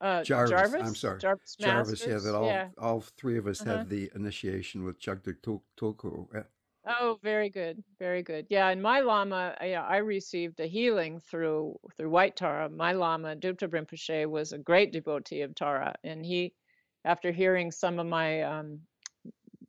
Uh, 0.00 0.22
Jarvis, 0.22 0.50
Jarvis. 0.50 0.82
I'm 0.86 0.94
sorry. 0.94 1.20
Jarvis. 1.20 1.56
Jarvis. 1.60 2.06
Yeah, 2.06 2.18
that 2.18 2.34
all 2.34 2.46
yeah. 2.46 2.68
all 2.78 3.02
three 3.02 3.36
of 3.36 3.46
us 3.46 3.60
Uh-huh. 3.60 3.78
had 3.78 3.90
the 3.90 4.10
initiation 4.14 4.84
with 4.84 4.98
Chagdud 4.98 5.60
Tulku. 5.76 6.44
Oh, 6.86 7.18
very 7.22 7.50
good, 7.50 7.84
very 7.98 8.22
good. 8.22 8.46
Yeah, 8.48 8.68
and 8.70 8.82
my 8.82 9.00
lama, 9.00 9.54
I- 9.60 9.66
yeah, 9.66 9.84
I 9.84 9.98
received 9.98 10.58
a 10.60 10.66
healing 10.66 11.20
through 11.20 11.78
through 11.96 12.08
White 12.08 12.36
Tara. 12.36 12.70
My 12.70 12.92
lama, 12.92 13.36
Dupta 13.36 13.68
Rinpoche, 13.68 14.26
was 14.26 14.52
a 14.52 14.58
great 14.58 14.90
devotee 14.90 15.42
of 15.42 15.54
Tara, 15.54 15.94
and 16.02 16.24
he, 16.24 16.54
after 17.04 17.30
hearing 17.30 17.70
some 17.70 17.98
of 17.98 18.06
my 18.06 18.40
um, 18.42 18.80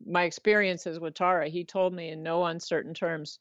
my 0.05 0.23
experiences 0.23 0.99
with 0.99 1.13
Tara, 1.13 1.49
he 1.49 1.65
told 1.65 1.93
me 1.93 2.09
in 2.09 2.23
no 2.23 2.45
uncertain 2.45 2.93
terms, 2.93 3.39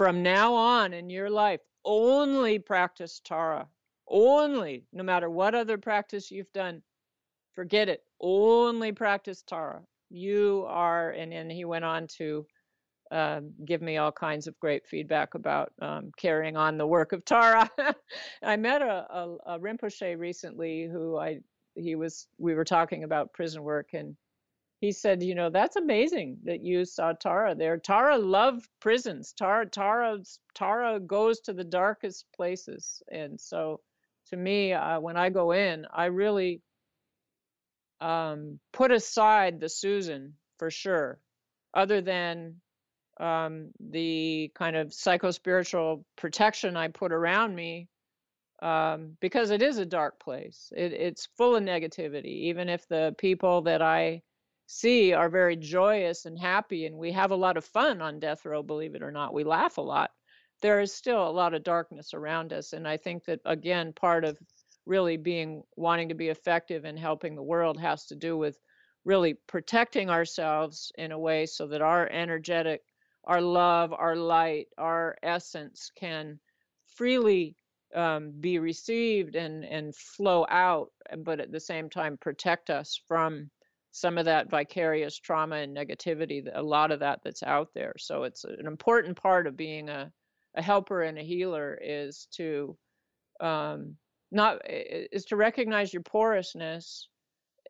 from 0.00 0.22
now 0.22 0.54
on 0.54 0.94
in 0.94 1.10
your 1.10 1.28
life, 1.28 1.60
only 1.84 2.58
practice 2.58 3.20
Tara, 3.22 3.68
only, 4.08 4.86
no 4.94 5.02
matter 5.02 5.28
what 5.28 5.54
other 5.54 5.76
practice 5.76 6.30
you've 6.30 6.50
done, 6.54 6.80
forget 7.52 7.86
it, 7.90 8.02
only 8.18 8.92
practice 8.92 9.42
Tara 9.46 9.82
you 10.08 10.64
are 10.68 11.10
and 11.10 11.30
then 11.32 11.50
he 11.50 11.66
went 11.66 11.84
on 11.84 12.06
to 12.16 12.46
um, 13.10 13.52
give 13.66 13.82
me 13.82 13.98
all 13.98 14.10
kinds 14.10 14.46
of 14.46 14.58
great 14.58 14.86
feedback 14.86 15.34
about 15.34 15.70
um, 15.82 16.10
carrying 16.16 16.56
on 16.56 16.78
the 16.78 16.86
work 16.86 17.12
of 17.12 17.22
Tara. 17.26 17.70
I 18.42 18.56
met 18.56 18.80
a, 18.80 19.06
a, 19.10 19.36
a 19.48 19.58
Rinpoche 19.58 20.18
recently 20.18 20.88
who 20.90 21.18
I 21.18 21.40
he 21.74 21.94
was 21.94 22.26
we 22.38 22.54
were 22.54 22.64
talking 22.64 23.04
about 23.04 23.34
prison 23.34 23.62
work 23.62 23.90
and 23.92 24.16
he 24.80 24.92
said, 24.92 25.22
you 25.22 25.34
know, 25.34 25.50
that's 25.50 25.76
amazing 25.76 26.38
that 26.44 26.64
you 26.64 26.86
saw 26.86 27.12
Tara 27.12 27.54
there. 27.54 27.76
Tara 27.76 28.16
loved 28.16 28.66
prisons. 28.80 29.34
Tara 29.36 29.66
Tara 29.66 30.18
Tara 30.54 30.98
goes 30.98 31.40
to 31.40 31.52
the 31.52 31.64
darkest 31.64 32.24
places, 32.34 33.02
and 33.12 33.38
so 33.38 33.80
to 34.30 34.36
me, 34.36 34.72
uh, 34.72 34.98
when 35.00 35.16
I 35.16 35.28
go 35.28 35.52
in, 35.52 35.86
I 35.92 36.06
really 36.06 36.62
um, 38.00 38.58
put 38.72 38.90
aside 38.90 39.60
the 39.60 39.68
Susan 39.68 40.34
for 40.58 40.70
sure, 40.70 41.20
other 41.74 42.00
than 42.00 42.60
um, 43.18 43.72
the 43.80 44.50
kind 44.54 44.76
of 44.76 44.88
psychospiritual 44.88 46.04
protection 46.16 46.76
I 46.76 46.88
put 46.88 47.12
around 47.12 47.54
me, 47.54 47.88
um, 48.62 49.16
because 49.20 49.50
it 49.50 49.60
is 49.60 49.76
a 49.76 49.84
dark 49.84 50.20
place. 50.20 50.72
It, 50.74 50.92
it's 50.92 51.28
full 51.36 51.56
of 51.56 51.62
negativity, 51.62 52.48
even 52.48 52.70
if 52.70 52.88
the 52.88 53.14
people 53.18 53.62
that 53.62 53.82
I 53.82 54.22
see 54.70 55.12
are 55.12 55.28
very 55.28 55.56
joyous 55.56 56.26
and 56.26 56.38
happy, 56.38 56.86
and 56.86 56.96
we 56.96 57.10
have 57.10 57.32
a 57.32 57.36
lot 57.36 57.56
of 57.56 57.64
fun 57.64 58.00
on 58.00 58.20
death 58.20 58.44
row, 58.44 58.62
believe 58.62 58.94
it 58.94 59.02
or 59.02 59.10
not. 59.10 59.34
We 59.34 59.42
laugh 59.42 59.78
a 59.78 59.82
lot. 59.82 60.12
There 60.62 60.80
is 60.80 60.94
still 60.94 61.26
a 61.26 61.30
lot 61.30 61.54
of 61.54 61.64
darkness 61.64 62.14
around 62.14 62.52
us. 62.52 62.72
And 62.72 62.86
I 62.86 62.96
think 62.96 63.24
that, 63.24 63.40
again, 63.44 63.92
part 63.92 64.24
of 64.24 64.38
really 64.86 65.16
being 65.16 65.62
wanting 65.76 66.08
to 66.10 66.14
be 66.14 66.28
effective 66.28 66.84
in 66.84 66.96
helping 66.96 67.34
the 67.34 67.42
world 67.42 67.80
has 67.80 68.06
to 68.06 68.14
do 68.14 68.36
with 68.36 68.58
really 69.04 69.34
protecting 69.48 70.08
ourselves 70.08 70.92
in 70.96 71.10
a 71.10 71.18
way 71.18 71.46
so 71.46 71.66
that 71.66 71.82
our 71.82 72.08
energetic 72.08 72.82
our 73.24 73.40
love 73.40 73.92
our 73.92 74.16
light 74.16 74.66
our 74.78 75.16
essence 75.22 75.90
can 75.94 76.38
freely 76.96 77.54
um, 77.94 78.32
be 78.40 78.58
received 78.58 79.36
and 79.36 79.64
and 79.64 79.94
flow 79.94 80.46
out 80.48 80.90
but 81.18 81.40
at 81.40 81.52
the 81.52 81.60
same 81.60 81.88
time 81.88 82.16
protect 82.18 82.70
us 82.70 83.00
from 83.08 83.50
some 83.92 84.18
of 84.18 84.24
that 84.24 84.50
vicarious 84.50 85.18
trauma 85.18 85.56
and 85.56 85.76
negativity 85.76 86.48
a 86.54 86.62
lot 86.62 86.90
of 86.90 87.00
that 87.00 87.20
that's 87.24 87.42
out 87.42 87.68
there. 87.74 87.94
So 87.98 88.22
it's 88.22 88.44
an 88.44 88.66
important 88.66 89.16
part 89.20 89.46
of 89.46 89.56
being 89.56 89.88
a, 89.88 90.10
a 90.54 90.62
helper 90.62 91.02
and 91.02 91.18
a 91.18 91.22
healer 91.22 91.78
is 91.82 92.28
to 92.36 92.76
um, 93.40 93.96
not 94.30 94.58
is 94.64 95.24
to 95.26 95.36
recognize 95.36 95.92
your 95.92 96.02
porousness 96.02 97.08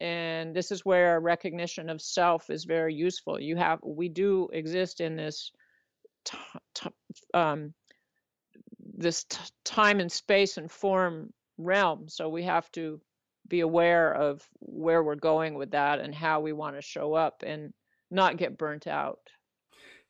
and 0.00 0.56
this 0.56 0.70
is 0.70 0.84
where 0.84 1.20
recognition 1.20 1.90
of 1.90 2.00
self 2.00 2.48
is 2.48 2.64
very 2.64 2.94
useful. 2.94 3.38
You 3.40 3.56
have 3.56 3.80
we 3.82 4.08
do 4.08 4.48
exist 4.52 5.00
in 5.00 5.16
this 5.16 5.52
t- 6.24 6.38
t- 6.74 6.90
um, 7.34 7.74
this 8.78 9.24
t- 9.24 9.38
time 9.64 10.00
and 10.00 10.10
space 10.10 10.56
and 10.56 10.70
form 10.70 11.32
realm 11.58 12.08
so 12.08 12.28
we 12.28 12.42
have 12.42 12.70
to 12.72 13.00
be 13.50 13.60
aware 13.60 14.12
of 14.14 14.48
where 14.60 15.02
we're 15.02 15.14
going 15.14 15.54
with 15.54 15.72
that 15.72 16.00
and 16.00 16.14
how 16.14 16.40
we 16.40 16.54
want 16.54 16.76
to 16.76 16.82
show 16.82 17.12
up 17.12 17.42
and 17.46 17.74
not 18.10 18.38
get 18.38 18.56
burnt 18.56 18.86
out 18.86 19.20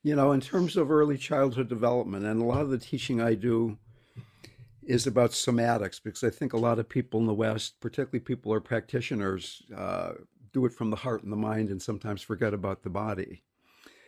you 0.03 0.15
know 0.15 0.31
in 0.31 0.39
terms 0.39 0.77
of 0.77 0.89
early 0.89 1.17
childhood 1.17 1.67
development 1.67 2.25
and 2.25 2.41
a 2.41 2.45
lot 2.45 2.61
of 2.61 2.69
the 2.69 2.77
teaching 2.77 3.19
i 3.19 3.33
do 3.33 3.77
is 4.83 5.07
about 5.07 5.31
somatics 5.31 6.01
because 6.03 6.23
I 6.23 6.29
think 6.29 6.53
a 6.53 6.57
lot 6.57 6.79
of 6.79 6.89
people 6.89 7.19
in 7.19 7.25
the 7.25 7.33
West, 7.33 7.79
particularly 7.79 8.19
people 8.19 8.51
who 8.51 8.57
are 8.57 8.61
practitioners, 8.61 9.63
uh, 9.75 10.13
do 10.53 10.65
it 10.65 10.73
from 10.73 10.89
the 10.89 10.95
heart 10.97 11.23
and 11.23 11.31
the 11.31 11.37
mind 11.37 11.69
and 11.69 11.81
sometimes 11.81 12.21
forget 12.21 12.53
about 12.53 12.83
the 12.83 12.89
body. 12.89 13.43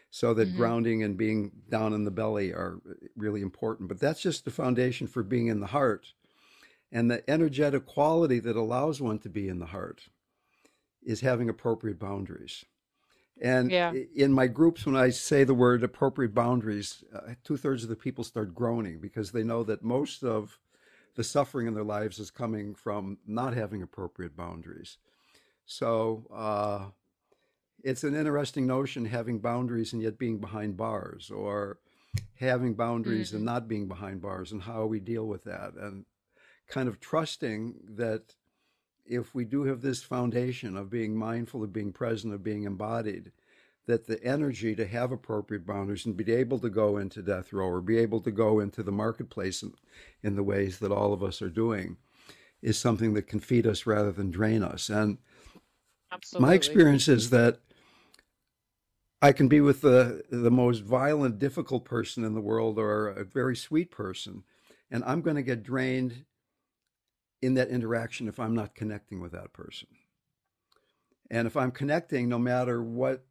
So 0.09 0.33
that 0.35 0.49
mm-hmm. 0.49 0.57
grounding 0.57 1.03
and 1.03 1.17
being 1.17 1.51
down 1.69 1.93
in 1.93 2.03
the 2.03 2.11
belly 2.11 2.51
are 2.51 2.79
really 3.15 3.41
important. 3.41 3.89
But 3.89 3.99
that's 3.99 4.21
just 4.21 4.45
the 4.45 4.51
foundation 4.51 5.07
for 5.07 5.23
being 5.23 5.47
in 5.47 5.59
the 5.59 5.67
heart. 5.67 6.13
And 6.93 7.09
the 7.09 7.27
energetic 7.27 7.87
quality 7.87 8.39
that 8.39 8.55
allows 8.55 9.01
one 9.01 9.17
to 9.19 9.29
be 9.29 9.49
in 9.49 9.57
the 9.57 9.65
heart 9.65 10.03
is 11.01 11.21
having 11.21 11.49
appropriate 11.49 11.99
boundaries. 11.99 12.63
And 13.41 13.71
yeah. 13.71 13.93
in 14.15 14.31
my 14.31 14.45
groups, 14.45 14.85
when 14.85 14.95
I 14.95 15.09
say 15.09 15.43
the 15.43 15.55
word 15.55 15.83
appropriate 15.83 16.35
boundaries, 16.35 17.03
uh, 17.13 17.33
two 17.43 17.57
thirds 17.57 17.81
of 17.81 17.89
the 17.89 17.95
people 17.95 18.23
start 18.23 18.53
groaning 18.53 18.99
because 18.99 19.31
they 19.31 19.43
know 19.43 19.63
that 19.63 19.83
most 19.83 20.23
of 20.23 20.59
the 21.15 21.23
suffering 21.23 21.65
in 21.65 21.73
their 21.73 21.83
lives 21.83 22.19
is 22.19 22.29
coming 22.29 22.75
from 22.75 23.17
not 23.25 23.55
having 23.55 23.81
appropriate 23.81 24.37
boundaries. 24.37 24.97
So 25.65 26.27
uh, 26.31 26.85
it's 27.83 28.03
an 28.03 28.15
interesting 28.15 28.67
notion 28.67 29.05
having 29.05 29.39
boundaries 29.39 29.93
and 29.93 30.01
yet 30.01 30.19
being 30.19 30.37
behind 30.37 30.77
bars, 30.77 31.31
or 31.31 31.79
having 32.39 32.75
boundaries 32.75 33.29
mm-hmm. 33.29 33.37
and 33.37 33.45
not 33.45 33.67
being 33.67 33.87
behind 33.87 34.21
bars, 34.21 34.51
and 34.51 34.61
how 34.61 34.85
we 34.85 34.99
deal 34.99 35.25
with 35.25 35.43
that, 35.45 35.73
and 35.73 36.05
kind 36.67 36.87
of 36.87 36.99
trusting 36.99 37.75
that 37.95 38.35
if 39.05 39.35
we 39.35 39.45
do 39.45 39.63
have 39.63 39.81
this 39.81 40.01
foundation 40.01 40.77
of 40.77 40.89
being 40.89 41.15
mindful, 41.15 41.63
of 41.63 41.73
being 41.73 41.91
present, 41.91 42.33
of 42.33 42.43
being 42.43 42.63
embodied, 42.63 43.31
that 43.85 44.07
the 44.07 44.23
energy 44.23 44.75
to 44.75 44.87
have 44.87 45.11
appropriate 45.11 45.65
boundaries 45.65 46.05
and 46.05 46.15
be 46.15 46.31
able 46.31 46.59
to 46.59 46.69
go 46.69 46.97
into 46.97 47.21
death 47.21 47.51
row 47.51 47.67
or 47.67 47.81
be 47.81 47.97
able 47.97 48.21
to 48.21 48.31
go 48.31 48.59
into 48.59 48.81
the 48.81 48.91
marketplace 48.91 49.61
in, 49.61 49.73
in 50.21 50.35
the 50.35 50.43
ways 50.43 50.79
that 50.79 50.91
all 50.91 51.11
of 51.11 51.21
us 51.21 51.41
are 51.41 51.49
doing 51.49 51.97
is 52.61 52.79
something 52.79 53.13
that 53.13 53.27
can 53.27 53.41
feed 53.41 53.67
us 53.67 53.85
rather 53.85 54.11
than 54.11 54.31
drain 54.31 54.63
us. 54.63 54.89
And 54.89 55.17
Absolutely. 56.11 56.47
my 56.47 56.53
experience 56.53 57.07
is 57.09 57.29
that 57.31 57.59
I 59.21 59.31
can 59.31 59.47
be 59.47 59.61
with 59.61 59.81
the 59.81 60.23
the 60.29 60.51
most 60.51 60.83
violent, 60.83 61.39
difficult 61.39 61.85
person 61.85 62.23
in 62.23 62.35
the 62.35 62.41
world 62.41 62.77
or 62.77 63.07
a 63.07 63.23
very 63.23 63.55
sweet 63.55 63.89
person, 63.89 64.43
and 64.91 65.03
I'm 65.05 65.21
going 65.21 65.37
to 65.37 65.43
get 65.43 65.63
drained 65.63 66.25
in 67.43 67.55
that 67.55 67.67
interaction 67.67 68.29
if 68.29 68.39
I'm 68.39 68.55
not 68.55 68.73
connecting 68.73 69.19
with 69.19 69.33
that 69.33 69.51
person. 69.51 69.89
And 71.29 71.45
if 71.45 71.57
I'm 71.57 71.71
connecting, 71.71 72.29
no 72.29 72.39
matter 72.39 72.81
what 72.81 73.25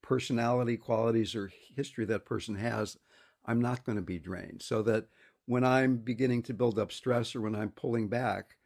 personality 0.00 0.78
qualities 0.78 1.34
or 1.34 1.52
history 1.76 2.06
that 2.06 2.24
person 2.24 2.54
has, 2.54 2.96
I'm 3.44 3.60
not 3.60 3.84
going 3.84 3.96
to 3.96 4.02
be 4.02 4.18
drained. 4.18 4.62
So 4.62 4.82
that 4.82 5.08
when 5.44 5.64
I'm 5.64 5.98
beginning 5.98 6.42
to 6.44 6.54
build 6.54 6.78
up 6.78 6.92
stress 6.92 7.36
or 7.36 7.42
when 7.42 7.54
I'm 7.54 7.70
pulling 7.70 8.08
back, 8.08 8.56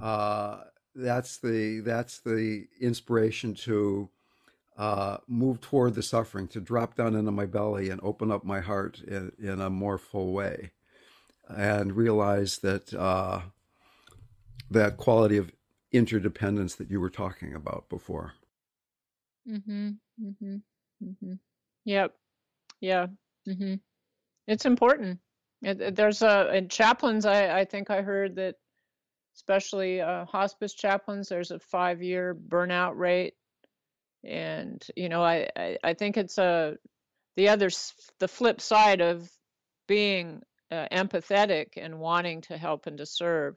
uh, 0.00 0.60
that's 0.94 1.38
the 1.38 1.80
that's 1.80 2.20
the 2.20 2.66
inspiration 2.80 3.54
to 3.54 4.08
uh, 4.76 5.18
move 5.26 5.60
toward 5.60 5.94
the 5.94 6.02
suffering, 6.02 6.46
to 6.48 6.60
drop 6.60 6.94
down 6.94 7.16
into 7.16 7.32
my 7.32 7.46
belly 7.46 7.90
and 7.90 8.00
open 8.04 8.30
up 8.30 8.44
my 8.44 8.60
heart 8.60 9.00
in, 9.00 9.32
in 9.40 9.60
a 9.60 9.70
more 9.70 9.98
full 9.98 10.32
way, 10.32 10.70
and 11.48 11.96
realize 11.96 12.58
that 12.58 12.94
uh, 12.94 13.40
that 14.74 14.96
quality 14.96 15.36
of 15.38 15.50
interdependence 15.92 16.74
that 16.76 16.90
you 16.90 17.00
were 17.00 17.10
talking 17.10 17.54
about 17.54 17.88
before. 17.88 18.34
Mm-hmm. 19.48 19.90
Mm-hmm. 20.22 20.56
Mm-hmm. 21.04 21.32
Yep. 21.84 22.14
Yeah. 22.80 23.06
Mm-hmm. 23.48 23.74
It's 24.46 24.66
important. 24.66 25.20
There's 25.62 26.22
a 26.22 26.54
in 26.54 26.68
chaplains. 26.68 27.24
I 27.24 27.60
I 27.60 27.64
think 27.64 27.90
I 27.90 28.02
heard 28.02 28.36
that, 28.36 28.56
especially 29.36 30.00
uh, 30.00 30.26
hospice 30.26 30.74
chaplains, 30.74 31.28
there's 31.28 31.50
a 31.50 31.58
five-year 31.58 32.34
burnout 32.34 32.96
rate. 32.96 33.34
And 34.22 34.84
you 34.96 35.08
know, 35.08 35.22
I 35.22 35.48
I, 35.56 35.78
I 35.82 35.94
think 35.94 36.16
it's 36.16 36.36
a 36.38 36.76
the 37.36 37.48
other 37.48 37.70
the 38.18 38.28
flip 38.28 38.60
side 38.60 39.00
of 39.00 39.30
being 39.86 40.42
uh, 40.70 40.86
empathetic 40.92 41.68
and 41.76 41.98
wanting 41.98 42.42
to 42.42 42.58
help 42.58 42.86
and 42.86 42.98
to 42.98 43.06
serve 43.06 43.56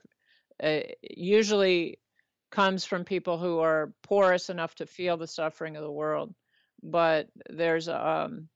uh, 0.62 0.80
usually 1.02 2.00
comes 2.52 2.86
from 2.86 3.04
people 3.04 3.38
who 3.38 3.60
are 3.60 3.94
porous 4.04 4.50
enough 4.50 4.76
to 4.76 4.86
feel 4.86 5.18
the 5.18 5.28
suffering 5.28 5.76
of 5.76 5.84
the 5.84 5.92
world. 5.92 6.34
But 6.82 7.28
there's 7.50 7.90
um, 7.90 8.48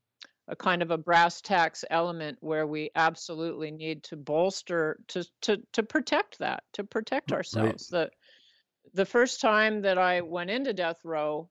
a 0.48 0.56
kind 0.56 0.82
of 0.82 0.92
a 0.92 0.98
brass 0.98 1.42
tacks 1.42 1.84
element 1.90 2.38
where 2.42 2.68
we 2.68 2.92
absolutely 2.96 3.72
need 3.72 4.04
to 4.04 4.16
bolster 4.16 5.00
to 5.10 5.26
to 5.42 5.62
to 5.74 5.84
protect 5.84 6.40
that, 6.40 6.64
to 6.74 6.84
protect 6.84 7.32
ourselves. 7.32 7.90
Right. 7.92 8.10
The 8.10 8.12
the 8.94 9.06
first 9.06 9.42
time 9.42 9.82
that 9.82 9.98
I 9.98 10.22
went 10.22 10.50
into 10.50 10.74
death 10.74 11.00
row, 11.04 11.50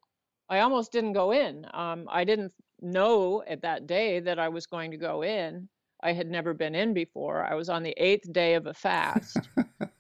I 0.49 0.61
almost 0.61 0.93
didn't 0.93 1.15
go 1.15 1.33
in. 1.33 1.67
Um, 1.73 2.07
I 2.11 2.25
didn't 2.25 2.53
know 2.81 3.43
at 3.47 3.63
that 3.63 3.87
day 3.87 4.21
that 4.21 4.39
I 4.39 4.49
was 4.49 4.67
going 4.67 4.91
to 4.91 4.97
go 4.97 5.23
in. 5.23 5.69
I 6.03 6.13
had 6.13 6.31
never 6.31 6.55
been 6.55 6.75
in 6.75 6.95
before. 6.95 7.45
I 7.45 7.55
was 7.55 7.69
on 7.69 7.83
the 7.83 7.95
eighth 7.97 8.33
day 8.33 8.55
of 8.55 8.67
a 8.67 8.75
fast. 8.75 9.39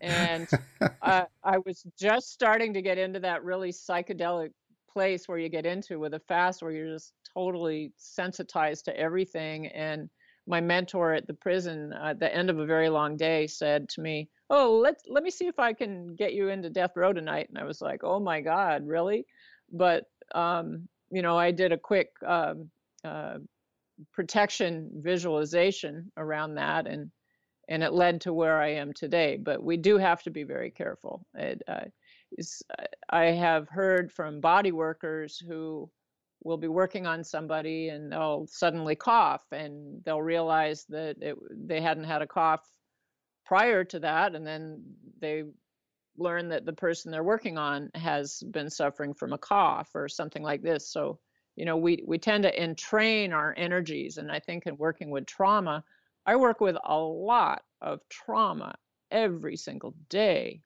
and 0.00 0.46
uh, 1.02 1.24
I 1.44 1.58
was 1.58 1.84
just 1.98 2.32
starting 2.32 2.72
to 2.74 2.82
get 2.82 2.98
into 2.98 3.20
that 3.20 3.44
really 3.44 3.70
psychedelic 3.70 4.50
place 4.92 5.28
where 5.28 5.38
you 5.38 5.48
get 5.48 5.66
into 5.66 5.98
with 5.98 6.14
a 6.14 6.20
fast 6.20 6.62
where 6.62 6.72
you're 6.72 6.92
just 6.92 7.12
totally 7.34 7.92
sensitized 7.96 8.84
to 8.86 8.96
everything. 8.96 9.68
And 9.68 10.10
my 10.46 10.60
mentor 10.60 11.14
at 11.14 11.26
the 11.26 11.34
prison 11.34 11.92
at 11.92 12.18
the 12.18 12.34
end 12.34 12.50
of 12.50 12.58
a 12.58 12.66
very 12.66 12.88
long 12.88 13.16
day 13.16 13.46
said 13.46 13.88
to 13.90 14.00
me, 14.00 14.28
"Oh, 14.48 14.78
let 14.82 14.96
let 15.08 15.22
me 15.22 15.30
see 15.30 15.46
if 15.46 15.58
I 15.58 15.72
can 15.72 16.14
get 16.16 16.32
you 16.32 16.48
into 16.48 16.70
death 16.70 16.96
row 16.96 17.12
tonight." 17.12 17.48
And 17.48 17.58
I 17.58 17.64
was 17.64 17.80
like, 17.80 18.00
"Oh 18.02 18.18
my 18.18 18.40
God, 18.40 18.86
really?" 18.86 19.26
But 19.70 20.04
um, 20.34 20.88
you 21.10 21.22
know, 21.22 21.38
I 21.38 21.50
did 21.50 21.72
a 21.72 21.78
quick 21.78 22.10
um, 22.26 22.70
uh, 23.04 23.38
protection 24.12 24.90
visualization 24.94 26.10
around 26.16 26.54
that, 26.54 26.86
and 26.86 27.10
and 27.68 27.82
it 27.82 27.92
led 27.92 28.20
to 28.22 28.32
where 28.32 28.60
I 28.60 28.68
am 28.72 28.92
today. 28.92 29.36
But 29.36 29.62
we 29.62 29.76
do 29.76 29.96
have 29.96 30.22
to 30.24 30.30
be 30.30 30.42
very 30.42 30.70
careful. 30.70 31.24
It, 31.34 31.62
uh, 31.68 31.84
I 33.10 33.26
have 33.26 33.68
heard 33.68 34.12
from 34.12 34.40
body 34.40 34.72
workers 34.72 35.38
who 35.38 35.90
will 36.42 36.56
be 36.56 36.68
working 36.68 37.06
on 37.06 37.22
somebody 37.22 37.88
and 37.88 38.12
they'll 38.12 38.46
suddenly 38.48 38.94
cough 38.94 39.44
and 39.52 40.02
they'll 40.04 40.22
realize 40.22 40.84
that 40.88 41.16
it, 41.20 41.36
they 41.50 41.80
hadn't 41.80 42.04
had 42.04 42.22
a 42.22 42.26
cough 42.26 42.66
prior 43.44 43.84
to 43.84 43.98
that 43.98 44.34
and 44.34 44.46
then 44.46 44.82
they 45.20 45.44
learn 46.16 46.48
that 46.48 46.64
the 46.64 46.72
person 46.72 47.10
they're 47.10 47.22
working 47.22 47.58
on 47.58 47.90
has 47.94 48.42
been 48.50 48.70
suffering 48.70 49.12
from 49.12 49.32
a 49.32 49.38
cough 49.38 49.90
or 49.94 50.08
something 50.08 50.42
like 50.42 50.62
this 50.62 50.90
so 50.90 51.18
you 51.60 51.66
know 51.66 51.76
we 51.76 52.02
we 52.06 52.16
tend 52.16 52.42
to 52.42 52.60
entrain 52.60 53.34
our 53.34 53.54
energies 53.58 54.16
and 54.16 54.32
i 54.32 54.38
think 54.40 54.66
in 54.66 54.74
working 54.78 55.10
with 55.10 55.26
trauma 55.26 55.84
i 56.24 56.34
work 56.34 56.58
with 56.60 56.76
a 56.84 56.98
lot 56.98 57.62
of 57.82 58.00
trauma 58.08 58.74
every 59.10 59.56
single 59.56 59.94
day 60.08 60.62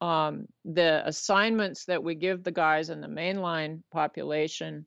um, 0.00 0.46
the 0.64 1.02
assignments 1.06 1.84
that 1.84 2.02
we 2.02 2.14
give 2.14 2.42
the 2.42 2.50
guys 2.50 2.90
in 2.90 3.00
the 3.00 3.08
mainline 3.08 3.82
population 3.90 4.86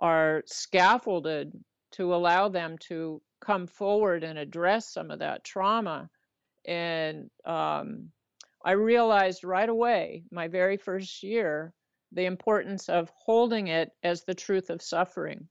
are 0.00 0.42
scaffolded 0.46 1.52
to 1.92 2.14
allow 2.14 2.48
them 2.48 2.76
to 2.78 3.20
come 3.40 3.66
forward 3.66 4.24
and 4.24 4.38
address 4.38 4.92
some 4.92 5.10
of 5.10 5.20
that 5.20 5.44
trauma. 5.44 6.10
And 6.66 7.30
um, 7.44 8.08
I 8.64 8.72
realized 8.72 9.44
right 9.44 9.68
away, 9.68 10.24
my 10.30 10.48
very 10.48 10.76
first 10.76 11.22
year, 11.22 11.72
the 12.12 12.24
importance 12.24 12.88
of 12.88 13.10
holding 13.16 13.68
it 13.68 13.90
as 14.02 14.24
the 14.24 14.34
truth 14.34 14.70
of 14.70 14.82
suffering 14.82 15.48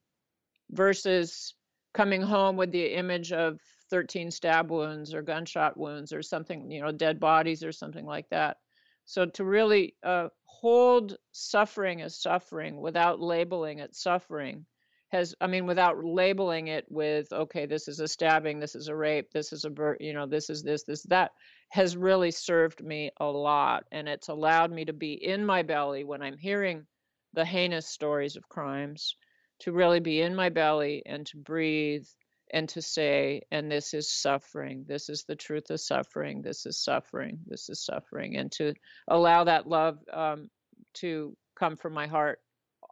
versus 0.72 1.54
coming 1.94 2.22
home 2.22 2.58
with 2.58 2.72
the 2.72 2.94
image 2.94 3.32
of 3.32 3.60
13 3.90 4.32
stab 4.32 4.70
wounds 4.70 5.14
or 5.14 5.22
gunshot 5.22 5.78
wounds 5.78 6.12
or 6.12 6.22
something, 6.22 6.70
you 6.72 6.82
know, 6.82 6.92
dead 6.92 7.20
bodies 7.20 7.64
or 7.64 7.72
something 7.72 8.06
like 8.06 8.28
that. 8.30 8.58
So 9.06 9.26
to 9.26 9.44
really 9.46 9.96
uh, 10.04 10.28
hold 10.44 11.18
suffering 11.32 12.02
as 12.02 12.22
suffering 12.22 12.82
without 12.82 13.22
labeling 13.22 13.80
it 13.80 13.96
suffering 13.96 14.66
has, 15.10 15.34
I 15.40 15.48
mean, 15.48 15.66
without 15.66 16.04
labeling 16.04 16.68
it 16.68 16.86
with, 16.90 17.32
okay, 17.32 17.66
this 17.66 17.88
is 17.88 18.00
a 18.00 18.08
stabbing, 18.08 18.60
this 18.60 18.76
is 18.76 18.88
a 18.88 18.96
rape, 18.96 19.32
this 19.32 19.54
is 19.54 19.66
a, 19.66 19.72
you 20.00 20.14
know, 20.14 20.26
this 20.26 20.50
is 20.50 20.64
this, 20.64 20.84
this, 20.84 21.04
that, 21.04 21.32
has 21.70 21.98
really 21.98 22.32
served 22.32 22.84
me 22.84 23.12
a 23.20 23.26
lot. 23.26 23.86
And 23.92 24.08
it's 24.08 24.28
allowed 24.28 24.72
me 24.72 24.86
to 24.86 24.94
be 24.94 25.14
in 25.14 25.46
my 25.46 25.64
belly 25.64 26.04
when 26.04 26.22
I'm 26.22 26.38
hearing 26.38 26.86
the 27.34 27.46
heinous 27.46 27.88
stories 27.88 28.36
of 28.36 28.50
crimes, 28.50 29.16
to 29.60 29.72
really 29.72 30.00
be 30.00 30.22
in 30.22 30.36
my 30.36 30.50
belly 30.50 31.04
and 31.06 31.26
to 31.28 31.38
breathe 31.38 32.06
and 32.52 32.70
to 32.70 32.82
say, 32.82 33.42
and 33.52 33.72
this 33.72 33.94
is 33.94 34.10
suffering, 34.10 34.86
this 34.88 35.10
is 35.10 35.24
the 35.28 35.36
truth 35.36 35.70
of 35.70 35.82
suffering, 35.82 36.42
this 36.42 36.66
is 36.66 36.78
suffering, 36.78 37.40
this 37.46 37.70
is 37.70 37.84
suffering, 37.84 38.38
and 38.38 38.52
to 38.54 38.74
allow 39.10 39.44
that 39.44 39.68
love 39.68 40.00
um, 40.14 40.50
to 40.94 41.36
come 41.58 41.76
from 41.76 41.94
my 41.94 42.08
heart 42.08 42.40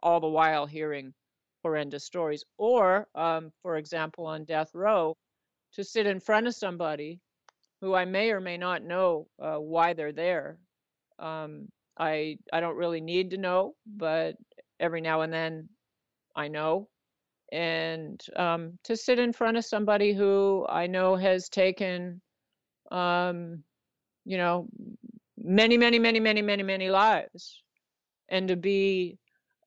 all 0.02 0.20
the 0.20 0.28
while 0.28 0.66
hearing 0.66 1.14
horrendous 1.66 2.04
stories. 2.04 2.44
Or, 2.58 3.08
um, 3.14 3.52
for 3.62 3.76
example, 3.76 4.26
on 4.26 4.44
death 4.44 4.70
row, 4.74 5.16
to 5.74 5.84
sit 5.84 6.06
in 6.06 6.20
front 6.20 6.46
of 6.46 6.54
somebody 6.54 7.20
who 7.80 7.94
I 7.94 8.04
may 8.04 8.30
or 8.30 8.40
may 8.40 8.56
not 8.56 8.82
know 8.82 9.26
uh, 9.42 9.56
why 9.56 9.92
they're 9.92 10.12
there. 10.12 10.58
Um, 11.18 11.68
I 11.98 12.38
I 12.52 12.60
don't 12.60 12.76
really 12.76 13.00
need 13.00 13.30
to 13.30 13.38
know, 13.38 13.74
but 13.86 14.36
every 14.80 15.00
now 15.00 15.22
and 15.22 15.32
then 15.32 15.68
I 16.34 16.48
know 16.48 16.88
and 17.52 18.20
um, 18.36 18.78
to 18.84 18.96
sit 18.96 19.18
in 19.18 19.32
front 19.32 19.56
of 19.56 19.64
somebody 19.64 20.12
who 20.12 20.66
I 20.68 20.86
know 20.86 21.16
has 21.16 21.48
taken, 21.48 22.20
um, 22.90 23.62
you 24.24 24.36
know, 24.36 24.68
many, 25.38 25.76
many, 25.76 25.98
many, 25.98 26.20
many, 26.20 26.42
many, 26.42 26.62
many 26.62 26.90
lives, 26.90 27.62
and 28.28 28.48
to 28.48 28.56
be 28.56 29.18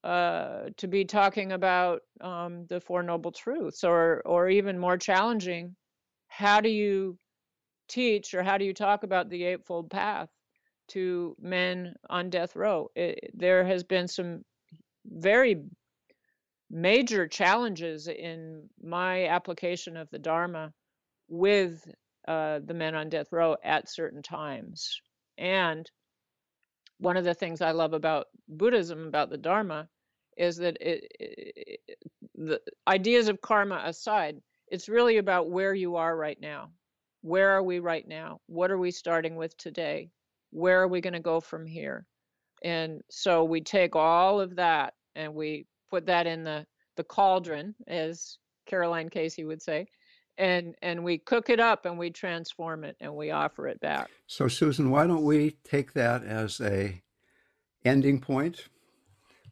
uh, 0.04 0.70
to 0.78 0.88
be 0.88 1.06
talking 1.06 1.52
about 1.52 2.02
um, 2.22 2.66
the 2.68 2.80
Four 2.80 3.04
Noble 3.04 3.32
Truths, 3.32 3.84
or 3.84 4.22
or 4.26 4.50
even 4.50 4.80
more 4.80 4.98
challenging, 4.98 5.76
how 6.28 6.62
do 6.62 6.70
you 6.70 7.18
teach 7.90 8.34
or 8.34 8.44
how 8.44 8.58
do 8.58 8.66
you 8.66 8.74
talk 8.74 9.04
about 9.04 9.30
the 9.30 9.44
Eightfold 9.44 9.90
Path 9.90 10.30
to 10.90 11.36
men 11.42 11.96
on 12.10 12.30
death 12.30 12.56
row? 12.56 12.90
It, 12.96 13.32
there 13.34 13.66
has 13.66 13.84
been 13.84 14.08
some 14.08 14.44
very 15.06 15.64
major 16.70 17.28
challenges 17.28 18.08
in 18.08 18.70
my 18.82 19.26
application 19.28 19.98
of 19.98 20.10
the 20.12 20.20
Dharma 20.20 20.72
with 21.28 21.84
uh, 22.28 22.60
the 22.64 22.74
men 22.74 22.96
on 22.96 23.10
death 23.10 23.28
row 23.32 23.56
at 23.64 23.90
certain 23.90 24.22
times. 24.22 25.02
And 25.38 25.90
one 27.00 27.18
of 27.18 27.24
the 27.24 27.34
things 27.34 27.62
I 27.62 27.72
love 27.72 27.94
about 27.94 28.28
Buddhism, 28.48 29.08
about 29.08 29.30
the 29.30 29.38
Dharma, 29.38 29.88
is 30.38 30.58
that 30.58 30.78
it, 30.82 31.08
it, 31.20 31.80
the 32.36 32.62
ideas 32.88 33.28
of 33.28 33.42
karma 33.42 33.82
aside, 33.86 34.38
it's 34.68 34.90
really 34.90 35.18
about 35.18 35.50
where 35.50 35.74
you 35.74 35.96
are 35.96 36.16
right 36.16 36.40
now. 36.40 36.72
Where 37.22 37.50
are 37.50 37.64
we 37.64 37.80
right 37.80 38.08
now? 38.08 38.40
What 38.48 38.72
are 38.72 38.78
we 38.78 38.92
starting 38.92 39.36
with 39.36 39.58
today? 39.58 40.12
Where 40.52 40.82
are 40.82 40.88
we 40.88 41.02
going 41.02 41.14
to 41.14 41.20
go 41.20 41.40
from 41.40 41.66
here? 41.66 42.06
And 42.64 43.02
so 43.10 43.44
we 43.44 43.62
take 43.62 43.96
all 43.96 44.40
of 44.40 44.56
that 44.56 44.94
and 45.16 45.34
we 45.34 45.66
put 45.90 46.06
that 46.06 46.28
in 46.28 46.44
the 46.44 46.66
the 46.98 47.04
cauldron, 47.06 47.74
as 47.88 48.38
Caroline 48.66 49.08
Casey 49.08 49.46
would 49.46 49.62
say, 49.62 49.88
and 50.40 50.74
and 50.82 51.04
we 51.04 51.20
cook 51.20 51.50
it 51.50 51.60
up 51.60 51.86
and 51.86 52.00
we 52.00 52.10
transform 52.10 52.86
it 52.86 52.96
and 53.00 53.16
we 53.16 53.30
offer 53.30 53.68
it 53.68 53.80
back. 53.82 54.10
So 54.26 54.48
Susan, 54.48 54.90
why 54.90 55.06
don't 55.06 55.26
we 55.26 55.58
take 55.64 55.94
that 55.94 56.24
as 56.24 56.60
a 56.62 57.04
ending 57.86 58.20
point? 58.22 58.70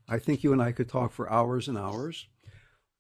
I 0.09 0.17
think 0.17 0.43
you 0.43 0.53
and 0.53 0.61
I 0.61 0.71
could 0.71 0.89
talk 0.89 1.11
for 1.11 1.29
hours 1.29 1.67
and 1.67 1.77
hours. 1.77 2.27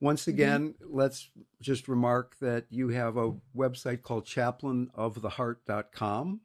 Once 0.01 0.23
mm-hmm. 0.23 0.31
again, 0.31 0.73
mm-hmm. 0.73 0.95
let's 0.95 1.29
just 1.61 1.87
remark 1.87 2.37
that 2.39 2.65
you 2.69 2.89
have 2.89 3.15
a 3.17 3.33
website 3.55 4.03
called 4.03 4.25
chaplainoftheheart.com. 4.25 6.41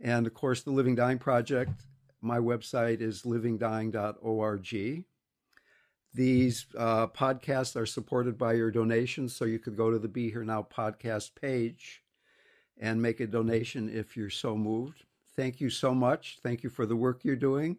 And 0.00 0.26
of 0.26 0.34
course, 0.34 0.62
the 0.62 0.72
Living 0.72 0.96
Dying 0.96 1.18
Project, 1.18 1.84
my 2.20 2.38
website 2.38 3.00
is 3.00 3.22
livingdying.org. 3.22 5.04
These 6.14 6.66
uh, 6.78 7.08
podcasts 7.08 7.74
are 7.74 7.86
supported 7.86 8.38
by 8.38 8.52
your 8.52 8.70
donations, 8.70 9.34
so 9.34 9.44
you 9.44 9.58
could 9.58 9.76
go 9.76 9.90
to 9.90 9.98
the 9.98 10.08
Be 10.08 10.30
Here 10.30 10.44
Now 10.44 10.62
podcast 10.62 11.34
page 11.34 12.02
and 12.78 13.02
make 13.02 13.18
a 13.18 13.26
donation 13.26 13.88
if 13.88 14.16
you're 14.16 14.30
so 14.30 14.56
moved. 14.56 15.04
Thank 15.36 15.60
you 15.60 15.70
so 15.70 15.92
much. 15.92 16.38
Thank 16.42 16.62
you 16.62 16.70
for 16.70 16.86
the 16.86 16.94
work 16.94 17.24
you're 17.24 17.34
doing. 17.34 17.78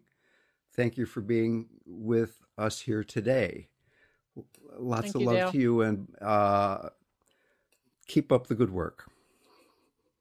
Thank 0.74 0.98
you 0.98 1.06
for 1.06 1.22
being 1.22 1.66
with 1.86 2.38
us 2.58 2.80
here 2.80 3.02
today. 3.02 3.68
Lots 4.78 5.04
Thank 5.04 5.14
of 5.14 5.20
you, 5.22 5.26
love 5.26 5.36
Dale. 5.36 5.52
to 5.52 5.58
you 5.58 5.80
and 5.80 6.08
uh, 6.20 6.90
keep 8.06 8.30
up 8.30 8.46
the 8.46 8.54
good 8.54 8.70
work. 8.70 9.10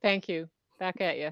Thank 0.02 0.30
you. 0.30 0.48
Back 0.80 1.02
at 1.02 1.18
you. 1.18 1.32